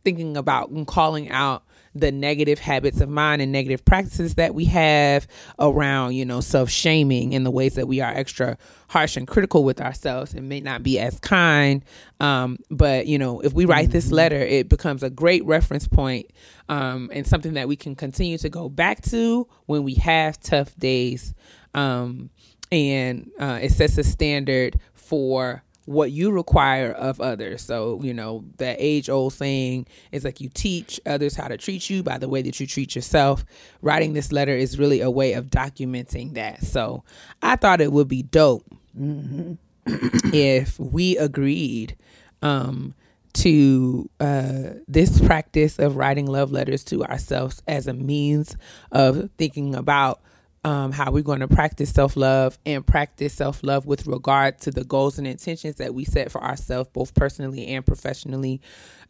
thinking 0.05 0.37
about 0.37 0.71
and 0.71 0.87
calling 0.87 1.31
out 1.31 1.65
the 1.95 2.13
negative 2.13 2.59
habits 2.59 3.01
of 3.01 3.09
mind 3.09 3.41
and 3.41 3.53
negative 3.53 3.85
practices 3.85 4.35
that 4.35 4.55
we 4.55 4.65
have 4.67 5.27
around, 5.59 6.15
you 6.15 6.25
know, 6.25 6.41
self 6.41 6.71
shaming 6.71 7.35
and 7.35 7.47
the 7.47 7.51
ways 7.51 7.75
that 7.75 7.89
we 7.89 8.01
are 8.01 8.13
extra 8.13 8.57
harsh 8.89 9.17
and 9.17 9.27
critical 9.27 9.65
with 9.65 9.81
ourselves 9.81 10.35
and 10.35 10.49
may 10.49 10.61
not 10.61 10.83
be 10.83 10.99
as 10.99 11.19
kind. 11.21 11.85
Um, 12.21 12.59
but, 12.71 13.07
you 13.07 13.19
know, 13.19 13.41
if 13.41 13.53
we 13.53 13.65
write 13.65 13.91
this 13.91 14.13
letter, 14.13 14.39
it 14.39 14.69
becomes 14.69 15.03
a 15.03 15.11
great 15.11 15.45
reference 15.45 15.89
point 15.89 16.31
um, 16.69 17.11
and 17.13 17.27
something 17.27 17.55
that 17.55 17.69
we 17.69 17.77
can 17.77 17.97
continue 17.97 18.39
to 18.39 18.49
go 18.49 18.69
back 18.69 19.03
to 19.03 19.49
when 19.67 19.83
we 19.83 19.95
have 19.95 20.39
tough 20.41 20.77
days. 20.77 21.35
Um, 21.75 22.31
and 22.71 23.31
uh, 23.39 23.59
it 23.63 23.73
sets 23.73 23.99
a 23.99 24.05
standard 24.05 24.79
for 24.93 25.64
what 25.87 26.11
you 26.11 26.31
require 26.31 26.93
of 26.93 27.21
others. 27.21 27.63
So, 27.63 28.01
you 28.03 28.15
know, 28.15 28.45
that 28.59 28.77
age 28.79 29.09
old 29.09 29.33
saying 29.33 29.87
is 30.13 30.25
like 30.25 30.41
you 30.41 30.49
teach 30.53 31.01
others 31.07 31.37
how 31.37 31.49
to 31.49 31.57
treat 31.57 31.91
you 31.91 32.03
by 32.03 32.19
the 32.19 32.29
way 32.29 32.43
that 32.43 32.59
you 32.59 32.67
treat 32.67 32.95
yourself. 32.95 33.45
Writing 33.83 34.13
this 34.13 34.33
letter 34.33 34.57
is 34.57 34.79
really 34.79 35.01
a 35.01 35.11
way 35.11 35.35
of 35.35 35.47
documenting 35.47 36.35
that. 36.35 36.63
So, 36.65 37.05
I 37.43 37.57
thought 37.57 37.81
it 37.81 37.93
would 37.93 38.09
be 38.09 38.23
dope 38.23 38.65
if 39.87 40.79
we 40.79 41.17
agreed 41.19 41.97
um, 42.43 42.95
to 43.35 44.09
uh, 44.21 44.71
this 44.87 45.21
practice 45.21 45.79
of 45.79 45.97
writing 45.97 46.27
love 46.27 46.53
letters 46.53 46.85
to 46.85 47.05
ourselves 47.05 47.63
as 47.67 47.87
a 47.87 47.93
means 47.93 48.57
of 48.93 49.31
thinking 49.37 49.75
about 49.75 50.21
um, 50.65 50.93
how 50.93 51.11
we're 51.11 51.23
going 51.23 51.41
to 51.41 51.49
practice 51.49 51.91
self 51.91 52.17
love 52.17 52.59
and 52.65 52.87
practice 52.87 53.35
self 53.35 53.63
love 53.63 53.87
with 53.87 54.07
regard 54.07 54.59
to 54.61 54.71
the 54.71 54.85
goals 54.85 55.19
and 55.19 55.27
intentions 55.27 55.77
that 55.77 55.95
we 55.95 56.05
set 56.05 56.33
for 56.33 56.43
ourselves, 56.43 56.89
both 56.93 57.15
personally 57.15 57.67
and 57.69 57.85
professionally, 57.85 58.61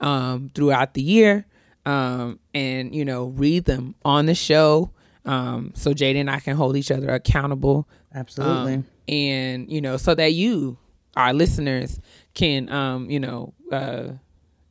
um, 0.01 0.51
throughout 0.55 0.95
the 0.95 1.03
year. 1.03 1.47
Um, 1.87 2.41
and, 2.55 2.95
you 2.95 3.05
know, 3.05 3.27
read 3.27 3.67
them 3.67 3.95
on 4.05 4.27
the 4.27 4.35
show. 4.35 4.91
Um, 5.27 5.73
so 5.75 5.93
Jada 5.93 6.19
and 6.19 6.31
I 6.31 6.41
can 6.41 6.57
hold 6.57 6.77
each 6.77 6.91
other 6.91 7.11
accountable. 7.11 7.87
Absolutely. 8.15 8.75
Um, 8.75 8.87
and, 9.07 9.71
you 9.71 9.83
know, 9.83 9.99
so 9.99 10.15
that 10.15 10.33
you, 10.33 10.79
our 11.15 11.35
listeners, 11.35 12.01
can, 12.33 12.71
um, 12.71 13.11
you 13.11 13.21
know, 13.21 13.53
uh, 13.71 14.09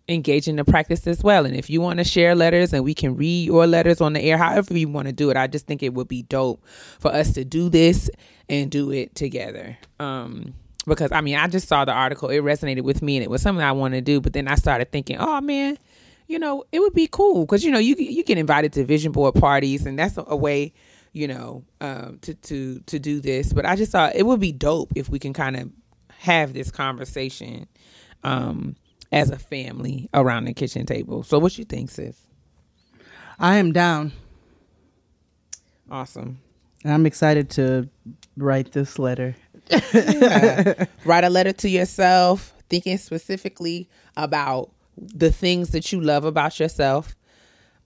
engage 0.10 0.48
in 0.48 0.58
the 0.58 0.66
practice 0.66 1.08
as 1.08 1.24
well. 1.24 1.46
And 1.46 1.56
if 1.56 1.70
you 1.70 1.80
want 1.80 2.00
to 2.00 2.04
share 2.04 2.36
letters 2.36 2.74
and 2.74 2.84
we 2.84 2.94
can 2.94 3.16
read 3.16 3.46
your 3.46 3.66
letters 3.68 4.02
on 4.02 4.13
the 4.13 4.22
air, 4.22 4.38
however 4.38 4.78
you 4.78 4.89
want 4.89 5.08
to 5.08 5.13
do 5.13 5.30
it, 5.30 5.38
I 5.38 5.48
just 5.48 5.66
think 5.66 5.82
it 5.82 5.94
would 5.94 6.08
be 6.08 6.24
dope 6.24 6.63
for 7.00 7.12
us 7.12 7.34
to 7.34 7.46
do 7.46 7.70
this 7.70 8.10
and 8.50 8.70
do 8.70 8.92
it 8.92 9.16
together. 9.16 9.78
Um, 10.00 10.54
because 10.86 11.13
I 11.13 11.22
mean, 11.22 11.36
I 11.36 11.48
just 11.48 11.68
saw 11.68 11.86
the 11.86 11.94
article, 11.94 12.30
it 12.30 12.42
resonated 12.42 12.82
with 12.82 13.02
me 13.02 13.16
and 13.16 13.24
it 13.24 13.30
was 13.30 13.42
something 13.42 13.63
I 13.63 13.72
wanted 13.72 14.06
to 14.06 14.12
do. 14.12 14.20
But 14.20 14.34
then 14.34 14.48
I 14.48 14.56
started 14.56 14.92
thinking, 14.92 15.18
oh 15.18 15.39
man, 15.39 15.78
you 16.28 16.39
know, 16.39 16.66
it 16.72 16.80
would 16.80 16.94
be 16.94 17.08
cool 17.08 17.46
because, 17.46 17.63
you 17.63 17.72
know, 17.72 17.80
you, 17.80 17.96
you 17.98 18.24
get 18.24 18.38
invited 18.38 18.74
to 18.74 18.84
vision 18.84 19.13
board 19.13 19.36
parties 19.36 19.86
and 19.86 19.98
that's 19.98 20.18
a, 20.18 20.26
a 20.28 20.36
way, 20.36 20.74
you 21.13 21.28
know, 21.28 21.63
um, 21.80 22.20
to, 22.22 22.34
to, 22.34 22.80
to 22.82 23.00
do 23.00 23.22
this. 23.22 23.54
But 23.54 23.66
I 23.66 23.78
just 23.78 23.94
thought 23.94 24.16
it 24.16 24.26
would 24.26 24.42
be 24.42 24.52
dope 24.52 24.92
if 24.96 25.10
we 25.10 25.20
can 25.20 25.32
kind 25.32 25.56
of 25.56 25.70
have 26.10 26.54
this 26.54 26.72
conversation, 26.72 27.68
um, 28.24 28.76
as 29.13 29.30
a 29.30 29.38
family 29.38 30.10
around 30.13 30.45
the 30.45 30.54
kitchen 30.54 30.86
table. 30.86 31.23
So 31.23 31.39
what 31.39 31.58
you 31.58 31.65
think, 31.65 31.91
sis? 31.91 32.17
I 33.39 33.58
am 33.58 33.71
down. 33.71 34.12
Awesome. 35.89 36.39
And 36.84 36.93
I'm 36.93 37.06
excited 37.06 37.49
to 37.52 37.88
write 38.36 38.71
this 38.71 38.99
letter. 38.99 39.36
Write 41.06 41.23
a 41.23 41.30
letter 41.30 41.54
to 41.54 41.69
yourself, 41.69 42.54
thinking 42.69 42.97
specifically 42.97 43.88
about 44.17 44.71
the 44.98 45.31
things 45.31 45.69
that 45.69 45.92
you 45.92 46.02
love 46.02 46.25
about 46.25 46.60
yourself, 46.60 47.15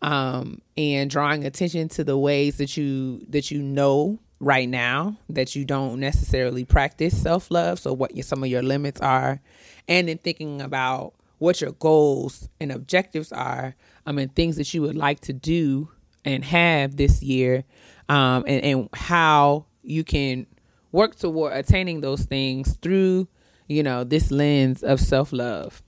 um, 0.02 0.62
and 0.76 1.10
drawing 1.10 1.46
attention 1.46 1.90
to 1.90 2.04
the 2.04 2.18
ways 2.18 2.58
that 2.58 2.78
you 2.78 3.24
that 3.30 3.52
you 3.52 3.62
know 3.62 4.20
right 4.40 4.70
now 4.70 5.18
that 5.30 5.56
you 5.56 5.66
don't 5.66 6.00
necessarily 6.00 6.64
practice 6.64 7.20
self 7.20 7.50
love. 7.50 7.80
So 7.80 7.94
what 7.94 8.16
your, 8.16 8.24
some 8.24 8.44
of 8.44 8.50
your 8.50 8.64
limits 8.64 9.02
are, 9.02 9.42
and 9.88 10.08
then 10.08 10.18
thinking 10.18 10.62
about 10.62 11.14
what 11.40 11.62
your 11.62 11.72
goals 11.74 12.50
and 12.60 12.72
objectives 12.72 13.32
are. 13.32 13.76
I 14.06 14.12
mean, 14.12 14.30
things 14.30 14.56
that 14.58 14.74
you 14.74 14.82
would 14.84 14.96
like 14.96 15.20
to 15.22 15.34
do 15.34 15.90
and 16.26 16.44
have 16.44 16.98
this 16.98 17.22
year, 17.22 17.64
um, 18.10 18.44
and, 18.48 18.64
and 18.64 18.90
how 18.94 19.66
you 19.84 20.04
can 20.04 20.48
work 20.92 21.16
toward 21.16 21.54
attaining 21.54 22.02
those 22.02 22.24
things 22.24 22.78
through, 22.78 23.28
you 23.68 23.84
know, 23.84 24.04
this 24.04 24.32
lens 24.32 24.84
of 24.84 25.00
self 25.00 25.32
love. 25.34 25.82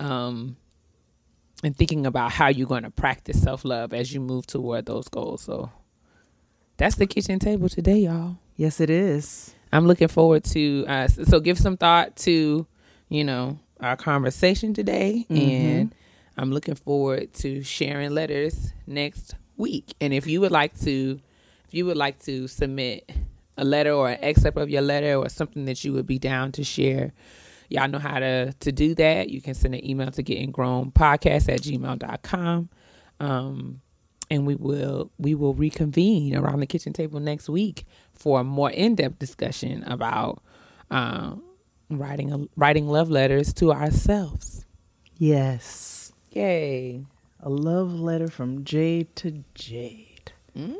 Um, 0.00 0.56
and 1.62 1.74
thinking 1.74 2.04
about 2.04 2.30
how 2.30 2.48
you're 2.48 2.66
going 2.66 2.82
to 2.82 2.90
practice 2.90 3.40
self 3.42 3.64
love 3.64 3.94
as 3.94 4.12
you 4.12 4.20
move 4.20 4.46
toward 4.46 4.86
those 4.86 5.08
goals. 5.08 5.42
So 5.42 5.70
that's 6.76 6.96
the 6.96 7.06
kitchen 7.06 7.38
table 7.38 7.68
today, 7.68 7.98
y'all. 7.98 8.36
Yes, 8.56 8.80
it 8.80 8.90
is. 8.90 9.54
I'm 9.72 9.86
looking 9.86 10.08
forward 10.08 10.44
to 10.44 10.84
uh 10.88 11.08
so 11.08 11.40
give 11.40 11.58
some 11.58 11.76
thought 11.76 12.14
to, 12.16 12.66
you 13.08 13.24
know, 13.24 13.58
our 13.80 13.96
conversation 13.96 14.72
today 14.74 15.26
and 15.28 15.94
I'm 16.36 16.50
looking 16.52 16.74
forward 16.76 17.32
to 17.34 17.62
sharing 17.62 18.10
letters 18.10 18.72
next 18.86 19.34
week. 19.56 19.94
And 20.00 20.12
if 20.12 20.26
you 20.26 20.40
would 20.40 20.52
like 20.52 20.78
to 20.80 21.20
if 21.66 21.74
you 21.74 21.86
would 21.86 21.96
like 21.96 22.20
to 22.24 22.46
submit 22.48 23.10
a 23.56 23.64
letter 23.64 23.92
or 23.92 24.10
an 24.10 24.18
excerpt 24.22 24.58
of 24.58 24.70
your 24.70 24.82
letter 24.82 25.14
or 25.14 25.28
something 25.28 25.64
that 25.66 25.84
you 25.84 25.92
would 25.92 26.06
be 26.06 26.18
down 26.18 26.52
to 26.52 26.64
share, 26.64 27.12
y'all 27.68 27.88
know 27.88 27.98
how 27.98 28.18
to 28.20 28.52
to 28.52 28.72
do 28.72 28.94
that. 28.94 29.30
You 29.30 29.40
can 29.40 29.54
send 29.54 29.74
an 29.74 29.84
email 29.88 30.10
to 30.12 30.22
getting 30.22 30.50
grown 30.52 30.92
podcast 30.92 31.52
at 31.52 31.62
gmail.com. 31.62 32.68
Um 33.20 33.80
and 34.34 34.46
we 34.46 34.54
will 34.56 35.10
we 35.18 35.34
will 35.34 35.54
reconvene 35.54 36.34
around 36.34 36.60
the 36.60 36.66
kitchen 36.66 36.92
table 36.92 37.20
next 37.20 37.48
week 37.48 37.86
for 38.12 38.40
a 38.40 38.44
more 38.44 38.70
in-depth 38.70 39.18
discussion 39.18 39.82
about 39.84 40.42
uh, 40.90 41.34
writing 41.90 42.32
a, 42.32 42.44
writing 42.56 42.88
love 42.88 43.10
letters 43.10 43.52
to 43.54 43.72
ourselves. 43.72 44.64
Yes. 45.16 46.12
Yay! 46.32 47.04
A 47.40 47.48
love 47.48 47.92
letter 47.92 48.28
from 48.28 48.64
Jade 48.64 49.14
to 49.16 49.44
Jade. 49.54 50.32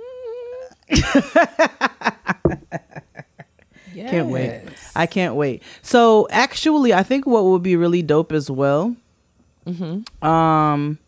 Can't 3.94 4.28
wait. 4.28 4.62
I 4.96 5.06
can't 5.06 5.34
wait. 5.34 5.62
So 5.82 6.26
actually, 6.30 6.92
I 6.92 7.02
think 7.02 7.26
what 7.26 7.44
would 7.44 7.62
be 7.62 7.76
really 7.76 8.02
dope 8.02 8.32
as 8.32 8.50
well, 8.50 8.96
um, 10.22 10.98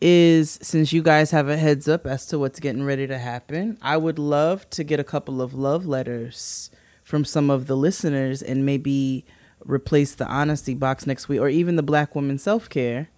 is 0.00 0.58
since 0.62 0.92
you 0.92 1.02
guys 1.02 1.30
have 1.30 1.48
a 1.48 1.56
heads 1.56 1.88
up 1.88 2.06
as 2.06 2.26
to 2.26 2.38
what's 2.38 2.60
getting 2.60 2.84
ready 2.84 3.06
to 3.06 3.18
happen, 3.18 3.78
I 3.80 3.96
would 3.96 4.18
love 4.18 4.68
to 4.70 4.84
get 4.84 5.00
a 5.00 5.04
couple 5.04 5.40
of 5.40 5.54
love 5.54 5.86
letters 5.86 6.70
from 7.02 7.24
some 7.24 7.50
of 7.50 7.66
the 7.66 7.76
listeners 7.76 8.42
and 8.42 8.66
maybe 8.66 9.24
replace 9.64 10.14
the 10.14 10.26
honesty 10.26 10.74
box 10.74 11.06
next 11.06 11.28
week 11.28 11.40
or 11.40 11.48
even 11.48 11.76
the 11.76 11.82
Black 11.82 12.14
woman 12.14 12.38
self 12.38 12.68
care, 12.68 13.08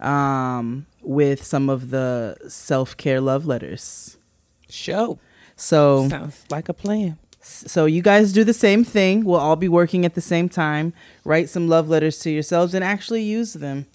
um, 0.00 0.86
with 1.02 1.44
some 1.44 1.68
of 1.70 1.90
the 1.90 2.36
self 2.48 2.96
care 2.96 3.20
love 3.20 3.46
letters. 3.46 4.16
Show 4.68 5.18
So 5.56 6.08
sounds 6.08 6.44
like 6.50 6.68
a 6.68 6.74
plan. 6.74 7.18
so 7.40 7.86
you 7.86 8.02
guys 8.02 8.32
do 8.32 8.44
the 8.44 8.54
same 8.54 8.84
thing. 8.84 9.24
We'll 9.24 9.40
all 9.40 9.56
be 9.56 9.68
working 9.68 10.04
at 10.04 10.14
the 10.14 10.20
same 10.20 10.48
time. 10.48 10.92
Write 11.24 11.48
some 11.48 11.68
love 11.68 11.88
letters 11.88 12.18
to 12.20 12.30
yourselves 12.30 12.74
and 12.74 12.84
actually 12.84 13.22
use 13.22 13.54
them. 13.54 13.86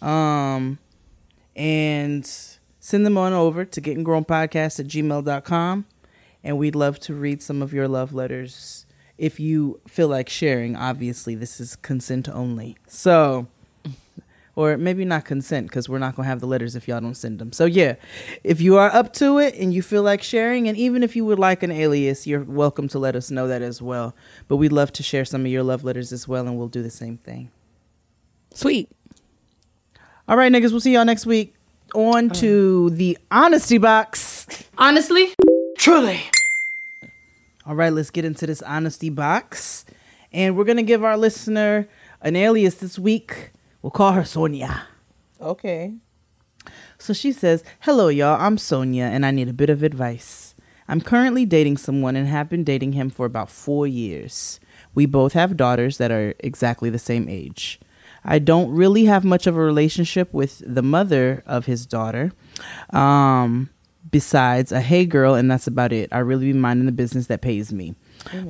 Um 0.00 0.78
and 1.60 2.26
send 2.80 3.04
them 3.04 3.18
on 3.18 3.34
over 3.34 3.66
to 3.66 3.80
gettinggrownpodcast 3.82 4.80
at 4.80 4.86
gmail.com. 4.86 5.84
And 6.42 6.56
we'd 6.56 6.74
love 6.74 6.98
to 7.00 7.14
read 7.14 7.42
some 7.42 7.60
of 7.60 7.74
your 7.74 7.86
love 7.86 8.14
letters 8.14 8.86
if 9.18 9.38
you 9.38 9.78
feel 9.86 10.08
like 10.08 10.30
sharing. 10.30 10.74
Obviously, 10.74 11.34
this 11.34 11.60
is 11.60 11.76
consent 11.76 12.30
only. 12.30 12.78
So 12.86 13.46
or 14.56 14.78
maybe 14.78 15.04
not 15.04 15.26
consent 15.26 15.68
because 15.68 15.86
we're 15.86 15.98
not 15.98 16.16
going 16.16 16.24
to 16.24 16.30
have 16.30 16.40
the 16.40 16.46
letters 16.46 16.74
if 16.74 16.88
y'all 16.88 17.00
don't 17.00 17.14
send 17.14 17.38
them. 17.38 17.52
So, 17.52 17.66
yeah, 17.66 17.96
if 18.42 18.62
you 18.62 18.78
are 18.78 18.88
up 18.94 19.12
to 19.14 19.38
it 19.38 19.54
and 19.54 19.74
you 19.74 19.82
feel 19.82 20.02
like 20.02 20.22
sharing, 20.22 20.66
and 20.66 20.78
even 20.78 21.02
if 21.02 21.14
you 21.14 21.26
would 21.26 21.38
like 21.38 21.62
an 21.62 21.70
alias, 21.70 22.26
you're 22.26 22.42
welcome 22.42 22.88
to 22.88 22.98
let 22.98 23.14
us 23.14 23.30
know 23.30 23.46
that 23.48 23.60
as 23.60 23.82
well. 23.82 24.16
But 24.48 24.56
we'd 24.56 24.72
love 24.72 24.92
to 24.94 25.02
share 25.02 25.26
some 25.26 25.42
of 25.42 25.46
your 25.48 25.62
love 25.62 25.84
letters 25.84 26.10
as 26.10 26.26
well, 26.26 26.46
and 26.46 26.56
we'll 26.56 26.68
do 26.68 26.82
the 26.82 26.90
same 26.90 27.18
thing. 27.18 27.50
Sweet. 28.54 28.90
All 30.30 30.36
right, 30.36 30.52
niggas, 30.52 30.70
we'll 30.70 30.78
see 30.78 30.92
y'all 30.92 31.04
next 31.04 31.26
week. 31.26 31.56
On 31.92 32.30
to 32.30 32.90
the 32.90 33.18
honesty 33.32 33.78
box. 33.78 34.46
Honestly, 34.78 35.34
truly. 35.76 36.20
All 37.66 37.74
right, 37.74 37.92
let's 37.92 38.10
get 38.10 38.24
into 38.24 38.46
this 38.46 38.62
honesty 38.62 39.10
box. 39.10 39.84
And 40.32 40.56
we're 40.56 40.62
going 40.62 40.76
to 40.76 40.84
give 40.84 41.02
our 41.02 41.16
listener 41.16 41.88
an 42.20 42.36
alias 42.36 42.76
this 42.76 42.96
week. 42.96 43.50
We'll 43.82 43.90
call 43.90 44.12
her 44.12 44.24
Sonia. 44.24 44.86
Okay. 45.40 45.94
So 46.96 47.12
she 47.12 47.32
says, 47.32 47.64
Hello, 47.80 48.06
y'all. 48.06 48.40
I'm 48.40 48.56
Sonia, 48.56 49.06
and 49.06 49.26
I 49.26 49.32
need 49.32 49.48
a 49.48 49.52
bit 49.52 49.68
of 49.68 49.82
advice. 49.82 50.54
I'm 50.86 51.00
currently 51.00 51.44
dating 51.44 51.78
someone 51.78 52.14
and 52.14 52.28
have 52.28 52.48
been 52.48 52.62
dating 52.62 52.92
him 52.92 53.10
for 53.10 53.26
about 53.26 53.50
four 53.50 53.84
years. 53.84 54.60
We 54.94 55.06
both 55.06 55.32
have 55.32 55.56
daughters 55.56 55.98
that 55.98 56.12
are 56.12 56.36
exactly 56.38 56.88
the 56.88 57.00
same 57.00 57.28
age. 57.28 57.80
I 58.24 58.38
don't 58.38 58.70
really 58.70 59.04
have 59.06 59.24
much 59.24 59.46
of 59.46 59.56
a 59.56 59.60
relationship 59.60 60.32
with 60.32 60.62
the 60.66 60.82
mother 60.82 61.42
of 61.46 61.66
his 61.66 61.86
daughter, 61.86 62.32
um, 62.90 63.70
besides 64.10 64.72
a 64.72 64.80
hey 64.80 65.06
girl, 65.06 65.34
and 65.34 65.50
that's 65.50 65.66
about 65.66 65.92
it. 65.92 66.08
I 66.12 66.18
really 66.18 66.52
be 66.52 66.58
minding 66.58 66.86
the 66.86 66.92
business 66.92 67.26
that 67.28 67.40
pays 67.40 67.72
me. 67.72 67.94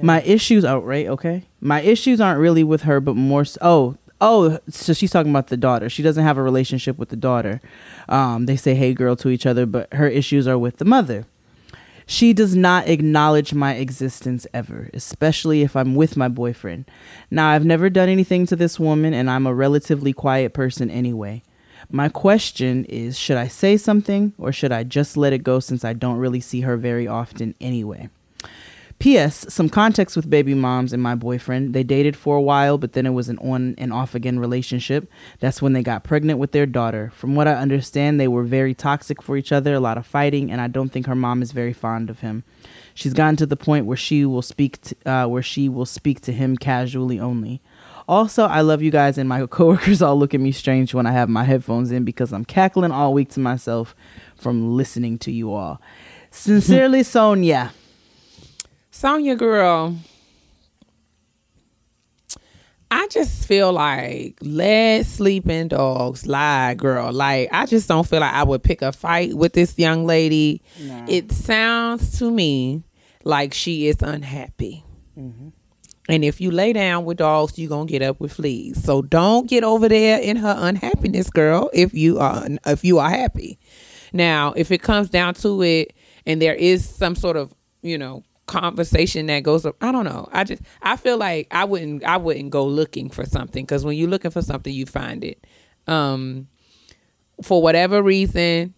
My 0.03 0.21
issues, 0.23 0.65
oh, 0.65 0.79
right, 0.79 1.07
okay. 1.07 1.45
My 1.61 1.81
issues 1.81 2.21
aren't 2.21 2.41
really 2.41 2.65
with 2.65 2.83
her, 2.83 3.01
but 3.01 3.15
more, 3.15 3.43
s 3.43 3.57
oh, 3.61 3.97
oh, 4.21 4.59
so 4.69 4.93
she's 4.93 5.11
talking 5.11 5.31
about 5.31 5.47
the 5.49 5.57
daughter. 5.57 5.89
She 5.89 6.03
doesn't 6.03 6.25
have 6.25 6.39
a 6.39 6.43
relationship 6.43 6.99
with 6.99 7.09
the 7.09 7.17
daughter. 7.17 7.61
Um, 8.09 8.47
they 8.47 8.57
say 8.57 8.75
hey 8.75 8.95
girl 8.95 9.17
to 9.17 9.29
each 9.29 9.47
other, 9.47 9.67
but 9.67 9.93
her 9.95 10.09
issues 10.09 10.49
are 10.49 10.59
with 10.59 10.79
the 10.79 10.85
mother. 10.85 11.27
She 12.11 12.33
does 12.33 12.57
not 12.57 12.89
acknowledge 12.89 13.55
my 13.55 13.77
existence 13.77 14.45
ever, 14.53 14.91
especially 14.93 15.63
if 15.63 15.77
I'm 15.77 15.95
with 15.95 16.17
my 16.17 16.27
boyfriend. 16.27 16.87
Now, 17.31 17.51
I've 17.51 17.65
never 17.65 17.89
done 17.89 18.09
anything 18.09 18.47
to 18.47 18.57
this 18.57 18.81
woman, 18.81 19.15
and 19.15 19.31
I'm 19.31 19.47
a 19.47 19.55
relatively 19.55 20.13
quiet 20.13 20.53
person 20.53 20.91
anyway. 20.91 21.45
My 21.89 22.09
question 22.09 22.85
is 22.87 23.17
should 23.17 23.37
I 23.37 23.47
say 23.47 23.77
something 23.77 24.33
or 24.39 24.51
should 24.51 24.73
I 24.73 24.83
just 24.83 25.17
let 25.17 25.33
it 25.33 25.45
go 25.45 25.61
since 25.61 25.85
I 25.85 25.93
don't 25.93 26.19
really 26.19 26.41
see 26.41 26.63
her 26.63 26.77
very 26.77 27.07
often 27.07 27.55
anyway? 27.61 28.09
P.S. 29.01 29.47
Some 29.49 29.71
context 29.71 30.15
with 30.15 30.29
baby 30.29 30.53
moms 30.53 30.93
and 30.93 31.03
my 31.03 31.15
boyfriend. 31.15 31.73
They 31.73 31.83
dated 31.83 32.17
for 32.17 32.37
a 32.37 32.43
while, 32.43 32.77
but 32.77 32.93
then 32.93 33.07
it 33.07 33.15
was 33.15 33.31
an 33.31 33.39
on 33.39 33.75
and 33.79 33.95
off 33.95 34.15
again 34.15 34.39
relationship. 34.39 35.11
That's 35.39 35.63
when 35.63 35.73
they 35.73 35.83
got 35.83 36.05
pregnant 36.05 36.39
with 36.39 36.53
their 36.53 36.67
daughter. 36.67 37.11
From 37.15 37.35
what 37.35 37.49
I 37.49 37.55
understand, 37.55 38.21
they 38.21 38.29
were 38.29 38.45
very 38.45 38.75
toxic 38.75 39.23
for 39.23 39.39
each 39.39 39.53
other, 39.53 39.73
a 39.73 39.81
lot 39.81 39.97
of 39.97 40.07
fighting, 40.07 40.53
and 40.53 40.61
I 40.61 40.69
don't 40.69 40.91
think 40.91 41.07
her 41.07 41.15
mom 41.15 41.41
is 41.41 41.53
very 41.53 41.73
fond 41.73 42.11
of 42.11 42.21
him. 42.21 42.45
She's 42.93 43.15
gotten 43.15 43.37
to 43.37 43.47
the 43.47 43.57
point 43.57 43.87
where 43.87 43.97
she 43.97 44.27
will 44.27 44.43
speak 44.43 44.83
to, 44.83 44.97
uh, 45.11 45.27
where 45.27 45.43
she 45.43 45.71
will 45.71 45.87
speak 45.87 46.21
to 46.21 46.33
him 46.33 46.59
casually 46.59 47.19
only. 47.19 47.63
Also, 48.07 48.45
I 48.45 48.61
love 48.61 48.83
you 48.83 48.91
guys, 48.91 49.17
and 49.17 49.31
my 49.31 49.47
coworkers 49.51 50.03
all 50.03 50.19
look 50.19 50.35
at 50.35 50.41
me 50.41 50.53
strange 50.53 50.93
when 50.93 51.07
I 51.07 51.13
have 51.13 51.31
my 51.31 51.45
headphones 51.45 51.91
in 51.91 52.05
because 52.05 52.35
I'm 52.35 52.45
cackling 52.45 52.93
all 52.93 53.15
week 53.15 53.31
to 53.31 53.41
myself 53.41 53.97
from 54.37 54.77
listening 54.77 55.17
to 55.21 55.33
you 55.33 55.55
all. 55.55 55.81
Sincerely, 56.31 57.03
Sonia. 57.03 57.73
Sonia 59.01 59.35
girl. 59.35 59.97
I 62.91 63.09
just 63.09 63.49
feel 63.49 63.73
like 63.73 64.37
let 64.43 65.07
sleeping 65.07 65.69
dogs 65.69 66.27
lie, 66.27 66.75
girl. 66.75 67.11
Like 67.11 67.49
I 67.51 67.65
just 67.65 67.89
don't 67.89 68.07
feel 68.07 68.21
like 68.21 68.35
I 68.35 68.43
would 68.43 68.63
pick 68.63 68.83
a 68.83 68.93
fight 68.93 69.33
with 69.33 69.55
this 69.55 69.79
young 69.79 70.05
lady. 70.05 70.61
It 71.09 71.33
sounds 71.33 72.19
to 72.19 72.31
me 72.31 72.85
like 73.25 73.55
she 73.55 73.87
is 73.87 74.03
unhappy. 74.03 74.85
Mm-hmm. 75.19 75.49
And 76.11 76.23
if 76.23 76.39
you 76.39 76.51
lay 76.51 76.75
down 76.75 77.07
with 77.07 77.17
dogs, 77.17 77.59
you're 77.59 77.71
gonna 77.71 77.87
get 77.87 78.03
up 78.03 78.21
with 78.21 78.35
fleas. 78.35 78.85
So 78.85 79.01
don't 79.01 79.49
get 79.49 79.65
over 79.65 79.89
there 79.89 80.21
in 80.21 80.37
her 80.37 80.57
unhappiness, 80.59 81.31
girl, 81.31 81.71
if 81.73 81.95
you 81.95 82.19
are 82.19 82.47
if 82.67 82.85
you 82.85 82.99
are 82.99 83.09
happy. 83.09 83.59
Now, 84.13 84.53
if 84.59 84.71
it 84.71 84.83
comes 84.83 85.09
down 85.09 85.33
to 85.37 85.63
it 85.63 85.95
and 86.27 86.43
there 86.43 86.55
is 86.55 86.87
some 86.87 87.15
sort 87.15 87.39
of, 87.39 87.55
you 87.81 87.97
know, 87.97 88.25
conversation 88.51 89.27
that 89.27 89.45
goes 89.45 89.65
up, 89.65 89.77
I 89.81 89.93
don't 89.93 90.05
know. 90.05 90.29
I 90.33 90.43
just 90.43 90.61
I 90.83 90.97
feel 90.97 91.17
like 91.17 91.47
I 91.53 91.65
wouldn't 91.65 92.03
I 92.03 92.17
wouldn't 92.17 92.51
go 92.51 92.67
looking 92.67 93.09
for 93.09 93.25
something 93.25 93.65
cuz 93.65 93.85
when 93.85 93.97
you're 93.97 94.11
looking 94.11 94.33
for 94.33 94.43
something, 94.43 94.75
you 94.75 94.87
find 94.87 95.23
it. 95.23 95.47
Um 95.87 96.49
for 97.43 97.63
whatever 97.63 98.03
reason, 98.03 98.75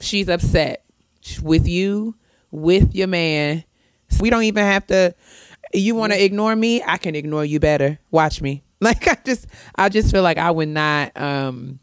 she's 0.00 0.28
upset 0.28 0.84
with 1.42 1.66
you, 1.66 2.14
with 2.52 2.94
your 2.94 3.08
man. 3.08 3.64
We 4.20 4.30
don't 4.30 4.44
even 4.44 4.64
have 4.64 4.86
to 4.86 5.12
you 5.74 5.96
want 5.96 6.12
to 6.12 6.24
ignore 6.24 6.54
me, 6.54 6.80
I 6.86 6.96
can 6.96 7.16
ignore 7.16 7.44
you 7.44 7.58
better. 7.58 7.98
Watch 8.10 8.40
me. 8.40 8.62
Like 8.78 9.08
I 9.08 9.16
just 9.24 9.46
I 9.74 9.88
just 9.88 10.12
feel 10.12 10.22
like 10.22 10.36
I 10.36 10.50
would 10.50 10.68
not 10.68 11.18
um 11.18 11.80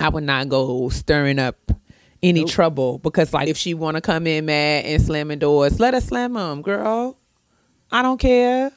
I 0.00 0.08
would 0.08 0.24
not 0.24 0.48
go 0.48 0.88
stirring 0.88 1.38
up 1.38 1.56
any 2.22 2.44
trouble 2.44 2.98
because 2.98 3.32
like 3.32 3.48
if 3.48 3.56
she 3.56 3.74
want 3.74 3.96
to 3.96 4.00
come 4.00 4.26
in 4.26 4.46
mad 4.46 4.84
and 4.84 5.02
slamming 5.02 5.38
doors, 5.38 5.80
let 5.80 5.94
her 5.94 6.00
slam 6.00 6.34
them, 6.34 6.62
girl. 6.62 7.18
I 7.90 8.02
don't 8.02 8.18
care. 8.18 8.70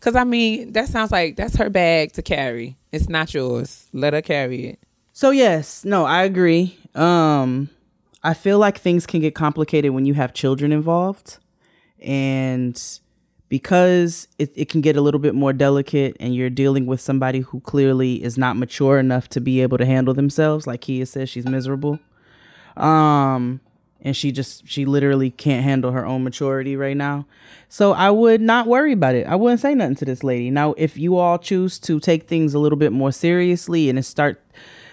Cuz 0.00 0.16
I 0.16 0.24
mean, 0.24 0.72
that 0.72 0.88
sounds 0.88 1.12
like 1.12 1.36
that's 1.36 1.56
her 1.56 1.70
bag 1.70 2.12
to 2.12 2.22
carry. 2.22 2.76
It's 2.90 3.08
not 3.08 3.32
yours. 3.32 3.88
Let 3.92 4.14
her 4.14 4.22
carry 4.22 4.66
it. 4.66 4.78
So 5.12 5.30
yes, 5.30 5.84
no, 5.84 6.04
I 6.04 6.24
agree. 6.24 6.76
Um 6.94 7.70
I 8.24 8.34
feel 8.34 8.58
like 8.58 8.78
things 8.78 9.06
can 9.06 9.20
get 9.20 9.34
complicated 9.34 9.92
when 9.92 10.04
you 10.04 10.14
have 10.14 10.32
children 10.32 10.72
involved 10.72 11.38
and 12.00 12.80
because 13.48 14.28
it, 14.38 14.50
it 14.54 14.68
can 14.70 14.80
get 14.80 14.96
a 14.96 15.00
little 15.00 15.20
bit 15.20 15.34
more 15.34 15.52
delicate 15.52 16.16
and 16.18 16.34
you're 16.34 16.48
dealing 16.48 16.86
with 16.86 17.00
somebody 17.00 17.40
who 17.40 17.60
clearly 17.60 18.22
is 18.22 18.38
not 18.38 18.56
mature 18.56 18.98
enough 18.98 19.28
to 19.28 19.40
be 19.40 19.60
able 19.60 19.76
to 19.76 19.84
handle 19.84 20.14
themselves 20.14 20.66
like 20.66 20.82
Keia 20.82 21.06
says 21.06 21.28
she's 21.28 21.46
miserable 21.46 21.98
um 22.76 23.60
and 24.04 24.16
she 24.16 24.32
just 24.32 24.66
she 24.66 24.84
literally 24.84 25.30
can't 25.30 25.62
handle 25.62 25.92
her 25.92 26.04
own 26.04 26.24
maturity 26.24 26.76
right 26.76 26.96
now. 26.96 27.26
So 27.68 27.92
i 27.92 28.10
would 28.10 28.40
not 28.40 28.66
worry 28.66 28.92
about 28.92 29.14
it. 29.14 29.26
I 29.26 29.36
wouldn't 29.36 29.60
say 29.60 29.74
nothing 29.74 29.96
to 29.96 30.04
this 30.04 30.22
lady. 30.22 30.50
Now 30.50 30.74
if 30.76 30.96
you 30.96 31.16
all 31.16 31.38
choose 31.38 31.78
to 31.80 32.00
take 32.00 32.28
things 32.28 32.54
a 32.54 32.58
little 32.58 32.78
bit 32.78 32.92
more 32.92 33.12
seriously 33.12 33.88
and 33.88 33.98
it 33.98 34.04
start 34.04 34.42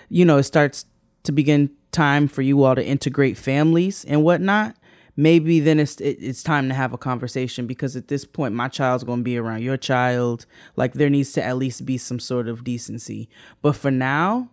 you 0.09 0.25
know 0.25 0.37
it 0.37 0.43
starts 0.43 0.85
to 1.23 1.31
begin 1.31 1.71
time 1.91 2.27
for 2.27 2.41
you 2.41 2.63
all 2.63 2.75
to 2.75 2.85
integrate 2.85 3.37
families 3.37 4.05
and 4.05 4.23
whatnot 4.23 4.75
maybe 5.19 5.59
then 5.59 5.79
it's 5.79 5.99
it, 5.99 6.17
it's 6.21 6.41
time 6.41 6.69
to 6.69 6.73
have 6.73 6.93
a 6.93 6.97
conversation 6.97 7.67
because 7.67 7.97
at 7.97 8.07
this 8.07 8.23
point 8.23 8.53
my 8.53 8.69
child's 8.69 9.03
going 9.03 9.19
to 9.19 9.23
be 9.23 9.37
around 9.37 9.61
your 9.61 9.75
child. 9.75 10.45
Like 10.77 10.93
there 10.93 11.09
needs 11.09 11.33
to 11.33 11.43
at 11.43 11.57
least 11.57 11.85
be 11.85 11.97
some 11.97 12.19
sort 12.19 12.47
of 12.47 12.63
decency. 12.63 13.27
But 13.61 13.75
for 13.75 13.91
now 13.91 14.49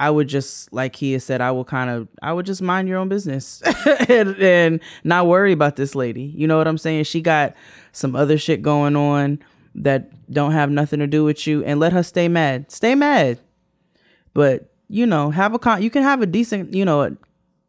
I 0.00 0.10
would 0.10 0.28
just, 0.28 0.72
like 0.72 0.96
he 0.96 1.12
has 1.12 1.24
said, 1.24 1.42
I 1.42 1.50
will 1.50 1.64
kind 1.64 1.90
of, 1.90 2.08
I 2.22 2.32
would 2.32 2.46
just 2.46 2.62
mind 2.62 2.88
your 2.88 2.98
own 2.98 3.10
business 3.10 3.62
and, 4.08 4.34
and 4.36 4.80
not 5.04 5.26
worry 5.26 5.52
about 5.52 5.76
this 5.76 5.94
lady. 5.94 6.22
You 6.22 6.48
know 6.48 6.56
what 6.56 6.66
I'm 6.66 6.78
saying? 6.78 7.04
She 7.04 7.20
got 7.20 7.54
some 7.92 8.16
other 8.16 8.38
shit 8.38 8.62
going 8.62 8.96
on 8.96 9.38
that 9.74 10.10
don't 10.32 10.52
have 10.52 10.70
nothing 10.70 11.00
to 11.00 11.06
do 11.06 11.22
with 11.22 11.46
you, 11.46 11.62
and 11.64 11.78
let 11.78 11.92
her 11.92 12.02
stay 12.02 12.28
mad. 12.28 12.70
Stay 12.70 12.94
mad, 12.94 13.38
but 14.34 14.72
you 14.88 15.06
know, 15.06 15.30
have 15.30 15.54
a 15.54 15.58
con. 15.58 15.82
You 15.82 15.90
can 15.90 16.02
have 16.02 16.22
a 16.22 16.26
decent, 16.26 16.74
you 16.74 16.84
know, 16.84 17.16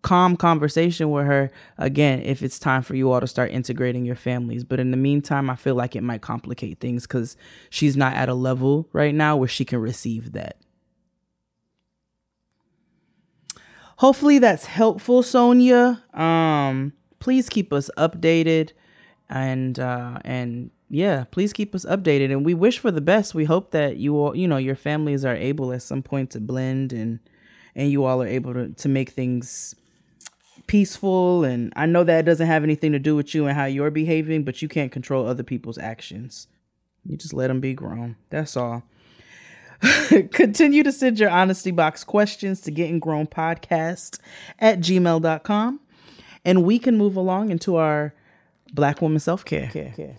calm 0.01 0.35
conversation 0.35 1.11
with 1.11 1.25
her 1.25 1.51
again 1.77 2.21
if 2.21 2.41
it's 2.41 2.57
time 2.57 2.81
for 2.81 2.95
you 2.95 3.11
all 3.11 3.19
to 3.19 3.27
start 3.27 3.51
integrating 3.51 4.05
your 4.05 4.15
families. 4.15 4.63
But 4.63 4.79
in 4.79 4.91
the 4.91 4.97
meantime, 4.97 5.49
I 5.49 5.55
feel 5.55 5.75
like 5.75 5.95
it 5.95 6.01
might 6.01 6.21
complicate 6.21 6.79
things 6.79 7.03
because 7.03 7.35
she's 7.69 7.95
not 7.97 8.13
at 8.13 8.29
a 8.29 8.33
level 8.33 8.87
right 8.93 9.13
now 9.13 9.35
where 9.35 9.49
she 9.49 9.65
can 9.65 9.79
receive 9.79 10.31
that. 10.31 10.57
Hopefully 14.01 14.39
that's 14.39 14.65
helpful 14.65 15.21
sonia. 15.21 16.03
Um 16.13 16.93
please 17.19 17.47
keep 17.49 17.71
us 17.71 17.87
updated 17.97 18.71
and 19.29 19.79
uh 19.79 20.17
and 20.25 20.71
yeah 20.89 21.25
please 21.29 21.53
keep 21.53 21.75
us 21.75 21.85
updated. 21.85 22.31
And 22.31 22.43
we 22.43 22.55
wish 22.55 22.79
for 22.79 22.89
the 22.89 22.99
best. 22.99 23.35
We 23.35 23.45
hope 23.45 23.69
that 23.71 23.97
you 23.97 24.17
all 24.17 24.35
you 24.35 24.47
know 24.47 24.57
your 24.57 24.75
families 24.75 25.23
are 25.23 25.35
able 25.35 25.71
at 25.71 25.83
some 25.83 26.01
point 26.01 26.31
to 26.31 26.39
blend 26.39 26.91
and 26.91 27.19
and 27.75 27.91
you 27.91 28.03
all 28.03 28.23
are 28.23 28.27
able 28.27 28.53
to 28.55 28.69
to 28.69 28.89
make 28.89 29.11
things 29.11 29.75
peaceful. 30.65 31.43
And 31.43 31.71
i 31.75 31.85
know 31.85 32.03
that 32.03 32.25
doesn't 32.25 32.47
have 32.47 32.63
anything 32.63 32.91
to 32.93 32.99
do 32.99 33.15
with 33.15 33.35
you 33.35 33.45
and 33.45 33.55
how 33.55 33.65
you're 33.65 33.91
behaving 33.91 34.43
but 34.43 34.63
you 34.63 34.67
can't 34.67 34.91
control 34.91 35.27
other 35.27 35.43
people's 35.43 35.77
actions. 35.77 36.47
You 37.05 37.17
just 37.17 37.33
let 37.33 37.47
them 37.47 37.59
be 37.59 37.75
grown. 37.75 38.15
That's 38.31 38.57
all 38.57 38.83
Continue 40.31 40.83
to 40.83 40.91
send 40.91 41.19
your 41.19 41.29
honesty 41.29 41.71
box 41.71 42.03
questions 42.03 42.61
to 42.61 42.71
getting 42.71 42.99
grown 42.99 43.27
podcast 43.27 44.19
at 44.59 44.79
gmail.com. 44.79 45.79
And 46.45 46.63
we 46.63 46.79
can 46.79 46.97
move 46.97 47.15
along 47.15 47.49
into 47.51 47.75
our 47.75 48.13
black 48.73 49.01
woman 49.01 49.19
self 49.19 49.43
care. 49.45 49.69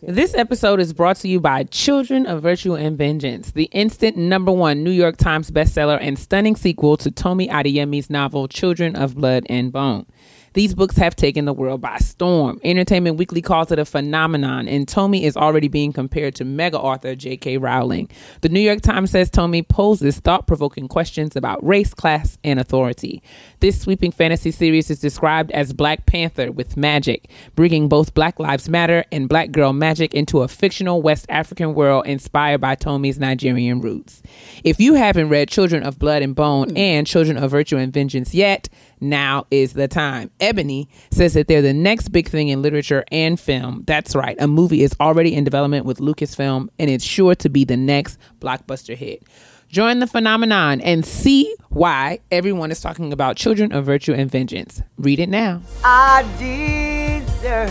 This 0.02 0.34
episode 0.34 0.80
is 0.80 0.92
brought 0.92 1.16
to 1.16 1.28
you 1.28 1.40
by 1.40 1.64
Children 1.64 2.26
of 2.26 2.42
Virtue 2.42 2.74
and 2.74 2.96
Vengeance, 2.98 3.52
the 3.52 3.64
instant 3.64 4.16
number 4.16 4.52
one 4.52 4.84
New 4.84 4.90
York 4.90 5.16
Times 5.16 5.50
bestseller 5.50 5.98
and 6.00 6.18
stunning 6.18 6.56
sequel 6.56 6.96
to 6.98 7.10
Tomi 7.10 7.48
Adeyemi's 7.48 8.10
novel 8.10 8.48
Children 8.48 8.96
of 8.96 9.14
Blood 9.14 9.46
and 9.48 9.72
Bone. 9.72 10.06
These 10.54 10.74
books 10.74 10.96
have 10.96 11.16
taken 11.16 11.44
the 11.44 11.52
world 11.52 11.80
by 11.80 11.98
storm. 11.98 12.60
Entertainment 12.62 13.16
Weekly 13.16 13.40
calls 13.40 13.72
it 13.72 13.78
a 13.78 13.84
phenomenon, 13.84 14.68
and 14.68 14.86
Tomi 14.86 15.24
is 15.24 15.36
already 15.36 15.68
being 15.68 15.92
compared 15.92 16.34
to 16.36 16.44
mega 16.44 16.78
author 16.78 17.14
J.K. 17.14 17.58
Rowling. 17.58 18.10
The 18.42 18.48
New 18.48 18.60
York 18.60 18.80
Times 18.82 19.10
says 19.10 19.30
Tomi 19.30 19.62
poses 19.62 20.18
thought 20.18 20.46
provoking 20.46 20.88
questions 20.88 21.36
about 21.36 21.64
race, 21.66 21.94
class, 21.94 22.38
and 22.44 22.60
authority. 22.60 23.22
This 23.60 23.80
sweeping 23.80 24.12
fantasy 24.12 24.50
series 24.50 24.90
is 24.90 25.00
described 25.00 25.50
as 25.52 25.72
Black 25.72 26.06
Panther 26.06 26.52
with 26.52 26.76
magic, 26.76 27.30
bringing 27.54 27.88
both 27.88 28.14
Black 28.14 28.38
Lives 28.38 28.68
Matter 28.68 29.04
and 29.10 29.28
Black 29.28 29.52
Girl 29.52 29.72
magic 29.72 30.14
into 30.14 30.42
a 30.42 30.48
fictional 30.48 31.00
West 31.00 31.26
African 31.28 31.74
world 31.74 32.06
inspired 32.06 32.60
by 32.60 32.74
Tomi's 32.74 33.18
Nigerian 33.18 33.80
roots. 33.80 34.22
If 34.64 34.80
you 34.80 34.94
haven't 34.94 35.28
read 35.28 35.48
Children 35.48 35.82
of 35.82 35.98
Blood 35.98 36.22
and 36.22 36.34
Bone 36.34 36.76
and 36.76 37.06
Children 37.06 37.38
of 37.38 37.50
Virtue 37.50 37.76
and 37.76 37.92
Vengeance 37.92 38.34
yet, 38.34 38.68
now 39.02 39.46
is 39.50 39.74
the 39.74 39.88
time. 39.88 40.30
Ebony 40.40 40.88
says 41.10 41.34
that 41.34 41.48
they're 41.48 41.62
the 41.62 41.72
next 41.72 42.08
big 42.08 42.28
thing 42.28 42.48
in 42.48 42.62
literature 42.62 43.04
and 43.10 43.38
film. 43.38 43.84
That's 43.86 44.14
right. 44.14 44.36
A 44.40 44.46
movie 44.46 44.82
is 44.82 44.94
already 45.00 45.34
in 45.34 45.44
development 45.44 45.84
with 45.84 45.98
Lucasfilm, 45.98 46.68
and 46.78 46.90
it's 46.90 47.04
sure 47.04 47.34
to 47.34 47.48
be 47.48 47.64
the 47.64 47.76
next 47.76 48.18
blockbuster 48.40 48.96
hit. 48.96 49.24
Join 49.68 50.00
the 50.00 50.06
phenomenon 50.06 50.80
and 50.82 51.04
see 51.04 51.54
why 51.70 52.20
everyone 52.30 52.70
is 52.70 52.80
talking 52.80 53.12
about 53.12 53.36
Children 53.36 53.72
of 53.72 53.86
Virtue 53.86 54.12
and 54.12 54.30
Vengeance. 54.30 54.82
Read 54.98 55.18
it 55.18 55.30
now. 55.30 55.62
I 55.82 56.22
deserve. 56.38 57.70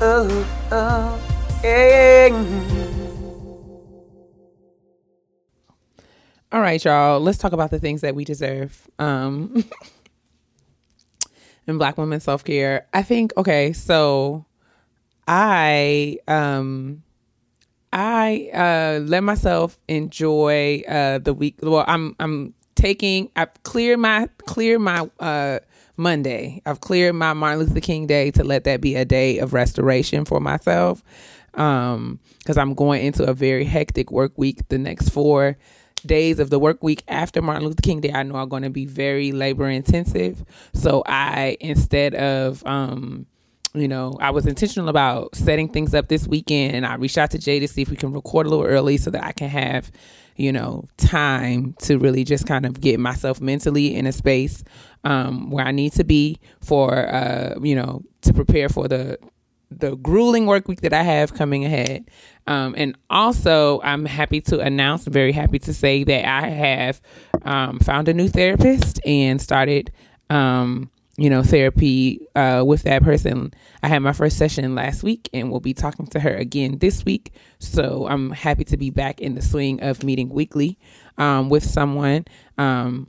Oh, 0.00 0.66
oh, 0.72 1.60
yeah. 1.62 2.93
All 6.54 6.60
right, 6.60 6.82
y'all. 6.84 7.18
Let's 7.18 7.38
talk 7.38 7.50
about 7.50 7.72
the 7.72 7.80
things 7.80 8.02
that 8.02 8.14
we 8.14 8.24
deserve. 8.24 8.88
Um, 9.00 9.64
in 11.66 11.78
Black 11.78 11.98
women 11.98 12.20
self 12.20 12.44
care. 12.44 12.86
I 12.94 13.02
think 13.02 13.32
okay, 13.36 13.72
so 13.72 14.46
I 15.26 16.18
um 16.28 17.02
I 17.92 18.50
uh 18.54 19.00
let 19.00 19.24
myself 19.24 19.80
enjoy 19.88 20.84
uh 20.86 21.18
the 21.18 21.34
week. 21.34 21.56
Well, 21.60 21.84
I'm 21.88 22.14
I'm 22.20 22.54
taking 22.76 23.32
I've 23.34 23.60
cleared 23.64 23.98
my 23.98 24.28
cleared 24.46 24.80
my 24.80 25.10
uh 25.18 25.58
Monday. 25.96 26.62
I've 26.66 26.80
cleared 26.80 27.16
my 27.16 27.32
Martin 27.32 27.66
Luther 27.66 27.80
King 27.80 28.06
Day 28.06 28.30
to 28.30 28.44
let 28.44 28.62
that 28.62 28.80
be 28.80 28.94
a 28.94 29.04
day 29.04 29.38
of 29.38 29.54
restoration 29.54 30.24
for 30.24 30.38
myself. 30.38 31.02
Um, 31.54 32.20
because 32.38 32.58
I'm 32.58 32.74
going 32.74 33.04
into 33.04 33.24
a 33.24 33.34
very 33.34 33.64
hectic 33.64 34.12
work 34.12 34.32
week 34.36 34.68
the 34.68 34.78
next 34.78 35.08
four 35.08 35.56
days 36.06 36.38
of 36.38 36.50
the 36.50 36.58
work 36.58 36.82
week 36.82 37.02
after 37.08 37.42
Martin 37.42 37.64
Luther 37.64 37.82
King 37.82 38.00
Day, 38.00 38.12
I 38.12 38.22
know 38.22 38.36
are 38.36 38.46
going 38.46 38.62
to 38.62 38.70
be 38.70 38.86
very 38.86 39.32
labor 39.32 39.68
intensive. 39.68 40.44
So 40.72 41.02
I, 41.06 41.56
instead 41.60 42.14
of, 42.14 42.64
um, 42.66 43.26
you 43.74 43.88
know, 43.88 44.16
I 44.20 44.30
was 44.30 44.46
intentional 44.46 44.88
about 44.88 45.34
setting 45.34 45.68
things 45.68 45.94
up 45.94 46.08
this 46.08 46.28
weekend 46.28 46.76
and 46.76 46.86
I 46.86 46.94
reached 46.94 47.18
out 47.18 47.32
to 47.32 47.38
Jay 47.38 47.58
to 47.58 47.68
see 47.68 47.82
if 47.82 47.90
we 47.90 47.96
can 47.96 48.12
record 48.12 48.46
a 48.46 48.50
little 48.50 48.64
early 48.64 48.96
so 48.96 49.10
that 49.10 49.24
I 49.24 49.32
can 49.32 49.48
have, 49.48 49.90
you 50.36 50.52
know, 50.52 50.88
time 50.96 51.74
to 51.80 51.98
really 51.98 52.22
just 52.22 52.46
kind 52.46 52.66
of 52.66 52.80
get 52.80 53.00
myself 53.00 53.40
mentally 53.40 53.94
in 53.94 54.06
a 54.06 54.12
space 54.12 54.62
um, 55.02 55.50
where 55.50 55.66
I 55.66 55.72
need 55.72 55.92
to 55.94 56.04
be 56.04 56.38
for, 56.60 57.08
uh, 57.08 57.58
you 57.60 57.74
know, 57.74 58.02
to 58.22 58.32
prepare 58.32 58.68
for 58.68 58.86
the 58.86 59.18
the 59.80 59.96
grueling 59.96 60.46
work 60.46 60.68
week 60.68 60.80
that 60.82 60.92
I 60.92 61.02
have 61.02 61.34
coming 61.34 61.64
ahead. 61.64 62.10
Um, 62.46 62.74
and 62.76 62.96
also, 63.08 63.80
I'm 63.82 64.04
happy 64.04 64.40
to 64.42 64.60
announce, 64.60 65.04
very 65.06 65.32
happy 65.32 65.58
to 65.60 65.72
say 65.72 66.04
that 66.04 66.26
I 66.26 66.48
have 66.48 67.00
um, 67.42 67.78
found 67.78 68.08
a 68.08 68.14
new 68.14 68.28
therapist 68.28 69.00
and 69.06 69.40
started, 69.40 69.92
um, 70.30 70.90
you 71.16 71.30
know, 71.30 71.42
therapy 71.42 72.26
uh, 72.34 72.64
with 72.66 72.82
that 72.82 73.02
person. 73.02 73.54
I 73.82 73.88
had 73.88 74.00
my 74.00 74.12
first 74.12 74.36
session 74.36 74.74
last 74.74 75.02
week 75.02 75.30
and 75.32 75.50
we'll 75.50 75.60
be 75.60 75.74
talking 75.74 76.06
to 76.08 76.20
her 76.20 76.34
again 76.34 76.78
this 76.78 77.04
week. 77.04 77.32
So 77.60 78.06
I'm 78.08 78.30
happy 78.30 78.64
to 78.64 78.76
be 78.76 78.90
back 78.90 79.20
in 79.20 79.34
the 79.34 79.42
swing 79.42 79.80
of 79.82 80.02
meeting 80.02 80.28
weekly 80.28 80.78
um, 81.16 81.48
with 81.48 81.64
someone. 81.64 82.24
Um, 82.58 83.08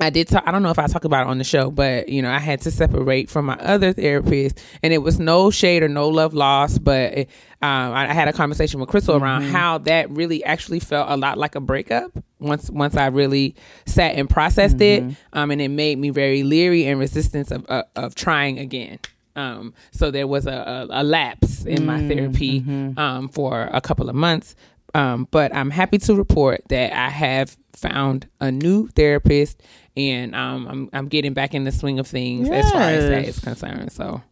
I 0.00 0.10
did 0.10 0.26
talk, 0.26 0.42
I 0.46 0.50
don't 0.50 0.62
know 0.62 0.70
if 0.70 0.78
I 0.78 0.86
talked 0.86 1.04
about 1.04 1.26
it 1.26 1.30
on 1.30 1.38
the 1.38 1.44
show, 1.44 1.70
but 1.70 2.08
you 2.08 2.22
know, 2.22 2.30
I 2.30 2.38
had 2.38 2.60
to 2.62 2.70
separate 2.70 3.28
from 3.30 3.44
my 3.46 3.56
other 3.56 3.92
therapist 3.92 4.58
and 4.82 4.92
it 4.92 4.98
was 4.98 5.20
no 5.20 5.50
shade 5.50 5.82
or 5.82 5.88
no 5.88 6.08
love 6.08 6.34
lost, 6.34 6.82
but 6.82 7.12
it, 7.12 7.30
um, 7.60 7.92
I 7.92 8.12
had 8.12 8.26
a 8.26 8.32
conversation 8.32 8.80
with 8.80 8.88
Crystal 8.88 9.16
around 9.16 9.42
how 9.42 9.78
that 9.78 10.10
really 10.10 10.42
actually 10.44 10.80
felt 10.80 11.08
a 11.10 11.16
lot 11.16 11.38
like 11.38 11.54
a 11.54 11.60
breakup 11.60 12.10
once 12.40 12.68
once 12.70 12.96
I 12.96 13.06
really 13.06 13.54
sat 13.86 14.16
and 14.16 14.28
processed 14.28 14.80
it, 14.80 15.04
um, 15.34 15.50
and 15.52 15.60
it 15.60 15.68
made 15.68 15.98
me 15.98 16.10
very 16.10 16.42
leery 16.42 16.86
and 16.86 16.98
resistant 16.98 17.52
of 17.52 17.64
of, 17.66 17.84
of 17.94 18.14
trying 18.16 18.58
again. 18.58 18.98
Um, 19.36 19.72
so 19.92 20.10
there 20.10 20.26
was 20.26 20.46
a, 20.46 20.88
a, 20.90 21.02
a 21.02 21.04
lapse 21.04 21.64
in 21.64 21.86
my 21.86 21.98
therapy 22.08 22.64
um, 22.96 23.28
for 23.28 23.68
a 23.72 23.80
couple 23.80 24.08
of 24.08 24.16
months, 24.16 24.56
um, 24.94 25.28
but 25.30 25.54
I'm 25.54 25.70
happy 25.70 25.98
to 25.98 26.14
report 26.16 26.62
that 26.68 26.92
I 26.92 27.08
have 27.10 27.56
found 27.72 28.26
a 28.40 28.50
new 28.50 28.88
therapist, 28.88 29.62
and 29.96 30.34
um, 30.34 30.66
I'm 30.68 30.90
I'm 30.92 31.08
getting 31.08 31.34
back 31.34 31.54
in 31.54 31.64
the 31.64 31.72
swing 31.72 31.98
of 31.98 32.06
things 32.06 32.48
as 32.48 32.70
far 32.70 32.82
as 32.82 33.08
that 33.08 33.24
is 33.24 33.38
concerned. 33.38 33.92
So 33.92 34.22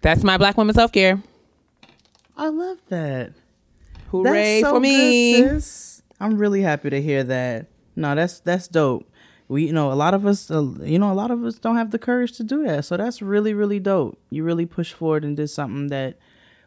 that's 0.00 0.22
my 0.22 0.36
Black 0.38 0.56
woman 0.56 0.74
self 0.74 0.92
care. 0.92 1.22
I 2.36 2.48
love 2.48 2.78
that. 2.88 3.32
Hooray 4.10 4.60
so 4.60 4.74
for 4.74 4.80
me! 4.80 5.42
good. 5.42 5.62
I'm 6.20 6.38
really 6.38 6.62
happy 6.62 6.90
to 6.90 7.02
hear 7.02 7.24
that. 7.24 7.66
No, 7.96 8.14
that's 8.14 8.40
that's 8.40 8.68
dope. 8.68 9.10
We, 9.48 9.66
you 9.66 9.72
know, 9.72 9.90
a 9.90 9.94
lot 9.94 10.12
of 10.12 10.26
us, 10.26 10.50
uh, 10.50 10.62
you 10.82 10.98
know, 10.98 11.10
a 11.10 11.14
lot 11.14 11.30
of 11.30 11.42
us 11.42 11.58
don't 11.58 11.76
have 11.76 11.90
the 11.90 11.98
courage 11.98 12.32
to 12.36 12.44
do 12.44 12.64
that. 12.64 12.84
So 12.84 12.98
that's 12.98 13.22
really, 13.22 13.54
really 13.54 13.80
dope. 13.80 14.18
You 14.28 14.44
really 14.44 14.66
pushed 14.66 14.92
forward 14.92 15.24
and 15.24 15.36
did 15.38 15.48
something 15.48 15.86
that 15.86 16.18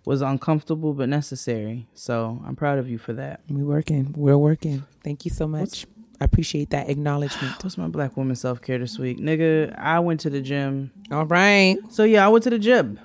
was 0.04 0.24
uncomfortable 0.24 0.94
but 0.94 1.08
necessary. 1.08 1.88
So 1.94 2.42
I'm 2.46 2.56
proud 2.56 2.80
of 2.80 2.90
you 2.90 2.98
for 2.98 3.14
that. 3.14 3.42
We 3.48 3.64
working. 3.64 4.14
We're 4.18 4.38
working. 4.38 4.84
Thank 5.04 5.26
you 5.26 5.32
so 5.32 5.48
much. 5.48 5.86
I 6.22 6.24
appreciate 6.26 6.70
that 6.70 6.88
acknowledgement. 6.88 7.64
What's 7.64 7.80
my 7.80 7.88
black 7.88 8.16
woman 8.16 8.36
self 8.36 8.62
care 8.62 8.78
this 8.78 9.00
week, 9.00 9.18
nigga? 9.18 9.76
I 9.78 10.00
went 10.00 10.20
to 10.20 10.30
the 10.30 10.40
gym. 10.40 10.92
All 11.12 11.26
right. 11.26 11.78
So 11.90 12.04
yeah, 12.04 12.24
I 12.24 12.30
went 12.30 12.44
to 12.44 12.52
the 12.52 12.60
gym. 12.60 13.00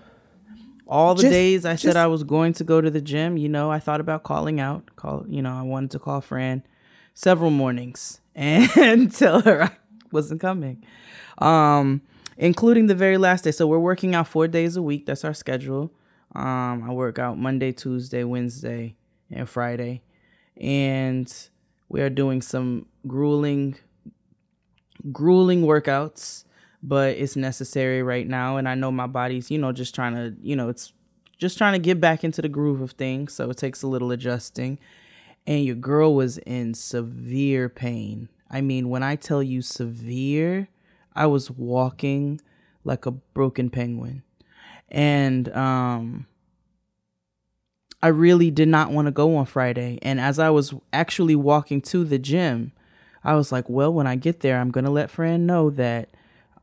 All 0.86 1.14
the 1.14 1.22
Just- 1.22 1.32
days 1.32 1.64
I 1.64 1.72
just- 1.72 1.82
said 1.84 1.96
I 1.96 2.08
was 2.08 2.24
going 2.24 2.52
to 2.54 2.64
go 2.64 2.80
to 2.82 2.90
the 2.90 3.00
gym, 3.00 3.38
you 3.38 3.48
know, 3.48 3.70
I 3.70 3.78
thought 3.78 4.00
about 4.00 4.22
calling 4.22 4.60
out. 4.60 4.94
Call, 4.96 5.24
you 5.28 5.40
know, 5.40 5.50
I 5.52 5.62
wanted 5.62 5.90
to 5.92 5.98
call 5.98 6.20
Fran 6.20 6.62
several 7.14 7.50
mornings 7.50 8.20
and 8.34 9.10
tell 9.12 9.40
her 9.40 9.62
I 9.62 9.70
wasn't 10.12 10.42
coming, 10.42 10.84
um, 11.38 12.02
including 12.36 12.86
the 12.86 12.94
very 12.94 13.16
last 13.16 13.44
day. 13.44 13.50
So 13.50 13.66
we're 13.66 13.78
working 13.78 14.14
out 14.14 14.28
four 14.28 14.46
days 14.46 14.76
a 14.76 14.82
week. 14.82 15.06
That's 15.06 15.24
our 15.24 15.32
schedule. 15.34 15.90
Um, 16.34 16.84
I 16.86 16.92
work 16.92 17.18
out 17.18 17.38
Monday, 17.38 17.72
Tuesday, 17.72 18.22
Wednesday, 18.24 18.94
and 19.30 19.48
Friday, 19.48 20.02
and 20.60 21.32
we 21.88 22.00
are 22.00 22.10
doing 22.10 22.42
some 22.42 22.86
grueling 23.06 23.76
grueling 25.12 25.62
workouts, 25.62 26.44
but 26.82 27.16
it's 27.16 27.36
necessary 27.36 28.02
right 28.02 28.26
now. 28.26 28.56
And 28.56 28.68
I 28.68 28.74
know 28.74 28.90
my 28.90 29.06
body's, 29.06 29.50
you 29.50 29.58
know, 29.58 29.72
just 29.72 29.94
trying 29.94 30.14
to, 30.14 30.34
you 30.42 30.56
know, 30.56 30.68
it's 30.68 30.92
just 31.38 31.58
trying 31.58 31.74
to 31.74 31.78
get 31.78 32.00
back 32.00 32.24
into 32.24 32.42
the 32.42 32.48
groove 32.48 32.80
of 32.80 32.92
things. 32.92 33.34
So 33.34 33.50
it 33.50 33.56
takes 33.56 33.82
a 33.82 33.86
little 33.86 34.10
adjusting. 34.10 34.78
And 35.46 35.64
your 35.64 35.76
girl 35.76 36.14
was 36.14 36.38
in 36.38 36.74
severe 36.74 37.68
pain. 37.68 38.28
I 38.50 38.60
mean, 38.60 38.88
when 38.88 39.02
I 39.02 39.16
tell 39.16 39.42
you 39.42 39.62
severe, 39.62 40.68
I 41.14 41.26
was 41.26 41.50
walking 41.50 42.40
like 42.84 43.06
a 43.06 43.10
broken 43.10 43.70
penguin. 43.70 44.22
And 44.88 45.48
um 45.50 46.26
I 48.06 48.10
really 48.10 48.52
did 48.52 48.68
not 48.68 48.92
want 48.92 49.06
to 49.06 49.10
go 49.10 49.34
on 49.34 49.46
Friday. 49.46 49.98
And 50.00 50.20
as 50.20 50.38
I 50.38 50.48
was 50.50 50.72
actually 50.92 51.34
walking 51.34 51.80
to 51.82 52.04
the 52.04 52.20
gym, 52.20 52.70
I 53.24 53.34
was 53.34 53.50
like, 53.50 53.68
well, 53.68 53.92
when 53.92 54.06
I 54.06 54.14
get 54.14 54.42
there, 54.42 54.60
I'm 54.60 54.70
going 54.70 54.84
to 54.84 54.92
let 54.92 55.10
Fran 55.10 55.44
know 55.44 55.70
that 55.70 56.10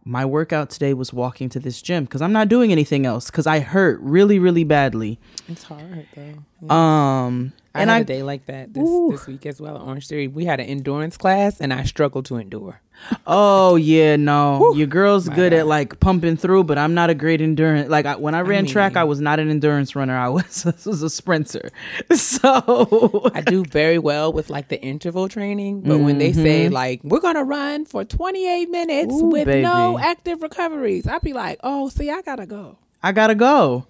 my 0.06 0.24
workout 0.24 0.70
today 0.70 0.94
was 0.94 1.12
walking 1.12 1.50
to 1.50 1.60
this 1.60 1.82
gym 1.82 2.06
because 2.06 2.22
I'm 2.22 2.32
not 2.32 2.48
doing 2.48 2.72
anything 2.72 3.06
else 3.06 3.30
because 3.30 3.46
I 3.46 3.60
hurt 3.60 4.00
really, 4.00 4.40
really 4.40 4.64
badly. 4.64 5.20
It's 5.50 5.64
hard 5.64 6.08
though. 6.16 6.74
Um, 6.74 7.52
I 7.76 7.82
and 7.82 7.90
had 7.90 7.96
I, 7.98 8.00
a 8.02 8.04
day 8.04 8.22
like 8.24 8.46
that 8.46 8.74
this, 8.74 8.84
Ooh. 8.88 9.10
this 9.12 9.26
week 9.26 9.46
as 9.48 9.60
well 9.60 9.76
at 9.78 9.82
Orange 9.82 10.08
Theory. 10.08 10.28
We 10.28 10.46
had 10.46 10.60
an 10.60 10.68
endurance 10.68 11.18
class 11.18 11.60
and 11.60 11.74
I 11.74 11.84
struggled 11.86 12.26
to 12.26 12.38
endure. 12.38 12.80
oh 13.26 13.76
yeah, 13.76 14.16
no, 14.16 14.74
your 14.76 14.86
girl's 14.86 15.28
My 15.28 15.36
good 15.36 15.52
God. 15.52 15.58
at 15.58 15.68
like 15.68 16.00
pumping 16.00 16.38
through, 16.38 16.66
but 16.66 16.78
I'm 16.78 16.94
not 16.94 17.10
a 17.10 17.16
great 17.16 17.42
endurance. 17.42 17.90
Like 17.90 18.06
I, 18.06 18.16
when 18.16 18.36
I 18.36 18.42
ran 18.42 18.68
track, 18.68 18.92
mean- 18.94 19.00
I 19.00 19.04
was 19.06 19.20
not 19.20 19.40
an 19.40 19.50
endurance 19.50 19.96
runner. 19.96 20.16
I 20.16 20.30
was, 20.30 20.64
this 20.64 20.86
was 20.86 21.02
a 21.02 21.10
sprinter. 21.10 21.72
So 22.16 23.32
I 23.34 23.42
do 23.42 23.64
very 23.66 23.98
well 23.98 24.32
with 24.32 24.50
like 24.50 24.68
the 24.68 24.80
interval 24.82 25.28
training, 25.28 25.82
but 25.82 25.98
when 26.00 26.18
they 26.20 26.32
say 26.34 26.66
Mm-hmm. 26.66 26.74
like 26.74 27.02
we're 27.04 27.20
gonna 27.22 27.44
run 27.44 27.86
for 27.86 28.06
28 28.06 28.70
minutes 28.70 29.14
Ooh, 29.16 29.26
with 29.26 29.48
no 29.48 29.98
active 29.98 30.42
recoveries, 30.44 31.08
I'd 31.08 31.22
be 31.22 31.34
like, 31.34 31.60
oh, 31.64 31.90
see, 31.90 32.10
I 32.12 32.22
gotta 32.22 32.46
go. 32.46 32.78
I 33.02 33.12
gotta 33.12 33.36
go. 33.36 33.88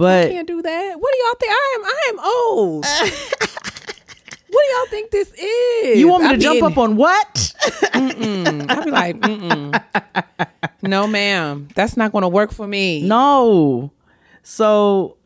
I 0.00 0.28
can't 0.30 0.46
do 0.46 0.62
that. 0.62 0.96
What 1.00 1.12
do 1.12 1.18
y'all 1.24 1.34
think? 1.40 1.52
I 1.52 1.76
am. 1.78 1.84
I 1.84 2.06
am 2.08 2.18
old. 2.24 2.84
what 4.48 4.64
do 4.64 4.74
y'all 4.76 4.86
think 4.90 5.10
this 5.10 5.32
is? 5.32 5.98
you 5.98 6.08
want 6.08 6.24
me 6.24 6.28
I 6.30 6.32
to 6.32 6.38
be 6.38 6.44
jump 6.44 6.62
up 6.62 6.78
on 6.78 6.96
what? 6.96 7.54
I'd 7.94 8.84
be 8.84 8.90
like, 8.90 9.18
Mm-mm. 9.20 9.82
no, 10.82 11.06
ma'am, 11.06 11.68
that's 11.74 11.96
not 11.96 12.12
gonna 12.12 12.28
work 12.28 12.52
for 12.52 12.66
me. 12.66 13.02
No. 13.02 13.92
So, 14.42 15.16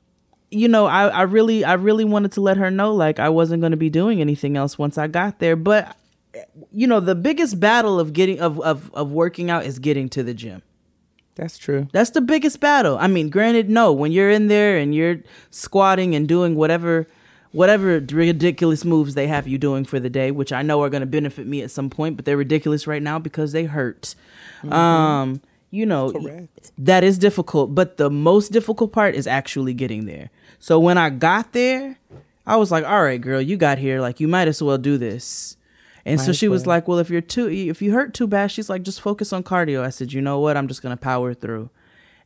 you 0.50 0.66
know, 0.68 0.86
I, 0.86 1.08
I 1.08 1.22
really, 1.22 1.64
I 1.64 1.74
really 1.74 2.04
wanted 2.04 2.32
to 2.32 2.40
let 2.40 2.56
her 2.56 2.70
know 2.70 2.94
like 2.94 3.18
I 3.18 3.28
wasn't 3.28 3.61
going 3.61 3.72
to 3.72 3.76
be 3.76 3.90
doing 3.90 4.20
anything 4.20 4.56
else 4.56 4.78
once 4.78 4.96
I 4.96 5.08
got 5.08 5.40
there. 5.40 5.56
But, 5.56 5.94
you 6.72 6.86
know, 6.86 7.00
the 7.00 7.14
biggest 7.14 7.61
battle 7.61 8.00
of 8.00 8.14
getting 8.14 8.40
of 8.40 8.58
of 8.61 8.90
of 8.94 9.12
working 9.12 9.50
out 9.50 9.66
is 9.66 9.78
getting 9.78 10.08
to 10.11 10.22
the 10.22 10.32
gym. 10.32 10.62
That's 11.41 11.57
true. 11.57 11.88
That's 11.93 12.11
the 12.11 12.20
biggest 12.20 12.61
battle. 12.61 12.99
I 12.99 13.07
mean, 13.07 13.30
granted, 13.30 13.70
no, 13.70 13.93
when 13.93 14.12
you're 14.12 14.30
in 14.30 14.49
there 14.49 14.76
and 14.76 14.95
you're 14.95 15.20
squatting 15.51 16.14
and 16.14 16.28
doing 16.28 16.55
whatever 16.55 17.07
whatever 17.53 17.99
ridiculous 18.12 18.84
moves 18.84 19.14
they 19.14 19.26
have 19.26 19.49
you 19.49 19.57
doing 19.57 19.84
for 19.86 19.99
the 19.99 20.11
day, 20.11 20.30
which 20.30 20.53
I 20.53 20.61
know 20.61 20.82
are 20.82 20.91
going 20.91 21.01
to 21.01 21.07
benefit 21.07 21.47
me 21.47 21.62
at 21.62 21.70
some 21.70 21.88
point, 21.88 22.14
but 22.16 22.26
they're 22.26 22.36
ridiculous 22.36 22.86
right 22.86 23.03
now 23.03 23.18
because 23.18 23.53
they 23.53 23.64
hurt. 23.64 24.14
Um, 24.70 25.41
you 25.70 25.86
know, 25.86 26.12
Correct. 26.12 26.72
that 26.76 27.03
is 27.03 27.16
difficult, 27.16 27.74
but 27.74 27.97
the 27.97 28.11
most 28.11 28.53
difficult 28.53 28.93
part 28.93 29.14
is 29.14 29.26
actually 29.26 29.72
getting 29.72 30.05
there. 30.05 30.30
So 30.59 30.78
when 30.78 30.99
I 30.99 31.09
got 31.09 31.53
there, 31.53 31.99
I 32.47 32.57
was 32.57 32.70
like, 32.70 32.84
"All 32.84 33.03
right, 33.03 33.20
girl, 33.20 33.41
you 33.41 33.57
got 33.57 33.78
here. 33.78 34.01
Like, 34.01 34.20
you 34.20 34.28
might 34.28 34.47
as 34.47 34.62
well 34.62 34.78
do 34.78 34.99
this." 34.99 35.57
And 36.05 36.20
so 36.20 36.32
she 36.32 36.48
was 36.48 36.66
like, 36.66 36.88
"Well, 36.88 36.98
if 36.98 37.11
you're 37.11 37.20
too, 37.20 37.48
if 37.48 37.82
you 37.82 37.92
hurt 37.92 38.14
too 38.14 38.26
bad, 38.26 38.51
she's 38.51 38.70
like, 38.70 38.82
just 38.82 39.01
focus 39.01 39.32
on 39.32 39.42
cardio." 39.42 39.82
I 39.82 39.90
said, 39.90 40.12
"You 40.12 40.22
know 40.22 40.40
what? 40.40 40.57
I'm 40.57 40.68
just 40.68 40.82
gonna 40.82 40.96
power 40.96 41.34
through," 41.34 41.70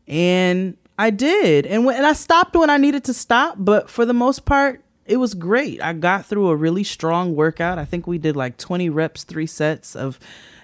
and 0.07 0.77
I 0.99 1.11
did. 1.11 1.67
And 1.67 1.85
when 1.85 1.97
and 1.97 2.07
I 2.07 2.13
stopped 2.13 2.55
when 2.55 2.71
I 2.71 2.77
needed 2.77 3.05
to 3.05 3.15
stop, 3.15 3.57
but 3.59 3.91
for 3.91 4.07
the 4.07 4.15
most 4.15 4.45
part, 4.45 4.85
it 5.07 5.17
was 5.17 5.35
great. 5.35 5.83
I 5.83 5.93
got 5.93 6.27
through 6.27 6.49
a 6.49 6.57
really 6.57 6.85
strong 6.85 7.35
workout. 7.35 7.79
I 7.79 7.85
think 7.85 8.07
we 8.07 8.19
did 8.19 8.37
like 8.37 8.57
20 8.57 8.89
reps, 8.89 9.25
three 9.25 9.47
sets 9.47 9.95
of 9.95 10.19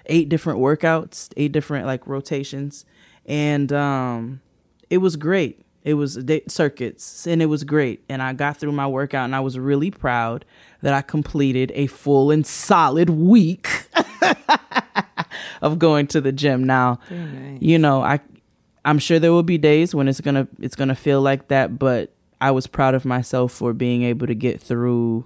eight 0.07 0.29
different 0.29 0.59
workouts, 0.59 1.31
eight 1.37 1.51
different 1.51 1.85
like 1.85 2.07
rotations, 2.07 2.85
and 3.25 3.71
um, 3.73 4.41
it 4.89 4.97
was 4.97 5.15
great. 5.15 5.65
It 5.83 5.95
was 5.95 6.15
day- 6.15 6.43
circuits, 6.47 7.25
and 7.25 7.41
it 7.41 7.47
was 7.47 7.63
great. 7.63 8.03
And 8.07 8.21
I 8.21 8.33
got 8.33 8.57
through 8.57 8.71
my 8.73 8.87
workout, 8.87 9.25
and 9.25 9.35
I 9.35 9.39
was 9.39 9.57
really 9.57 9.91
proud 9.91 10.45
that 10.81 10.93
I 10.93 11.01
completed 11.01 11.71
a 11.75 11.87
full 11.87 12.31
and 12.31 12.45
solid 12.45 13.09
week 13.09 13.87
of 15.61 15.79
going 15.79 16.07
to 16.07 16.21
the 16.21 16.31
gym. 16.31 16.63
Now, 16.63 16.99
nice. 17.09 17.61
you 17.61 17.79
know, 17.79 18.01
I 18.01 18.19
I'm 18.85 18.99
sure 18.99 19.19
there 19.19 19.31
will 19.31 19.43
be 19.43 19.57
days 19.57 19.93
when 19.93 20.07
it's 20.07 20.21
gonna 20.21 20.47
it's 20.59 20.75
gonna 20.75 20.95
feel 20.95 21.21
like 21.21 21.47
that, 21.49 21.77
but 21.79 22.13
I 22.39 22.51
was 22.51 22.67
proud 22.67 22.95
of 22.95 23.05
myself 23.05 23.51
for 23.51 23.73
being 23.73 24.03
able 24.03 24.27
to 24.27 24.35
get 24.35 24.59
through 24.59 25.25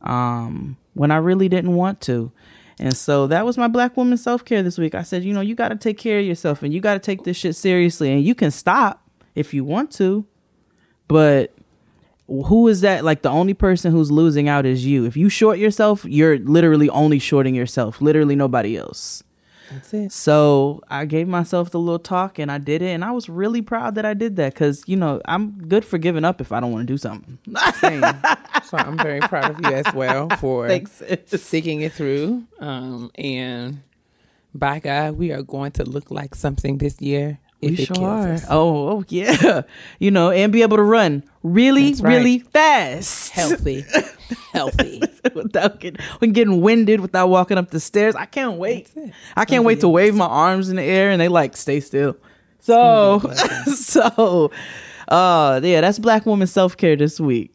um, 0.00 0.76
when 0.94 1.10
I 1.10 1.16
really 1.16 1.48
didn't 1.48 1.74
want 1.74 2.00
to. 2.02 2.32
And 2.80 2.96
so 2.96 3.26
that 3.28 3.44
was 3.44 3.56
my 3.56 3.68
black 3.68 3.96
woman 3.96 4.16
self 4.16 4.44
care 4.44 4.62
this 4.62 4.78
week. 4.78 4.94
I 4.94 5.02
said, 5.02 5.22
you 5.24 5.32
know, 5.32 5.40
you 5.40 5.54
got 5.54 5.68
to 5.68 5.76
take 5.76 5.98
care 5.98 6.18
of 6.18 6.24
yourself 6.24 6.62
and 6.62 6.72
you 6.72 6.80
got 6.80 6.94
to 6.94 7.00
take 7.00 7.24
this 7.24 7.36
shit 7.36 7.54
seriously. 7.54 8.10
And 8.12 8.24
you 8.24 8.34
can 8.34 8.50
stop 8.50 9.03
if 9.34 9.54
you 9.54 9.64
want 9.64 9.90
to, 9.92 10.26
but 11.08 11.52
who 12.26 12.68
is 12.68 12.80
that? 12.80 13.04
Like 13.04 13.22
the 13.22 13.30
only 13.30 13.54
person 13.54 13.92
who's 13.92 14.10
losing 14.10 14.48
out 14.48 14.64
is 14.64 14.86
you. 14.86 15.04
If 15.04 15.16
you 15.16 15.28
short 15.28 15.58
yourself, 15.58 16.04
you're 16.04 16.38
literally 16.38 16.88
only 16.90 17.18
shorting 17.18 17.54
yourself, 17.54 18.00
literally 18.00 18.36
nobody 18.36 18.76
else. 18.76 19.22
That's 19.70 19.94
it. 19.94 20.12
So 20.12 20.82
I 20.88 21.04
gave 21.04 21.26
myself 21.26 21.70
the 21.70 21.78
little 21.78 21.98
talk 21.98 22.38
and 22.38 22.50
I 22.50 22.58
did 22.58 22.82
it. 22.82 22.90
And 22.90 23.04
I 23.04 23.10
was 23.10 23.28
really 23.28 23.62
proud 23.62 23.94
that 23.96 24.04
I 24.04 24.14
did 24.14 24.36
that 24.36 24.54
because, 24.54 24.84
you 24.86 24.96
know, 24.96 25.20
I'm 25.24 25.66
good 25.68 25.84
for 25.84 25.98
giving 25.98 26.24
up 26.24 26.40
if 26.40 26.52
I 26.52 26.60
don't 26.60 26.72
want 26.72 26.86
to 26.86 26.92
do 26.92 26.98
something. 26.98 27.38
Same. 27.80 28.02
so 28.64 28.78
I'm 28.78 28.98
very 28.98 29.20
proud 29.20 29.50
of 29.50 29.60
you 29.60 29.72
as 29.74 29.92
well 29.94 30.28
for 30.38 30.68
Thanks. 30.68 31.02
sticking 31.26 31.80
it 31.80 31.92
through. 31.92 32.44
Um, 32.58 33.10
and 33.16 33.82
by 34.54 34.78
God, 34.80 35.16
we 35.16 35.32
are 35.32 35.42
going 35.42 35.72
to 35.72 35.84
look 35.84 36.10
like 36.10 36.34
something 36.34 36.78
this 36.78 37.00
year. 37.00 37.38
If 37.60 37.70
We 37.70 37.82
it 37.82 37.86
sure 37.86 37.94
kills 37.94 38.06
are. 38.06 38.32
us. 38.32 38.44
Oh, 38.50 38.88
oh, 38.88 39.04
yeah. 39.08 39.62
You 39.98 40.10
know, 40.10 40.30
and 40.30 40.52
be 40.52 40.62
able 40.62 40.76
to 40.76 40.82
run 40.82 41.22
really, 41.42 41.94
right. 41.94 42.02
really 42.16 42.38
fast. 42.40 43.30
Healthy, 43.30 43.84
healthy. 44.52 45.02
without 45.34 45.80
getting, 45.80 46.04
when 46.18 46.32
getting 46.32 46.60
winded, 46.60 47.00
without 47.00 47.28
walking 47.28 47.56
up 47.58 47.70
the 47.70 47.80
stairs. 47.80 48.14
I 48.14 48.26
can't 48.26 48.58
wait. 48.58 48.92
I 49.36 49.44
can't 49.44 49.64
wait 49.64 49.80
to 49.80 49.88
wave 49.88 50.14
my 50.14 50.26
arms 50.26 50.68
in 50.68 50.76
the 50.76 50.82
air 50.82 51.10
and 51.10 51.20
they 51.20 51.28
like 51.28 51.56
stay 51.56 51.80
still. 51.80 52.16
So, 52.60 53.20
so, 53.74 54.50
uh, 55.08 55.60
yeah, 55.62 55.80
that's 55.82 55.98
Black 55.98 56.24
Woman 56.26 56.46
Self 56.46 56.76
Care 56.76 56.96
this 56.96 57.20
week. 57.20 57.50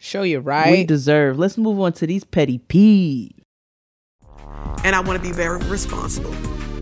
Show 0.00 0.22
you 0.22 0.40
right. 0.40 0.70
We 0.70 0.84
deserve. 0.84 1.38
Let's 1.38 1.56
move 1.58 1.80
on 1.80 1.92
to 1.94 2.06
these 2.06 2.24
petty 2.24 2.58
peeves. 2.58 3.32
and 4.84 4.94
I 4.94 5.00
want 5.00 5.20
to 5.20 5.28
be 5.28 5.32
very 5.32 5.58
responsible 5.64 6.32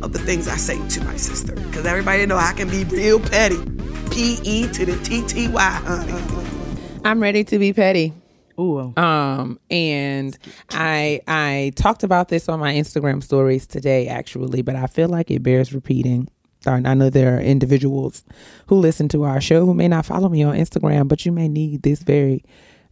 of 0.03 0.13
the 0.13 0.19
things 0.19 0.49
I 0.49 0.57
say 0.57 0.77
to 0.89 1.05
my 1.05 1.17
sister 1.17 1.55
because 1.55 1.87
everybody 1.87 2.27
know 2.27 2.37
I 2.37 2.53
can 2.53 2.69
be 2.69 2.85
real 2.85 3.21
petty. 3.21 3.59
P 4.11 4.39
E 4.45 4.69
to 4.69 4.87
the 4.87 4.97
T 5.05 5.23
T 5.27 5.49
Y, 5.49 5.61
honey. 5.61 6.13
I'm 7.05 7.21
ready 7.21 7.45
to 7.45 7.59
be 7.59 7.73
petty. 7.73 8.13
Ooh, 8.59 8.95
Um, 8.97 9.61
and 9.71 10.37
I 10.71 11.21
I 11.29 11.73
talked 11.77 12.03
about 12.03 12.29
this 12.29 12.49
on 12.49 12.59
my 12.59 12.73
Instagram 12.73 13.23
stories 13.23 13.67
today, 13.67 14.09
actually, 14.09 14.63
but 14.63 14.77
I 14.77 14.87
feel 14.87 15.09
like 15.09 15.31
it 15.31 15.43
bears 15.43 15.75
repeating. 15.75 16.29
I 16.67 16.95
know 16.95 17.11
there 17.11 17.37
are 17.37 17.41
individuals 17.41 18.25
who 18.67 18.77
listen 18.77 19.09
to 19.11 19.23
our 19.23 19.41
show 19.41 19.65
who 19.67 19.75
may 19.75 19.87
not 19.87 20.05
follow 20.05 20.29
me 20.29 20.43
on 20.43 20.57
Instagram, 20.57 21.07
but 21.07 21.25
you 21.25 21.31
may 21.31 21.47
need 21.49 21.83
this 21.83 22.03
very, 22.03 22.43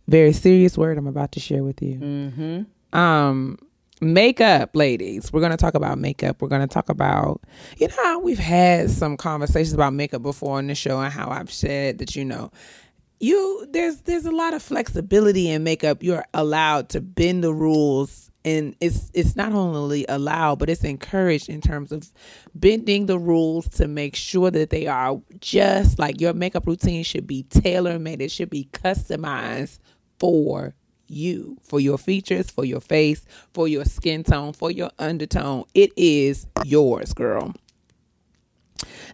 very 0.07 0.33
serious 0.33 0.79
word 0.79 0.97
I'm 0.97 1.09
about 1.09 1.33
to 1.33 1.41
share 1.41 1.65
with 1.65 1.83
you. 1.83 1.97
Mm-hmm. 1.97 2.97
Um, 2.97 3.59
makeup, 4.01 4.71
ladies. 4.75 5.33
We're 5.33 5.41
gonna 5.41 5.57
talk 5.57 5.75
about 5.75 5.99
makeup. 5.99 6.41
We're 6.41 6.49
gonna 6.49 6.67
talk 6.67 6.89
about, 6.89 7.41
you 7.79 7.89
know, 7.89 8.19
we've 8.19 8.39
had 8.39 8.91
some 8.91 9.17
conversations 9.17 9.73
about 9.73 9.93
makeup 9.95 10.23
before 10.23 10.59
on 10.59 10.67
the 10.67 10.75
show 10.75 11.01
and 11.01 11.13
how 11.13 11.31
I've 11.31 11.53
said 11.53 11.99
that, 11.99 12.17
you 12.17 12.25
know, 12.25 12.51
you 13.21 13.67
there's 13.71 14.03
there's 14.03 14.27
a 14.27 14.33
lot 14.33 14.55
of 14.55 14.63
flexibility 14.63 15.51
in 15.51 15.65
makeup. 15.65 16.03
You're 16.03 16.25
allowed 16.35 16.89
to 16.91 17.01
bend 17.01 17.45
the 17.45 17.55
rules 17.55 18.31
and 18.45 18.77
it's 18.81 19.11
it's 19.15 19.37
not 19.37 19.53
only 19.53 20.05
allowed 20.09 20.59
but 20.59 20.69
it's 20.69 20.85
encouraged 20.85 21.49
in 21.49 21.61
terms 21.61 21.91
of 21.93 22.13
bending 22.55 23.07
the 23.07 23.19
rules 23.19 23.69
to 23.69 23.89
make 23.89 24.15
sure 24.15 24.51
that 24.51 24.71
they 24.71 24.87
are 24.87 25.21
just 25.41 25.99
like 25.99 26.21
your 26.21 26.35
makeup 26.35 26.67
routine 26.67 27.05
should 27.05 27.27
be 27.27 27.45
tailor 27.45 27.99
made. 27.99 28.21
It 28.21 28.31
should 28.31 28.51
be 28.51 28.69
customized 28.73 29.79
for 30.19 30.75
you, 31.09 31.59
for 31.63 31.81
your 31.81 31.99
features, 31.99 32.51
for 32.51 32.65
your 32.65 32.81
face, 32.81 33.25
for 33.53 33.69
your 33.69 33.85
skin 33.85 34.25
tone, 34.25 34.53
for 34.53 34.71
your 34.71 34.91
undertone. 34.99 35.65
It 35.75 35.93
is 35.97 36.47
yours, 36.65 37.13
girl. 37.15 37.55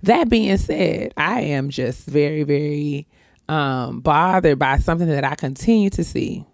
That 0.03 0.29
being 0.29 0.57
said, 0.57 1.13
I 1.17 1.43
am 1.43 1.71
just 1.71 2.07
very, 2.07 2.43
very 2.43 3.07
um, 3.49 4.01
bothered 4.01 4.59
by 4.59 4.79
something 4.79 5.09
that 5.09 5.25
I 5.25 5.35
continue 5.35 5.91
to 5.91 6.05
see. 6.05 6.45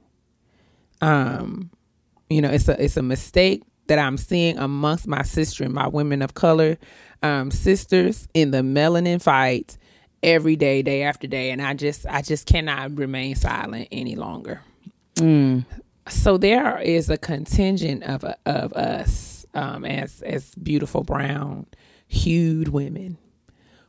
Um, 1.00 1.70
you 2.28 2.40
know, 2.40 2.50
it's 2.50 2.68
a 2.68 2.82
it's 2.82 2.96
a 2.96 3.02
mistake 3.02 3.62
that 3.86 3.98
I'm 3.98 4.16
seeing 4.16 4.58
amongst 4.58 5.06
my 5.06 5.22
sister 5.22 5.62
and 5.64 5.72
my 5.72 5.86
women 5.86 6.22
of 6.22 6.34
color 6.34 6.76
um, 7.22 7.50
sisters 7.50 8.26
in 8.34 8.50
the 8.50 8.58
melanin 8.58 9.22
fight 9.22 9.78
every 10.22 10.56
day, 10.56 10.82
day 10.82 11.02
after 11.02 11.26
day, 11.26 11.50
and 11.50 11.62
I 11.62 11.74
just 11.74 12.06
I 12.06 12.22
just 12.22 12.46
cannot 12.46 12.96
remain 12.96 13.36
silent 13.36 13.88
any 13.92 14.16
longer. 14.16 14.60
So 16.08 16.38
there 16.38 16.78
is 16.78 17.10
a 17.10 17.16
contingent 17.16 18.04
of 18.04 18.24
of 18.44 18.72
us 18.74 19.44
um, 19.54 19.84
as 19.84 20.22
as 20.22 20.54
beautiful 20.54 21.02
brown 21.02 21.66
hued 22.08 22.68
women 22.68 23.18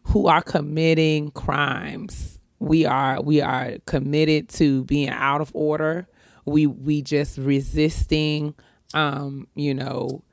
who 0.03 0.27
are 0.27 0.41
committing 0.41 1.31
crimes. 1.31 2.39
We 2.59 2.85
are 2.85 3.21
we 3.21 3.41
are 3.41 3.73
committed 3.85 4.49
to 4.49 4.83
being 4.85 5.09
out 5.09 5.41
of 5.41 5.51
order. 5.53 6.07
We 6.45 6.65
we 6.65 7.01
just 7.01 7.37
resisting 7.37 8.55
um, 8.93 9.47
you 9.55 9.73
know, 9.73 10.23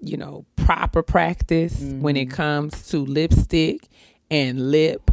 you 0.00 0.16
know, 0.16 0.44
proper 0.56 1.02
practice 1.02 1.80
when 1.80 2.16
it 2.16 2.30
comes 2.30 2.88
to 2.88 2.98
lipstick 2.98 3.88
and 4.30 4.70
lip 4.70 5.10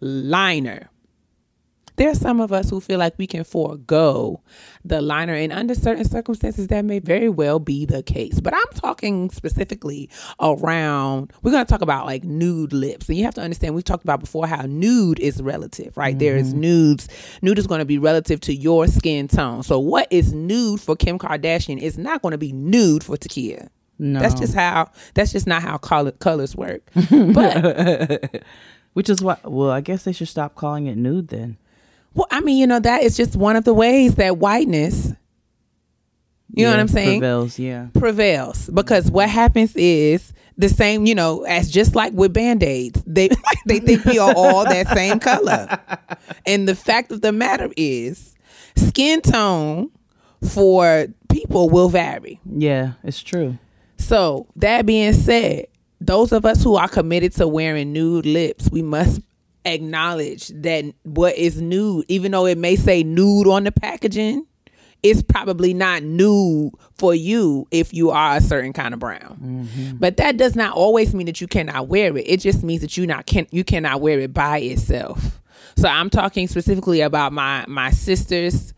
liner. 0.00 0.90
There's 1.96 2.20
some 2.20 2.40
of 2.40 2.52
us 2.52 2.70
who 2.70 2.80
feel 2.80 2.98
like 2.98 3.14
we 3.18 3.26
can 3.26 3.44
forego 3.44 4.42
the 4.84 5.00
liner, 5.00 5.34
and 5.34 5.52
under 5.52 5.74
certain 5.74 6.04
circumstances, 6.04 6.66
that 6.68 6.84
may 6.84 6.98
very 6.98 7.28
well 7.28 7.58
be 7.58 7.86
the 7.86 8.02
case. 8.02 8.40
But 8.40 8.54
I'm 8.54 8.72
talking 8.74 9.30
specifically 9.30 10.10
around, 10.40 11.32
we're 11.42 11.52
going 11.52 11.64
to 11.64 11.70
talk 11.70 11.82
about 11.82 12.06
like 12.06 12.24
nude 12.24 12.72
lips. 12.72 13.08
And 13.08 13.16
you 13.16 13.24
have 13.24 13.34
to 13.34 13.42
understand, 13.42 13.74
we've 13.74 13.84
talked 13.84 14.04
about 14.04 14.20
before 14.20 14.46
how 14.46 14.62
nude 14.62 15.20
is 15.20 15.40
relative, 15.40 15.96
right? 15.96 16.18
There 16.18 16.36
is 16.36 16.50
mm-hmm. 16.50 16.60
nudes. 16.60 17.08
Nude 17.42 17.58
is 17.58 17.66
going 17.66 17.78
to 17.80 17.84
be 17.84 17.98
relative 17.98 18.40
to 18.40 18.54
your 18.54 18.86
skin 18.88 19.28
tone. 19.28 19.62
So, 19.62 19.78
what 19.78 20.08
is 20.10 20.32
nude 20.32 20.80
for 20.80 20.96
Kim 20.96 21.18
Kardashian 21.18 21.80
is 21.80 21.96
not 21.96 22.22
going 22.22 22.32
to 22.32 22.38
be 22.38 22.52
nude 22.52 23.04
for 23.04 23.16
Takia. 23.16 23.68
No. 23.98 24.18
That's 24.18 24.34
just 24.34 24.54
how, 24.54 24.90
that's 25.14 25.30
just 25.30 25.46
not 25.46 25.62
how 25.62 25.78
color, 25.78 26.10
colors 26.12 26.56
work. 26.56 26.82
But 27.10 28.42
Which 28.94 29.10
is 29.10 29.20
why. 29.22 29.38
Well, 29.44 29.70
I 29.70 29.80
guess 29.80 30.04
they 30.04 30.12
should 30.12 30.28
stop 30.28 30.54
calling 30.54 30.86
it 30.86 30.96
nude 30.96 31.28
then. 31.28 31.58
Well, 32.14 32.26
I 32.30 32.40
mean, 32.40 32.58
you 32.58 32.66
know, 32.66 32.80
that 32.80 33.02
is 33.02 33.16
just 33.16 33.36
one 33.36 33.56
of 33.56 33.64
the 33.64 33.74
ways 33.74 34.14
that 34.16 34.38
whiteness, 34.38 35.12
you 36.54 36.64
know 36.64 36.70
what 36.70 36.80
I'm 36.80 36.88
saying, 36.88 37.20
Prevails, 37.20 37.58
yeah. 37.58 37.88
prevails. 37.94 38.70
Because 38.70 39.10
what 39.10 39.28
happens 39.28 39.74
is 39.74 40.32
the 40.56 40.68
same, 40.68 41.06
you 41.06 41.14
know, 41.14 41.42
as 41.42 41.68
just 41.68 41.96
like 41.96 42.12
with 42.12 42.32
band-aids, 42.32 43.02
they 43.06 43.28
they 43.66 43.80
think 43.80 44.04
we 44.04 44.18
are 44.18 44.32
all 44.36 44.64
that 44.64 44.88
same 44.88 45.18
color. 45.18 45.78
And 46.46 46.68
the 46.68 46.76
fact 46.76 47.10
of 47.10 47.22
the 47.22 47.32
matter 47.32 47.70
is, 47.76 48.36
skin 48.76 49.20
tone 49.20 49.90
for 50.48 51.06
people 51.28 51.70
will 51.70 51.88
vary. 51.88 52.40
Yeah, 52.44 52.92
it's 53.02 53.22
true. 53.22 53.58
So 53.98 54.46
that 54.56 54.86
being 54.86 55.12
said, 55.12 55.66
those 56.00 56.32
of 56.32 56.44
us 56.44 56.62
who 56.62 56.76
are 56.76 56.88
committed 56.88 57.32
to 57.32 57.48
wearing 57.48 57.92
nude 57.92 58.26
lips, 58.26 58.70
we 58.70 58.82
must 58.82 59.20
acknowledge 59.64 60.48
that 60.48 60.84
what 61.02 61.36
is 61.36 61.60
nude, 61.60 62.04
even 62.08 62.32
though 62.32 62.46
it 62.46 62.58
may 62.58 62.76
say 62.76 63.02
nude 63.02 63.46
on 63.46 63.64
the 63.64 63.72
packaging, 63.72 64.46
it's 65.02 65.22
probably 65.22 65.74
not 65.74 66.02
nude 66.02 66.72
for 66.94 67.14
you 67.14 67.68
if 67.70 67.92
you 67.92 68.10
are 68.10 68.36
a 68.36 68.40
certain 68.40 68.72
kind 68.72 68.94
of 68.94 69.00
brown. 69.00 69.38
Mm-hmm. 69.42 69.96
But 69.98 70.16
that 70.16 70.36
does 70.38 70.56
not 70.56 70.74
always 70.74 71.14
mean 71.14 71.26
that 71.26 71.40
you 71.40 71.46
cannot 71.46 71.88
wear 71.88 72.16
it. 72.16 72.26
It 72.26 72.40
just 72.40 72.62
means 72.62 72.80
that 72.80 72.96
you 72.96 73.06
not 73.06 73.26
can 73.26 73.46
you 73.50 73.64
cannot 73.64 74.00
wear 74.00 74.18
it 74.20 74.32
by 74.32 74.58
itself. 74.58 75.40
So 75.76 75.88
I'm 75.88 76.08
talking 76.08 76.48
specifically 76.48 77.02
about 77.02 77.32
my 77.32 77.66
my 77.68 77.90
sisters 77.90 78.72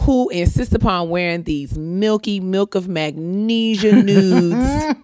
who 0.00 0.28
insist 0.28 0.74
upon 0.74 1.08
wearing 1.08 1.44
these 1.44 1.78
milky 1.78 2.38
milk 2.38 2.74
of 2.74 2.86
magnesia 2.86 3.92
nudes 4.02 4.94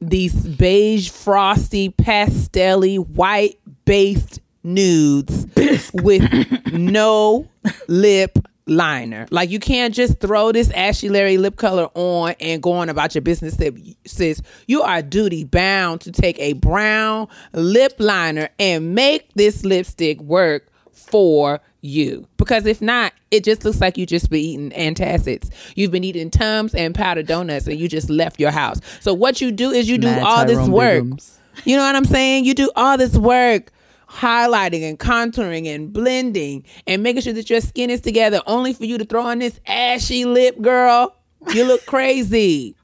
these 0.00 0.34
beige 0.34 1.10
frosty 1.10 1.90
pastelly 1.90 2.98
white 2.98 3.58
based 3.84 4.40
nudes 4.62 5.46
with 5.92 6.22
no 6.72 7.46
lip 7.86 8.38
liner 8.66 9.26
like 9.30 9.50
you 9.50 9.60
can't 9.60 9.92
just 9.92 10.18
throw 10.20 10.50
this 10.50 10.70
ashy 10.70 11.10
larry 11.10 11.36
lip 11.36 11.56
color 11.56 11.88
on 11.94 12.34
and 12.40 12.62
go 12.62 12.72
on 12.72 12.88
about 12.88 13.14
your 13.14 13.20
business 13.20 13.58
sis 14.06 14.40
you 14.66 14.80
are 14.80 15.02
duty 15.02 15.44
bound 15.44 16.00
to 16.00 16.10
take 16.10 16.38
a 16.38 16.54
brown 16.54 17.28
lip 17.52 17.92
liner 17.98 18.48
and 18.58 18.94
make 18.94 19.30
this 19.34 19.64
lipstick 19.66 20.18
work 20.22 20.70
for 20.94 21.60
you. 21.84 22.26
Because 22.38 22.66
if 22.66 22.80
not, 22.80 23.12
it 23.30 23.44
just 23.44 23.64
looks 23.64 23.80
like 23.80 23.98
you 23.98 24.06
just 24.06 24.30
been 24.30 24.40
eating 24.40 24.70
antacids. 24.70 25.50
You've 25.76 25.90
been 25.90 26.04
eating 26.04 26.30
Tums 26.30 26.74
and 26.74 26.94
powdered 26.94 27.26
donuts 27.26 27.66
and 27.66 27.78
you 27.78 27.88
just 27.88 28.08
left 28.10 28.40
your 28.40 28.50
house. 28.50 28.80
So 29.00 29.12
what 29.12 29.40
you 29.40 29.52
do 29.52 29.70
is 29.70 29.88
you 29.88 29.98
do 29.98 30.06
Mad 30.06 30.22
all 30.22 30.46
this 30.46 30.66
work. 30.68 31.04
Biggums. 31.04 31.36
You 31.64 31.76
know 31.76 31.84
what 31.84 31.94
I'm 31.94 32.04
saying? 32.04 32.46
You 32.46 32.54
do 32.54 32.70
all 32.74 32.98
this 32.98 33.16
work 33.16 33.70
highlighting 34.14 34.88
and 34.88 34.98
contouring 34.98 35.66
and 35.66 35.92
blending 35.92 36.64
and 36.86 37.02
making 37.02 37.22
sure 37.22 37.32
that 37.32 37.50
your 37.50 37.60
skin 37.60 37.90
is 37.90 38.00
together 38.00 38.40
only 38.46 38.72
for 38.72 38.84
you 38.84 38.96
to 38.98 39.04
throw 39.04 39.22
on 39.22 39.40
this 39.40 39.58
ashy 39.66 40.24
lip, 40.24 40.60
girl. 40.60 41.14
You 41.52 41.64
look 41.64 41.84
crazy. 41.86 42.76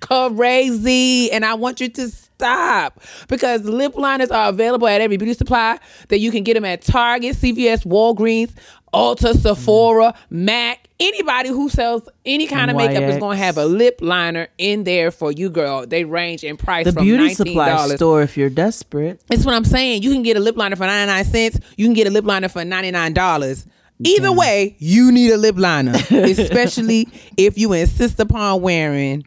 Crazy. 0.00 1.30
And 1.30 1.44
I 1.44 1.54
want 1.54 1.80
you 1.80 1.88
to 1.90 2.08
stop 2.08 3.00
because 3.28 3.64
lip 3.64 3.96
liners 3.96 4.30
are 4.30 4.48
available 4.48 4.88
at 4.88 5.00
every 5.00 5.16
beauty 5.16 5.34
supply 5.34 5.78
that 6.08 6.18
you 6.18 6.30
can 6.30 6.42
get 6.42 6.54
them 6.54 6.64
at 6.64 6.82
Target, 6.82 7.36
CVS, 7.36 7.86
Walgreens, 7.86 8.52
Ulta, 8.92 9.34
Sephora, 9.34 10.14
MAC. 10.30 10.83
Anybody 11.00 11.48
who 11.48 11.68
sells 11.68 12.08
any 12.24 12.46
kind 12.46 12.70
of 12.70 12.76
makeup 12.76 13.02
is 13.02 13.18
going 13.18 13.36
to 13.36 13.44
have 13.44 13.58
a 13.58 13.64
lip 13.64 13.98
liner 14.00 14.46
in 14.58 14.84
there 14.84 15.10
for 15.10 15.32
you, 15.32 15.50
girl. 15.50 15.84
They 15.86 16.04
range 16.04 16.44
in 16.44 16.56
price 16.56 16.84
The 16.84 16.92
from 16.92 17.02
beauty 17.04 17.30
$19. 17.30 17.36
supply 17.36 17.96
store, 17.96 18.22
if 18.22 18.36
you're 18.36 18.48
desperate. 18.48 19.20
That's 19.26 19.44
what 19.44 19.54
I'm 19.54 19.64
saying. 19.64 20.04
You 20.04 20.12
can 20.12 20.22
get 20.22 20.36
a 20.36 20.40
lip 20.40 20.56
liner 20.56 20.76
for 20.76 20.86
99 20.86 21.24
cents. 21.24 21.58
You 21.76 21.86
can 21.86 21.94
get 21.94 22.06
a 22.06 22.10
lip 22.10 22.24
liner 22.24 22.48
for 22.48 22.62
$99. 22.62 23.66
Either 24.04 24.32
way, 24.32 24.76
you 24.78 25.10
need 25.10 25.30
a 25.32 25.36
lip 25.36 25.56
liner, 25.58 25.94
especially 26.10 27.08
if 27.36 27.58
you 27.58 27.72
insist 27.72 28.20
upon 28.20 28.60
wearing 28.62 29.24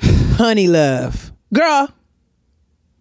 Honey 0.02 0.68
Love. 0.68 1.32
Girl, 1.52 1.88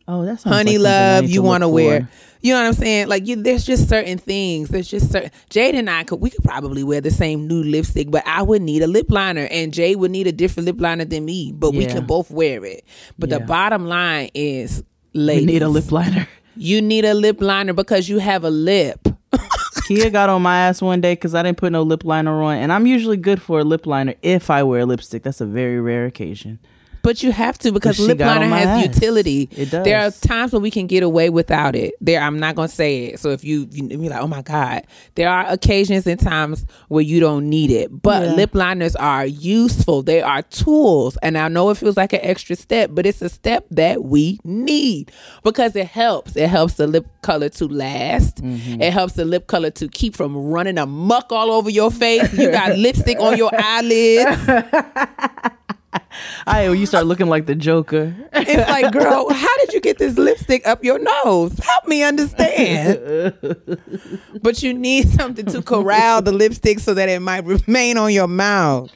Oh, 0.08 0.26
that's 0.26 0.44
Honey 0.44 0.78
like 0.78 0.92
Love, 1.24 1.30
you 1.30 1.42
want 1.42 1.64
to 1.64 1.70
wear. 1.70 2.10
You 2.44 2.54
know 2.54 2.60
what 2.60 2.68
I'm 2.68 2.74
saying? 2.74 3.08
Like, 3.08 3.26
you, 3.26 3.38
there's 3.42 3.66
just 3.66 3.88
certain 3.88 4.18
things. 4.18 4.68
There's 4.68 4.90
just 4.90 5.12
certain. 5.12 5.32
Jade 5.50 5.76
and 5.76 5.90
I 5.90 6.04
could, 6.04 6.20
we 6.20 6.30
could 6.30 6.44
probably 6.44 6.84
wear 6.84 7.00
the 7.00 7.10
same 7.10 7.48
nude 7.48 7.66
lipstick, 7.68 8.12
but 8.12 8.22
I 8.28 8.42
would 8.42 8.62
need 8.62 8.82
a 8.84 8.88
lip 8.88 9.08
liner, 9.10 9.48
and 9.50 9.74
Jade 9.74 9.96
would 9.96 10.12
need 10.12 10.28
a 10.28 10.34
different 10.34 10.66
lip 10.66 10.76
liner 10.80 11.06
than 11.06 11.24
me. 11.24 11.54
But 11.56 11.72
we 11.72 11.86
Yeah. 11.86 11.94
could 11.94 12.06
both 12.08 12.30
wear 12.30 12.66
it. 12.66 12.84
But 13.18 13.30
the 13.30 13.40
bottom 13.40 13.86
line 13.88 14.30
is, 14.36 14.84
We 15.14 15.22
ladies, 15.22 15.46
need 15.48 15.62
a 15.64 15.70
lip 15.70 15.90
liner. 15.92 16.28
you 16.58 16.82
need 16.82 17.06
a 17.06 17.14
lip 17.14 17.42
liner 17.42 17.72
because 17.72 18.10
you 18.10 18.20
have 18.20 18.44
a 18.44 18.50
lip. 18.52 19.00
Keia 19.88 20.12
got 20.12 20.30
on 20.30 20.42
my 20.42 20.58
ass 20.68 20.82
one 20.82 21.00
day 21.02 21.14
because 21.14 21.34
I 21.34 21.44
didn't 21.44 21.58
put 21.58 21.72
no 21.72 21.82
lip 21.84 22.04
liner 22.04 22.44
on, 22.44 22.58
and 22.58 22.74
I'm 22.74 22.86
usually 22.86 23.18
good 23.18 23.42
for 23.42 23.60
a 23.60 23.64
lip 23.64 23.86
liner 23.86 24.16
if 24.22 24.50
I 24.50 24.64
wear 24.64 24.86
lipstick. 24.86 25.24
That's 25.24 25.40
a 25.42 25.46
very 25.46 25.80
rare 25.80 26.06
occasion. 26.06 26.60
But 27.04 27.22
you 27.22 27.32
have 27.34 27.58
to 27.60 27.72
because 27.72 28.00
lip 28.00 28.20
liner 28.20 28.46
has 28.48 28.66
ass. 28.68 28.96
utility. 28.96 29.50
It 29.52 29.70
does. 29.72 29.84
There 29.84 30.00
are 30.00 30.10
times 30.10 30.54
when 30.54 30.62
we 30.62 30.72
can 30.72 30.88
get 30.88 31.04
away 31.04 31.30
without 31.30 31.76
it. 31.76 31.94
There, 32.02 32.20
I'm 32.22 32.40
not 32.40 32.56
gonna 32.56 32.70
say 32.70 33.06
it. 33.08 33.20
So 33.20 33.30
if 33.30 33.44
you 33.44 33.68
you 33.72 33.88
be 33.90 34.10
like, 34.10 34.22
oh 34.22 34.28
my 34.28 34.42
god, 34.42 34.88
there 35.16 35.30
are 35.30 35.46
occasions 35.48 36.08
and 36.08 36.20
times 36.20 36.66
where 36.88 37.04
you 37.04 37.20
don't 37.20 37.50
need 37.50 37.72
it. 37.72 38.02
But 38.02 38.24
Yeah. 38.24 38.34
lip 38.36 38.56
liners 38.56 38.96
are 38.96 39.26
useful. 39.26 40.02
They 40.02 40.22
are 40.22 40.42
tools, 40.44 41.18
and 41.22 41.38
I 41.38 41.50
know 41.50 41.70
it 41.72 41.78
feels 41.78 41.98
like 41.98 42.14
an 42.14 42.22
extra 42.24 42.56
step, 42.56 42.92
but 42.94 43.06
it's 43.06 43.22
a 43.22 43.30
step 43.30 43.66
that 43.72 44.04
we 44.06 44.40
need 44.46 45.12
because 45.44 45.76
it 45.76 45.88
helps. 45.88 46.36
It 46.38 46.48
helps 46.48 46.76
the 46.76 46.88
lip 46.88 47.06
color 47.22 47.50
to 47.50 47.68
last. 47.68 48.38
Mm-hmm. 48.38 48.82
It 48.82 48.94
helps 48.94 49.14
the 49.14 49.26
lip 49.26 49.48
color 49.48 49.72
to 49.72 49.90
keep 49.90 50.16
from 50.16 50.36
running 50.38 50.78
a 50.78 50.86
muck 50.86 51.32
all 51.34 51.52
over 51.52 51.70
your 51.70 51.92
face. 51.92 52.32
You 52.34 52.50
got 52.50 52.78
lipstick 52.78 53.20
on 53.20 53.38
your 53.38 53.52
eyelids. 53.54 54.40
I 56.48 56.68
you 56.70 56.86
start 56.86 57.06
looking 57.06 57.28
like 57.28 57.46
the 57.46 57.56
Joker. 57.56 58.14
It's 58.34 58.70
like, 58.70 58.92
girl, 58.92 59.32
how 59.32 59.58
did 59.58 59.74
you 59.74 59.80
get 59.82 59.98
this 59.98 60.18
lipstick 60.18 60.66
up 60.68 60.84
your 60.84 61.00
nose? 61.00 61.58
Help 61.60 61.88
me 61.88 62.04
understand. 62.04 63.34
but 64.42 64.62
you 64.62 64.74
need 64.74 65.10
something 65.10 65.46
to 65.48 65.62
corral 65.62 66.22
the 66.22 66.32
lipstick 66.32 66.80
so 66.80 66.94
that 66.94 67.10
it 67.10 67.20
might 67.22 67.44
remain 67.46 67.98
on 67.98 68.12
your 68.14 68.28
mouth. 68.28 68.92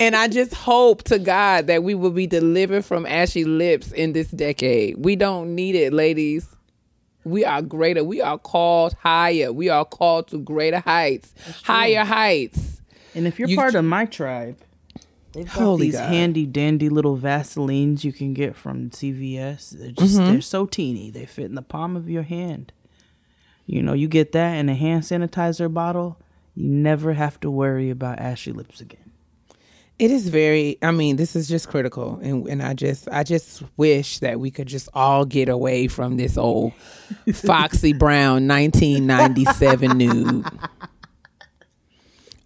And 0.00 0.16
I 0.16 0.26
just 0.28 0.52
hope 0.54 1.04
to 1.04 1.18
God 1.20 1.68
that 1.68 1.84
we 1.84 1.94
will 1.94 2.10
be 2.10 2.26
delivered 2.26 2.84
from 2.84 3.06
ashy 3.06 3.44
lips 3.44 3.92
in 3.92 4.12
this 4.12 4.28
decade. 4.28 4.96
We 4.98 5.14
don't 5.14 5.54
need 5.54 5.76
it, 5.76 5.92
ladies. 5.92 6.46
We 7.24 7.44
are 7.44 7.62
greater. 7.62 8.02
We 8.04 8.20
are 8.20 8.36
called 8.36 8.94
higher. 9.00 9.52
We 9.52 9.68
are 9.68 9.84
called 9.84 10.28
to 10.28 10.38
greater 10.38 10.80
heights, 10.80 11.32
higher 11.62 12.04
heights. 12.04 12.82
And 13.14 13.26
if 13.26 13.38
you're 13.38 13.48
You- 13.48 13.56
part 13.56 13.74
of 13.76 13.84
my 13.84 14.04
tribe, 14.04 14.56
they've 15.34 15.44
got 15.46 15.54
Holy 15.54 15.86
these 15.86 15.94
God. 15.94 16.08
handy 16.08 16.46
dandy 16.46 16.88
little 16.88 17.16
Vaselines 17.18 18.04
you 18.04 18.12
can 18.12 18.32
get 18.34 18.56
from 18.56 18.90
CVS. 18.90 19.70
They're 19.70 19.90
just 19.90 20.16
Mm-hmm. 20.16 20.32
they're 20.32 20.40
so 20.40 20.66
teeny. 20.66 21.10
They 21.10 21.26
fit 21.26 21.46
in 21.46 21.54
the 21.54 21.62
palm 21.62 21.96
of 21.96 22.08
your 22.08 22.22
hand. 22.22 22.72
You 23.66 23.82
know, 23.82 23.92
you 23.94 24.08
get 24.08 24.32
that 24.32 24.54
in 24.54 24.68
a 24.68 24.74
hand 24.74 25.02
sanitizer 25.04 25.72
bottle. 25.72 26.18
You 26.54 26.68
never 26.68 27.14
have 27.14 27.40
to 27.40 27.50
worry 27.50 27.90
about 27.90 28.18
ashy 28.20 28.52
lips 28.52 28.80
again. 28.80 29.00
It 29.98 30.10
is 30.10 30.28
very. 30.28 30.76
I 30.82 30.90
mean, 30.90 31.16
this 31.16 31.36
is 31.36 31.46
just 31.48 31.68
critical, 31.68 32.18
and 32.20 32.46
and 32.48 32.60
I 32.62 32.74
just 32.74 33.08
I 33.12 33.22
just 33.22 33.62
wish 33.76 34.18
that 34.18 34.40
we 34.40 34.50
could 34.50 34.66
just 34.66 34.88
all 34.92 35.24
get 35.24 35.48
away 35.48 35.86
from 35.86 36.16
this 36.16 36.36
old 36.36 36.72
Foxy 37.32 37.92
Brown 37.92 38.48
1997 38.48 39.96
nude. 39.96 40.44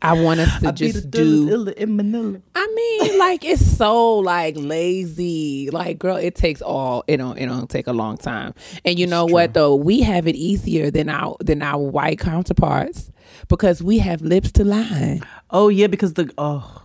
I 0.00 0.12
want 0.12 0.40
us 0.40 0.60
to 0.62 0.72
just 0.72 1.10
do. 1.10 1.68
in 1.76 1.96
Manila. 1.96 2.40
I 2.54 2.66
mean, 2.74 3.18
like 3.18 3.44
it's 3.44 3.64
so 3.64 4.16
like 4.16 4.54
lazy. 4.56 5.70
Like, 5.70 5.98
girl, 5.98 6.16
it 6.16 6.34
takes 6.34 6.62
all. 6.62 7.04
It 7.06 7.16
don't. 7.16 7.36
It 7.36 7.46
don't 7.46 7.68
take 7.68 7.86
a 7.86 7.92
long 7.92 8.16
time. 8.16 8.54
And 8.84 8.98
you 8.98 9.06
know 9.06 9.24
what 9.24 9.54
though? 9.54 9.74
We 9.74 10.00
have 10.02 10.26
it 10.28 10.36
easier 10.36 10.90
than 10.90 11.08
our 11.08 11.36
than 11.40 11.62
our 11.62 11.82
white 11.82 12.18
counterparts 12.18 13.10
because 13.48 13.82
we 13.82 13.98
have 13.98 14.22
lips 14.22 14.52
to 14.52 14.64
line. 14.64 15.22
Oh 15.50 15.68
yeah, 15.68 15.88
because 15.88 16.14
the 16.14 16.32
oh, 16.38 16.82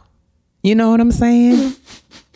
You 0.64 0.76
know 0.76 0.92
what 0.92 1.00
I'm 1.00 1.12
saying? 1.12 1.76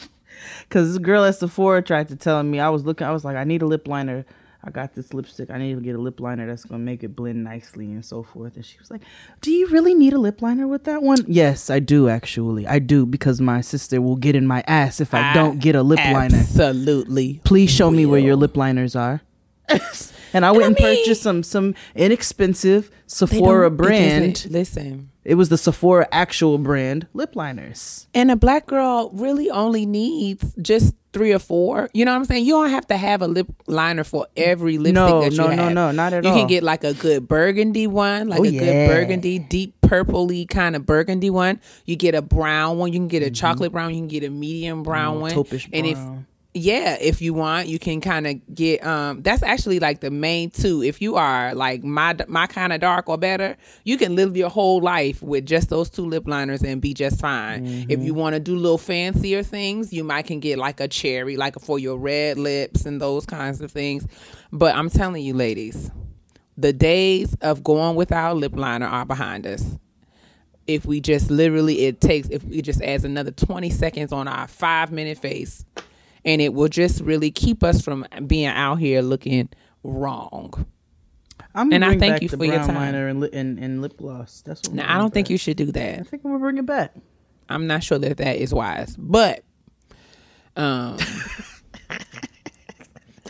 because 0.62 0.90
this 0.90 0.98
girl 1.00 1.24
at 1.24 1.36
Sephora 1.36 1.82
tried 1.82 2.10
to 2.10 2.16
tell 2.16 2.42
me 2.44 2.60
I 2.60 2.70
was 2.70 2.86
looking. 2.86 3.08
I 3.08 3.12
was 3.12 3.26
like, 3.26 3.36
I 3.36 3.44
need 3.44 3.62
a 3.62 3.66
lip 3.66 3.88
liner. 3.88 4.26
I 4.68 4.70
got 4.70 4.93
this 4.93 5.13
lipstick. 5.13 5.49
I 5.49 5.57
need 5.57 5.76
to 5.76 5.82
get 5.82 5.95
a 5.95 5.97
lip 5.97 6.20
liner 6.20 6.45
that's 6.45 6.65
gonna 6.65 6.84
make 6.84 7.01
it 7.01 7.15
blend 7.15 7.41
nicely 7.41 7.86
and 7.86 8.03
so 8.03 8.22
forth. 8.22 8.57
And 8.57 8.65
she 8.65 8.78
was 8.78 8.91
like, 8.91 9.01
Do 9.39 9.49
you 9.49 9.68
really 9.68 9.95
need 9.95 10.11
a 10.11 10.18
lip 10.20 10.41
liner 10.41 10.68
with 10.68 10.84
that 10.84 11.01
one? 11.01 11.20
Yes, 11.26 11.70
I 11.70 11.80
do 11.80 12.09
actually. 12.09 12.68
I 12.68 12.80
do 12.80 13.05
because 13.05 13.39
my 13.39 13.61
sister 13.61 14.01
will 14.01 14.18
get 14.18 14.36
in 14.36 14.45
my 14.45 14.65
ass 14.68 14.99
if 14.99 15.13
I, 15.13 15.34
don't 15.34 15.59
get 15.59 15.76
a 15.76 15.84
lip 15.84 15.99
liner. 15.99 16.36
Absolutely. 16.36 17.39
Please 17.45 17.72
show 17.72 17.89
me 17.89 18.05
where 18.05 18.20
your 18.20 18.36
lip 18.36 18.57
liners 18.57 18.93
are. 18.93 19.22
and 20.34 20.45
I 20.45 20.51
went 20.51 20.65
and, 20.65 20.78
I 20.78 20.82
mean- 20.82 20.97
purchased 20.97 21.22
some 21.22 21.43
some 21.43 21.74
inexpensive 21.95 22.91
Sephora 23.05 23.68
it 23.68 23.78
brand. 23.78 24.47
Listen, 24.49 25.11
It 25.24 25.36
was 25.36 25.47
the 25.47 25.57
Sephora 25.57 26.09
actual 26.11 26.57
brand 26.57 27.07
lip 27.13 27.38
liners. 27.38 28.07
and 28.13 28.30
a 28.30 28.36
black 28.36 28.65
girl 28.65 29.11
really 29.13 29.49
only 29.49 29.86
needs 29.86 30.53
just 30.61 30.93
three 31.18 31.34
or 31.34 31.39
four. 31.39 31.89
You 31.93 32.05
know 32.05 32.11
what 32.11 32.18
I'm 32.20 32.26
saying? 32.26 32.45
You 32.45 32.53
don't 32.53 32.70
have 32.70 32.88
to 32.88 32.97
have 32.97 33.22
a 33.22 33.28
lip 33.28 33.47
liner 33.65 34.03
for 34.03 34.28
every 34.38 34.78
lipstick 34.78 34.93
No, 34.93 35.22
that 35.22 35.32
you 35.32 35.38
no, 35.38 35.47
no, 35.47 35.63
have. 35.63 35.74
no, 35.74 35.91
not 35.91 36.13
at 36.13 36.24
you 36.24 36.30
all. 36.30 36.36
You 36.36 36.41
can 36.41 36.47
get 36.47 36.63
like 36.63 36.84
a 36.84 36.93
good 36.93 37.28
burgundy 37.28 37.88
one, 37.88 38.28
like 38.28 38.39
Oh, 38.39 38.43
a 38.43 38.47
yeah. 38.47 38.59
good 38.59 38.88
burgundy, 38.88 39.39
deep 39.39 39.74
purpley 39.82 40.47
kind 40.47 40.76
of 40.76 40.86
burgundy 40.86 41.30
one. 41.30 41.59
You 41.86 41.95
get 41.95 42.13
a 42.13 42.22
brown 42.22 42.78
one. 42.78 42.93
You 42.93 42.99
can 42.99 43.07
get 43.07 43.24
a 43.24 43.32
chocolate 43.32 43.72
brown. 43.72 43.93
You 43.93 44.01
can 44.01 44.07
get 44.07 44.24
a 44.24 44.30
medium 44.30 44.84
brown 44.84 45.20
one. 45.22 45.32
Mm-hmm. 45.32 45.70
And 45.74 45.86
if 45.88 45.97
brown. 45.97 46.27
Yeah, 46.54 46.98
if 47.00 47.22
you 47.22 47.34
want, 47.36 47.68
you 47.68 47.78
can 47.78 48.02
kind 48.02 48.26
of 48.26 48.56
get 48.56 48.84
um 48.86 49.22
that's 49.22 49.43
actually 49.43 49.80
like 49.80 50.00
the 50.00 50.10
main 50.10 50.50
two. 50.50 50.82
If 50.82 51.02
you 51.02 51.16
are 51.16 51.54
like 51.54 51.84
my 51.84 52.16
my 52.28 52.48
kind 52.48 52.74
of 52.74 52.82
dark 52.82 53.10
or 53.10 53.18
better, 53.18 53.56
you 53.84 53.98
can 53.98 54.16
live 54.16 54.36
your 54.36 54.50
whole 54.50 54.82
life 54.82 55.22
with 55.22 55.45
just 55.45 55.70
those 55.70 55.89
two 55.89 56.06
lip 56.06 56.28
liners 56.28 56.64
and 56.64 56.82
be 56.82 56.93
just 56.93 57.20
fine. 57.20 57.66
If 57.66 58.00
Mm-hmm. 58.00 58.02
you 58.02 58.14
want 58.14 58.34
to 58.34 58.39
do 58.39 58.56
little 58.56 58.78
fancier 58.80 59.43
things, 59.43 59.93
you 59.93 60.04
might 60.04 60.26
can 60.26 60.39
get 60.39 60.58
like 60.58 60.80
a 60.80 60.88
cherry 60.88 61.38
like 61.38 61.60
for 61.60 61.78
your 61.78 61.98
red 61.98 62.38
lips 62.38 62.86
and 62.86 63.00
those 63.00 63.26
kinds 63.26 63.62
of 63.62 63.72
things. 63.72 64.08
But 64.52 64.76
I'm 64.76 64.89
telling 64.89 65.24
you 65.24 65.34
ladies, 65.36 65.91
the 66.58 66.74
days 66.74 67.36
of 67.41 67.64
going 67.64 67.95
without 67.95 68.38
lip 68.38 68.56
liner 68.56 68.88
are 68.88 69.06
behind 69.06 69.45
us 69.45 69.78
if 70.66 70.86
we 70.86 71.00
just 71.00 71.30
literally 71.32 71.86
it 71.86 72.02
takes 72.02 72.28
if 72.30 72.43
it 72.52 72.62
just 72.64 72.82
adds 72.82 73.06
another 73.06 73.32
20 73.32 73.70
seconds 73.70 74.12
on 74.12 74.28
our 74.28 74.48
five 74.48 74.91
minute 74.91 75.18
face 75.18 75.64
and 76.28 76.42
it 76.42 76.54
will 76.54 76.68
just 76.68 77.02
really 77.02 77.32
keep 77.32 77.64
us 77.64 77.82
from 77.82 78.06
being 78.28 78.46
out 78.48 78.76
here 78.76 79.02
looking 79.02 79.50
wrong 79.84 80.66
I'm 81.56 81.72
And 81.74 81.84
I 81.84 81.98
thank 81.98 82.22
you 82.22 82.30
the 82.30 82.38
for 82.38 82.46
your 82.46 82.58
time. 82.58 82.76
liner 82.76 83.08
and, 83.08 83.20
li- 83.20 83.30
and 83.34 83.58
and 83.58 83.82
lip 83.82 83.98
gloss. 83.98 84.44
That's 84.46 84.62
what. 84.62 84.70
I'm 84.72 84.76
now 84.76 84.94
i 84.96 84.98
don't 85.00 85.12
think 85.12 85.26
back. 85.28 85.32
you 85.32 85.38
should 85.40 85.58
do 85.58 85.72
that. 85.72 86.00
I 86.00 86.04
think 86.04 86.24
I'm 86.24 86.32
gonna 86.32 86.40
bring 86.40 86.58
it 86.60 86.66
back. 86.68 86.94
i'm 87.50 87.66
not 87.66 87.82
sure 87.84 87.98
that 87.98 88.18
that 88.18 88.36
is 88.36 88.54
wise 88.54 88.96
but 88.98 89.44
um 90.56 90.98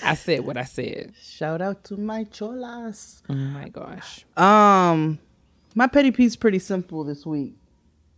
i 0.04 0.14
said 0.16 0.42
what 0.46 0.58
i 0.58 0.64
said 0.64 1.14
Shout 1.22 1.62
out 1.62 1.84
to 1.86 1.98
my 1.98 2.24
cholas. 2.26 3.22
oh 3.30 3.34
my 3.34 3.70
gosh 3.70 4.26
Um, 4.36 5.20
my 5.76 5.88
petty 5.88 6.12
piece 6.12 6.36
pretty 6.36 6.60
simple 6.60 7.04
this 7.04 7.26
week. 7.26 7.54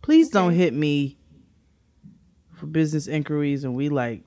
Please 0.02 0.30
don't 0.30 0.54
hit 0.54 0.72
me 0.72 1.18
for 2.54 2.64
business 2.66 3.06
inquiries, 3.06 3.64
and 3.64 3.74
we 3.74 3.88
like 3.90 4.22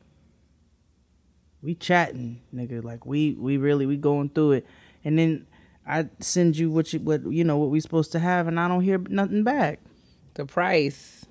we 1.63 1.75
chatting, 1.75 2.41
nigga. 2.53 2.83
Like 2.83 3.05
we 3.05 3.33
we 3.33 3.57
really 3.57 3.85
we 3.85 3.97
going 3.97 4.29
through 4.29 4.53
it, 4.53 4.67
and 5.03 5.17
then 5.17 5.47
I 5.87 6.09
send 6.19 6.57
you 6.57 6.69
what 6.69 6.93
you 6.93 6.99
what 6.99 7.25
you 7.31 7.43
know 7.43 7.57
what 7.57 7.69
we 7.69 7.79
supposed 7.79 8.11
to 8.11 8.19
have, 8.19 8.47
and 8.47 8.59
I 8.59 8.67
don't 8.67 8.81
hear 8.81 8.99
nothing 9.09 9.43
back. 9.43 9.79
the 10.35 10.45
price 10.45 11.25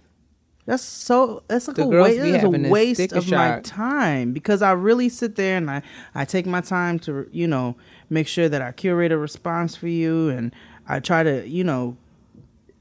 That's 0.65 0.83
so. 0.83 1.43
That's 1.49 1.67
like 1.69 1.77
The 1.77 1.85
a 1.85 1.89
waste. 1.89 2.21
That's 2.21 2.45
a 2.45 2.51
waste 2.51 3.13
of 3.13 3.31
my 3.31 3.61
time 3.61 4.33
because 4.33 4.63
I 4.63 4.73
really 4.73 5.09
sit 5.09 5.37
there 5.37 5.57
and 5.57 5.71
I 5.71 5.83
I 6.15 6.25
take 6.25 6.47
my 6.47 6.61
time 6.61 6.99
to 7.01 7.29
you 7.33 7.47
know 7.47 7.77
make 8.11 8.29
sure 8.29 8.49
that 8.49 8.63
I 8.63 8.73
curate 8.73 9.13
a 9.13 9.19
response 9.19 9.77
for 9.77 9.89
you 9.89 10.29
and 10.29 10.55
I 10.89 11.01
try 11.01 11.23
to 11.23 11.47
you 11.49 11.65
know 11.65 11.97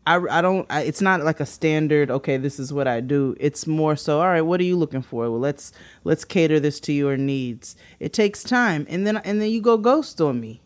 I 0.06 0.18
I 0.18 0.42
don't. 0.42 0.66
I, 0.70 0.82
it's 0.82 1.02
not 1.02 1.22
like 1.22 1.40
a 1.40 1.46
standard. 1.46 2.10
Okay, 2.10 2.38
this 2.38 2.60
is 2.60 2.74
what 2.74 2.88
I 2.88 3.02
do. 3.02 3.36
It's 3.40 3.68
more 3.68 3.96
so. 3.96 4.20
All 4.20 4.28
right, 4.28 4.42
what 4.42 4.60
are 4.60 4.64
you 4.64 4.76
looking 4.76 5.02
for? 5.02 5.30
Well, 5.30 5.40
let's 5.40 5.72
let's 6.04 6.26
cater 6.26 6.60
this 6.60 6.80
to 6.82 6.94
your 6.94 7.18
needs. 7.18 7.76
It 8.00 8.14
takes 8.14 8.44
time, 8.44 8.88
and 8.90 9.06
then 9.06 9.18
and 9.18 9.42
then 9.42 9.50
you 9.50 9.62
go 9.62 9.78
ghost 9.78 10.20
on 10.20 10.40
me. 10.40 10.62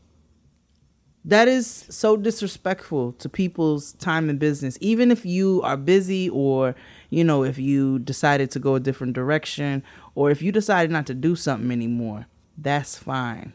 That 1.28 1.48
is 1.48 1.86
so 1.90 2.18
disrespectful 2.18 3.14
to 3.14 3.28
people's 3.28 3.94
time 3.94 4.30
and 4.30 4.38
business. 4.38 4.78
Even 4.80 5.10
if 5.10 5.26
you 5.26 5.60
are 5.64 5.76
busy 5.76 6.30
or, 6.30 6.76
you 7.10 7.24
know, 7.24 7.44
if 7.44 7.58
you 7.58 7.98
decided 7.98 8.52
to 8.52 8.60
go 8.60 8.76
a 8.76 8.80
different 8.80 9.14
direction 9.14 9.82
or 10.14 10.30
if 10.30 10.44
you 10.44 10.52
decided 10.52 10.92
not 10.92 11.08
to 11.08 11.16
do 11.16 11.36
something 11.36 11.72
anymore, 11.72 12.28
that's 12.60 12.96
fine. 12.96 13.54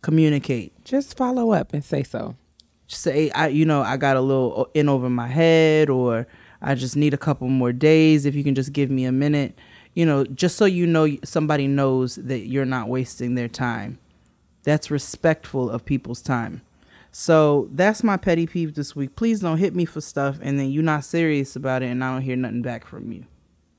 Communicate. 0.00 0.72
just 0.84 1.18
follow 1.18 1.50
up 1.50 1.74
and 1.74 1.84
say 1.84 2.02
so 2.02 2.34
Say, 2.88 3.30
I, 3.30 3.48
you 3.48 3.64
know, 3.64 3.82
I 3.82 3.96
got 3.96 4.16
a 4.16 4.20
little 4.20 4.62
uh, 4.62 4.70
in 4.74 4.88
over 4.88 5.10
my 5.10 5.26
head 5.26 5.90
or 5.90 6.26
I 6.60 6.74
just 6.74 6.96
need 6.96 7.14
a 7.14 7.18
couple 7.18 7.48
more 7.48 7.72
days. 7.72 8.26
If 8.26 8.34
you 8.34 8.42
can 8.42 8.54
just 8.54 8.72
give 8.72 8.90
me 8.90 9.04
a 9.04 9.12
minute, 9.12 9.58
you 9.94 10.06
know, 10.06 10.24
just 10.24 10.56
so 10.56 10.64
you 10.64 10.86
know, 10.86 11.08
somebody 11.24 11.66
knows 11.66 12.16
that 12.16 12.46
you're 12.46 12.64
not 12.64 12.88
wasting 12.88 13.34
their 13.34 13.48
time. 13.48 13.98
That's 14.64 14.90
respectful 14.90 15.70
of 15.70 15.84
people's 15.84 16.22
time. 16.22 16.62
So 17.12 17.68
that's 17.72 18.02
my 18.02 18.16
petty 18.16 18.46
peeve 18.46 18.74
this 18.74 18.94
week. 18.94 19.16
Please 19.16 19.40
don't 19.40 19.58
hit 19.58 19.74
me 19.74 19.84
for 19.84 20.00
stuff 20.00 20.38
and 20.42 20.58
then 20.58 20.70
you're 20.70 20.82
not 20.82 21.04
serious 21.04 21.56
about 21.56 21.82
it 21.82 21.86
and 21.86 22.02
I 22.02 22.12
don't 22.12 22.22
hear 22.22 22.36
nothing 22.36 22.62
back 22.62 22.86
from 22.86 23.12
you. 23.12 23.24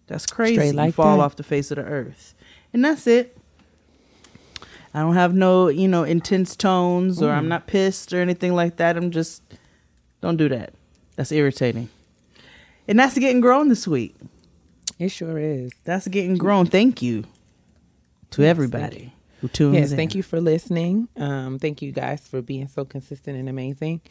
That's 0.08 0.26
crazy. 0.26 0.56
Straight 0.56 0.86
you 0.86 0.92
fall 0.92 1.18
that. 1.18 1.24
off 1.24 1.36
the 1.36 1.44
face 1.44 1.72
of 1.72 1.78
the 1.78 1.84
earth. 1.84 2.34
And 2.74 2.84
that's 2.84 3.08
it. 3.08 3.38
I 5.00 5.04
don't 5.04 5.14
have 5.14 5.34
no, 5.34 5.70
you 5.70 5.88
know, 5.88 6.04
intense 6.04 6.58
tones 6.58 7.22
or 7.22 7.32
I'm 7.32 7.48
not 7.48 7.68
pissed 7.68 8.12
or 8.12 8.20
anything 8.22 8.54
like 8.54 8.76
that. 8.78 8.98
I'm 8.98 9.12
just 9.12 9.42
don't 10.20 10.36
do 10.36 10.50
that. 10.50 10.74
That's 11.16 11.32
irritating. 11.32 11.88
And 12.86 13.00
that's 13.00 13.18
getting 13.18 13.40
grown 13.40 13.70
this 13.70 13.88
week. 13.88 14.16
it 14.98 15.08
sure 15.10 15.40
is 15.40 15.72
That's 15.86 16.08
getting 16.10 16.36
grown. 16.38 16.66
Thank 16.66 17.02
you 17.02 17.24
to 18.32 18.42
Yes, 18.42 18.50
everybody 18.50 19.00
you. 19.00 19.12
who 19.40 19.48
tunes 19.48 19.76
yes 19.76 19.86
in. 19.86 19.92
Yes, 19.92 19.98
thank 19.98 20.16
you 20.16 20.22
for 20.24 20.42
listening 20.42 21.08
um 21.16 21.58
thank 21.60 21.82
you 21.82 21.92
guys 21.94 22.28
for 22.28 22.42
being 22.42 22.68
so 22.68 22.84
consistent 22.86 23.38
and 23.40 23.48
amazing 23.48 24.02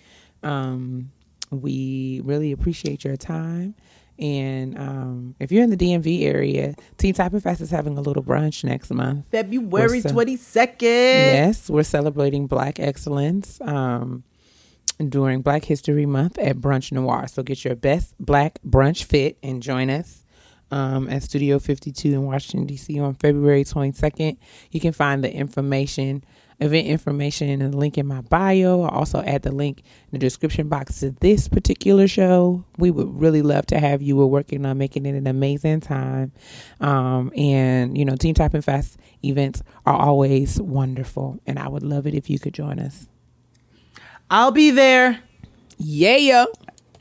um 0.42 1.12
we 1.50 2.20
really 2.24 2.50
appreciate 2.50 3.04
your 3.04 3.16
time 3.16 3.74
and 4.18 4.78
um 4.78 5.34
if 5.38 5.52
you're 5.52 5.62
in 5.62 5.70
the 5.70 5.76
dmv 5.76 6.22
area 6.22 6.74
team 6.96 7.14
type 7.14 7.32
fest 7.40 7.60
is 7.60 7.70
having 7.70 7.96
a 7.96 8.00
little 8.00 8.22
brunch 8.22 8.64
next 8.64 8.90
month 8.90 9.24
February 9.30 10.02
We're 10.02 10.10
22nd. 10.10 10.80
yes 10.82 11.70
we're 11.70 11.82
celebrating 11.82 12.46
black 12.46 12.80
excellence 12.80 13.60
um 13.60 14.24
during 15.08 15.42
black 15.42 15.64
history 15.64 16.06
month 16.06 16.38
at 16.38 16.56
brunch 16.56 16.90
noir 16.90 17.28
so 17.28 17.42
get 17.42 17.64
your 17.64 17.76
best 17.76 18.14
black 18.18 18.58
brunch 18.66 19.04
fit 19.04 19.38
and 19.42 19.62
join 19.62 19.90
us 19.90 20.24
um, 20.70 21.08
at 21.08 21.22
Studio 21.22 21.58
52 21.58 22.12
in 22.12 22.22
Washington, 22.24 22.66
D.C. 22.66 22.98
on 23.00 23.14
February 23.14 23.64
22nd. 23.64 24.36
You 24.70 24.80
can 24.80 24.92
find 24.92 25.24
the 25.24 25.32
information, 25.32 26.24
event 26.60 26.88
information, 26.88 27.48
and 27.48 27.72
the 27.72 27.76
link 27.76 27.96
in 27.98 28.06
my 28.06 28.20
bio. 28.22 28.82
I'll 28.82 28.90
also 28.90 29.22
add 29.22 29.42
the 29.42 29.52
link 29.52 29.78
in 29.78 29.84
the 30.12 30.18
description 30.18 30.68
box 30.68 31.00
to 31.00 31.10
this 31.20 31.46
particular 31.48 32.08
show. 32.08 32.64
We 32.78 32.90
would 32.90 33.20
really 33.20 33.42
love 33.42 33.66
to 33.66 33.78
have 33.78 34.02
you. 34.02 34.16
We're 34.16 34.26
working 34.26 34.66
on 34.66 34.76
making 34.78 35.06
it 35.06 35.14
an 35.14 35.26
amazing 35.26 35.80
time. 35.80 36.32
Um, 36.80 37.32
and, 37.36 37.96
you 37.96 38.04
know, 38.04 38.16
Teen 38.16 38.34
Typing 38.34 38.62
Fest 38.62 38.98
events 39.24 39.62
are 39.86 39.94
always 39.96 40.60
wonderful. 40.60 41.38
And 41.46 41.58
I 41.58 41.68
would 41.68 41.82
love 41.84 42.06
it 42.06 42.14
if 42.14 42.28
you 42.28 42.38
could 42.40 42.54
join 42.54 42.78
us. 42.80 43.06
I'll 44.30 44.50
be 44.50 44.70
there 44.70 45.20
Yeah. 45.78 46.46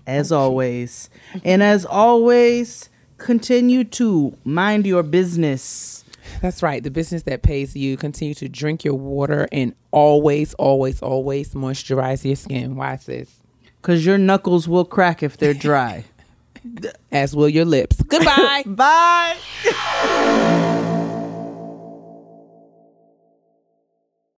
as 0.05 0.31
always. 0.31 1.09
And 1.43 1.61
as 1.63 1.83
always, 1.85 2.89
continue 3.17 3.83
to 3.85 4.37
mind 4.45 4.85
your 4.85 5.03
business. 5.03 5.96
That's 6.41 6.63
right. 6.63 6.83
The 6.83 6.91
business 6.91 7.23
that 7.23 7.41
pays 7.41 7.75
you. 7.75 7.97
Continue 7.97 8.33
to 8.35 8.49
drink 8.49 8.83
your 8.83 8.95
water 8.95 9.47
and 9.51 9.73
always, 9.91 10.53
always, 10.55 11.01
always 11.01 11.53
moisturize 11.53 12.25
your 12.25 12.35
skin. 12.35 12.75
Why, 12.75 12.97
sis? 12.97 13.31
Because 13.81 14.05
your 14.05 14.17
knuckles 14.17 14.67
will 14.67 14.85
crack 14.85 15.23
if 15.23 15.37
they're 15.37 15.53
dry. 15.53 16.05
As 17.11 17.35
will 17.35 17.49
your 17.49 17.65
lips. 17.65 18.01
Goodbye. 18.03 18.63
Bye. 18.65 19.37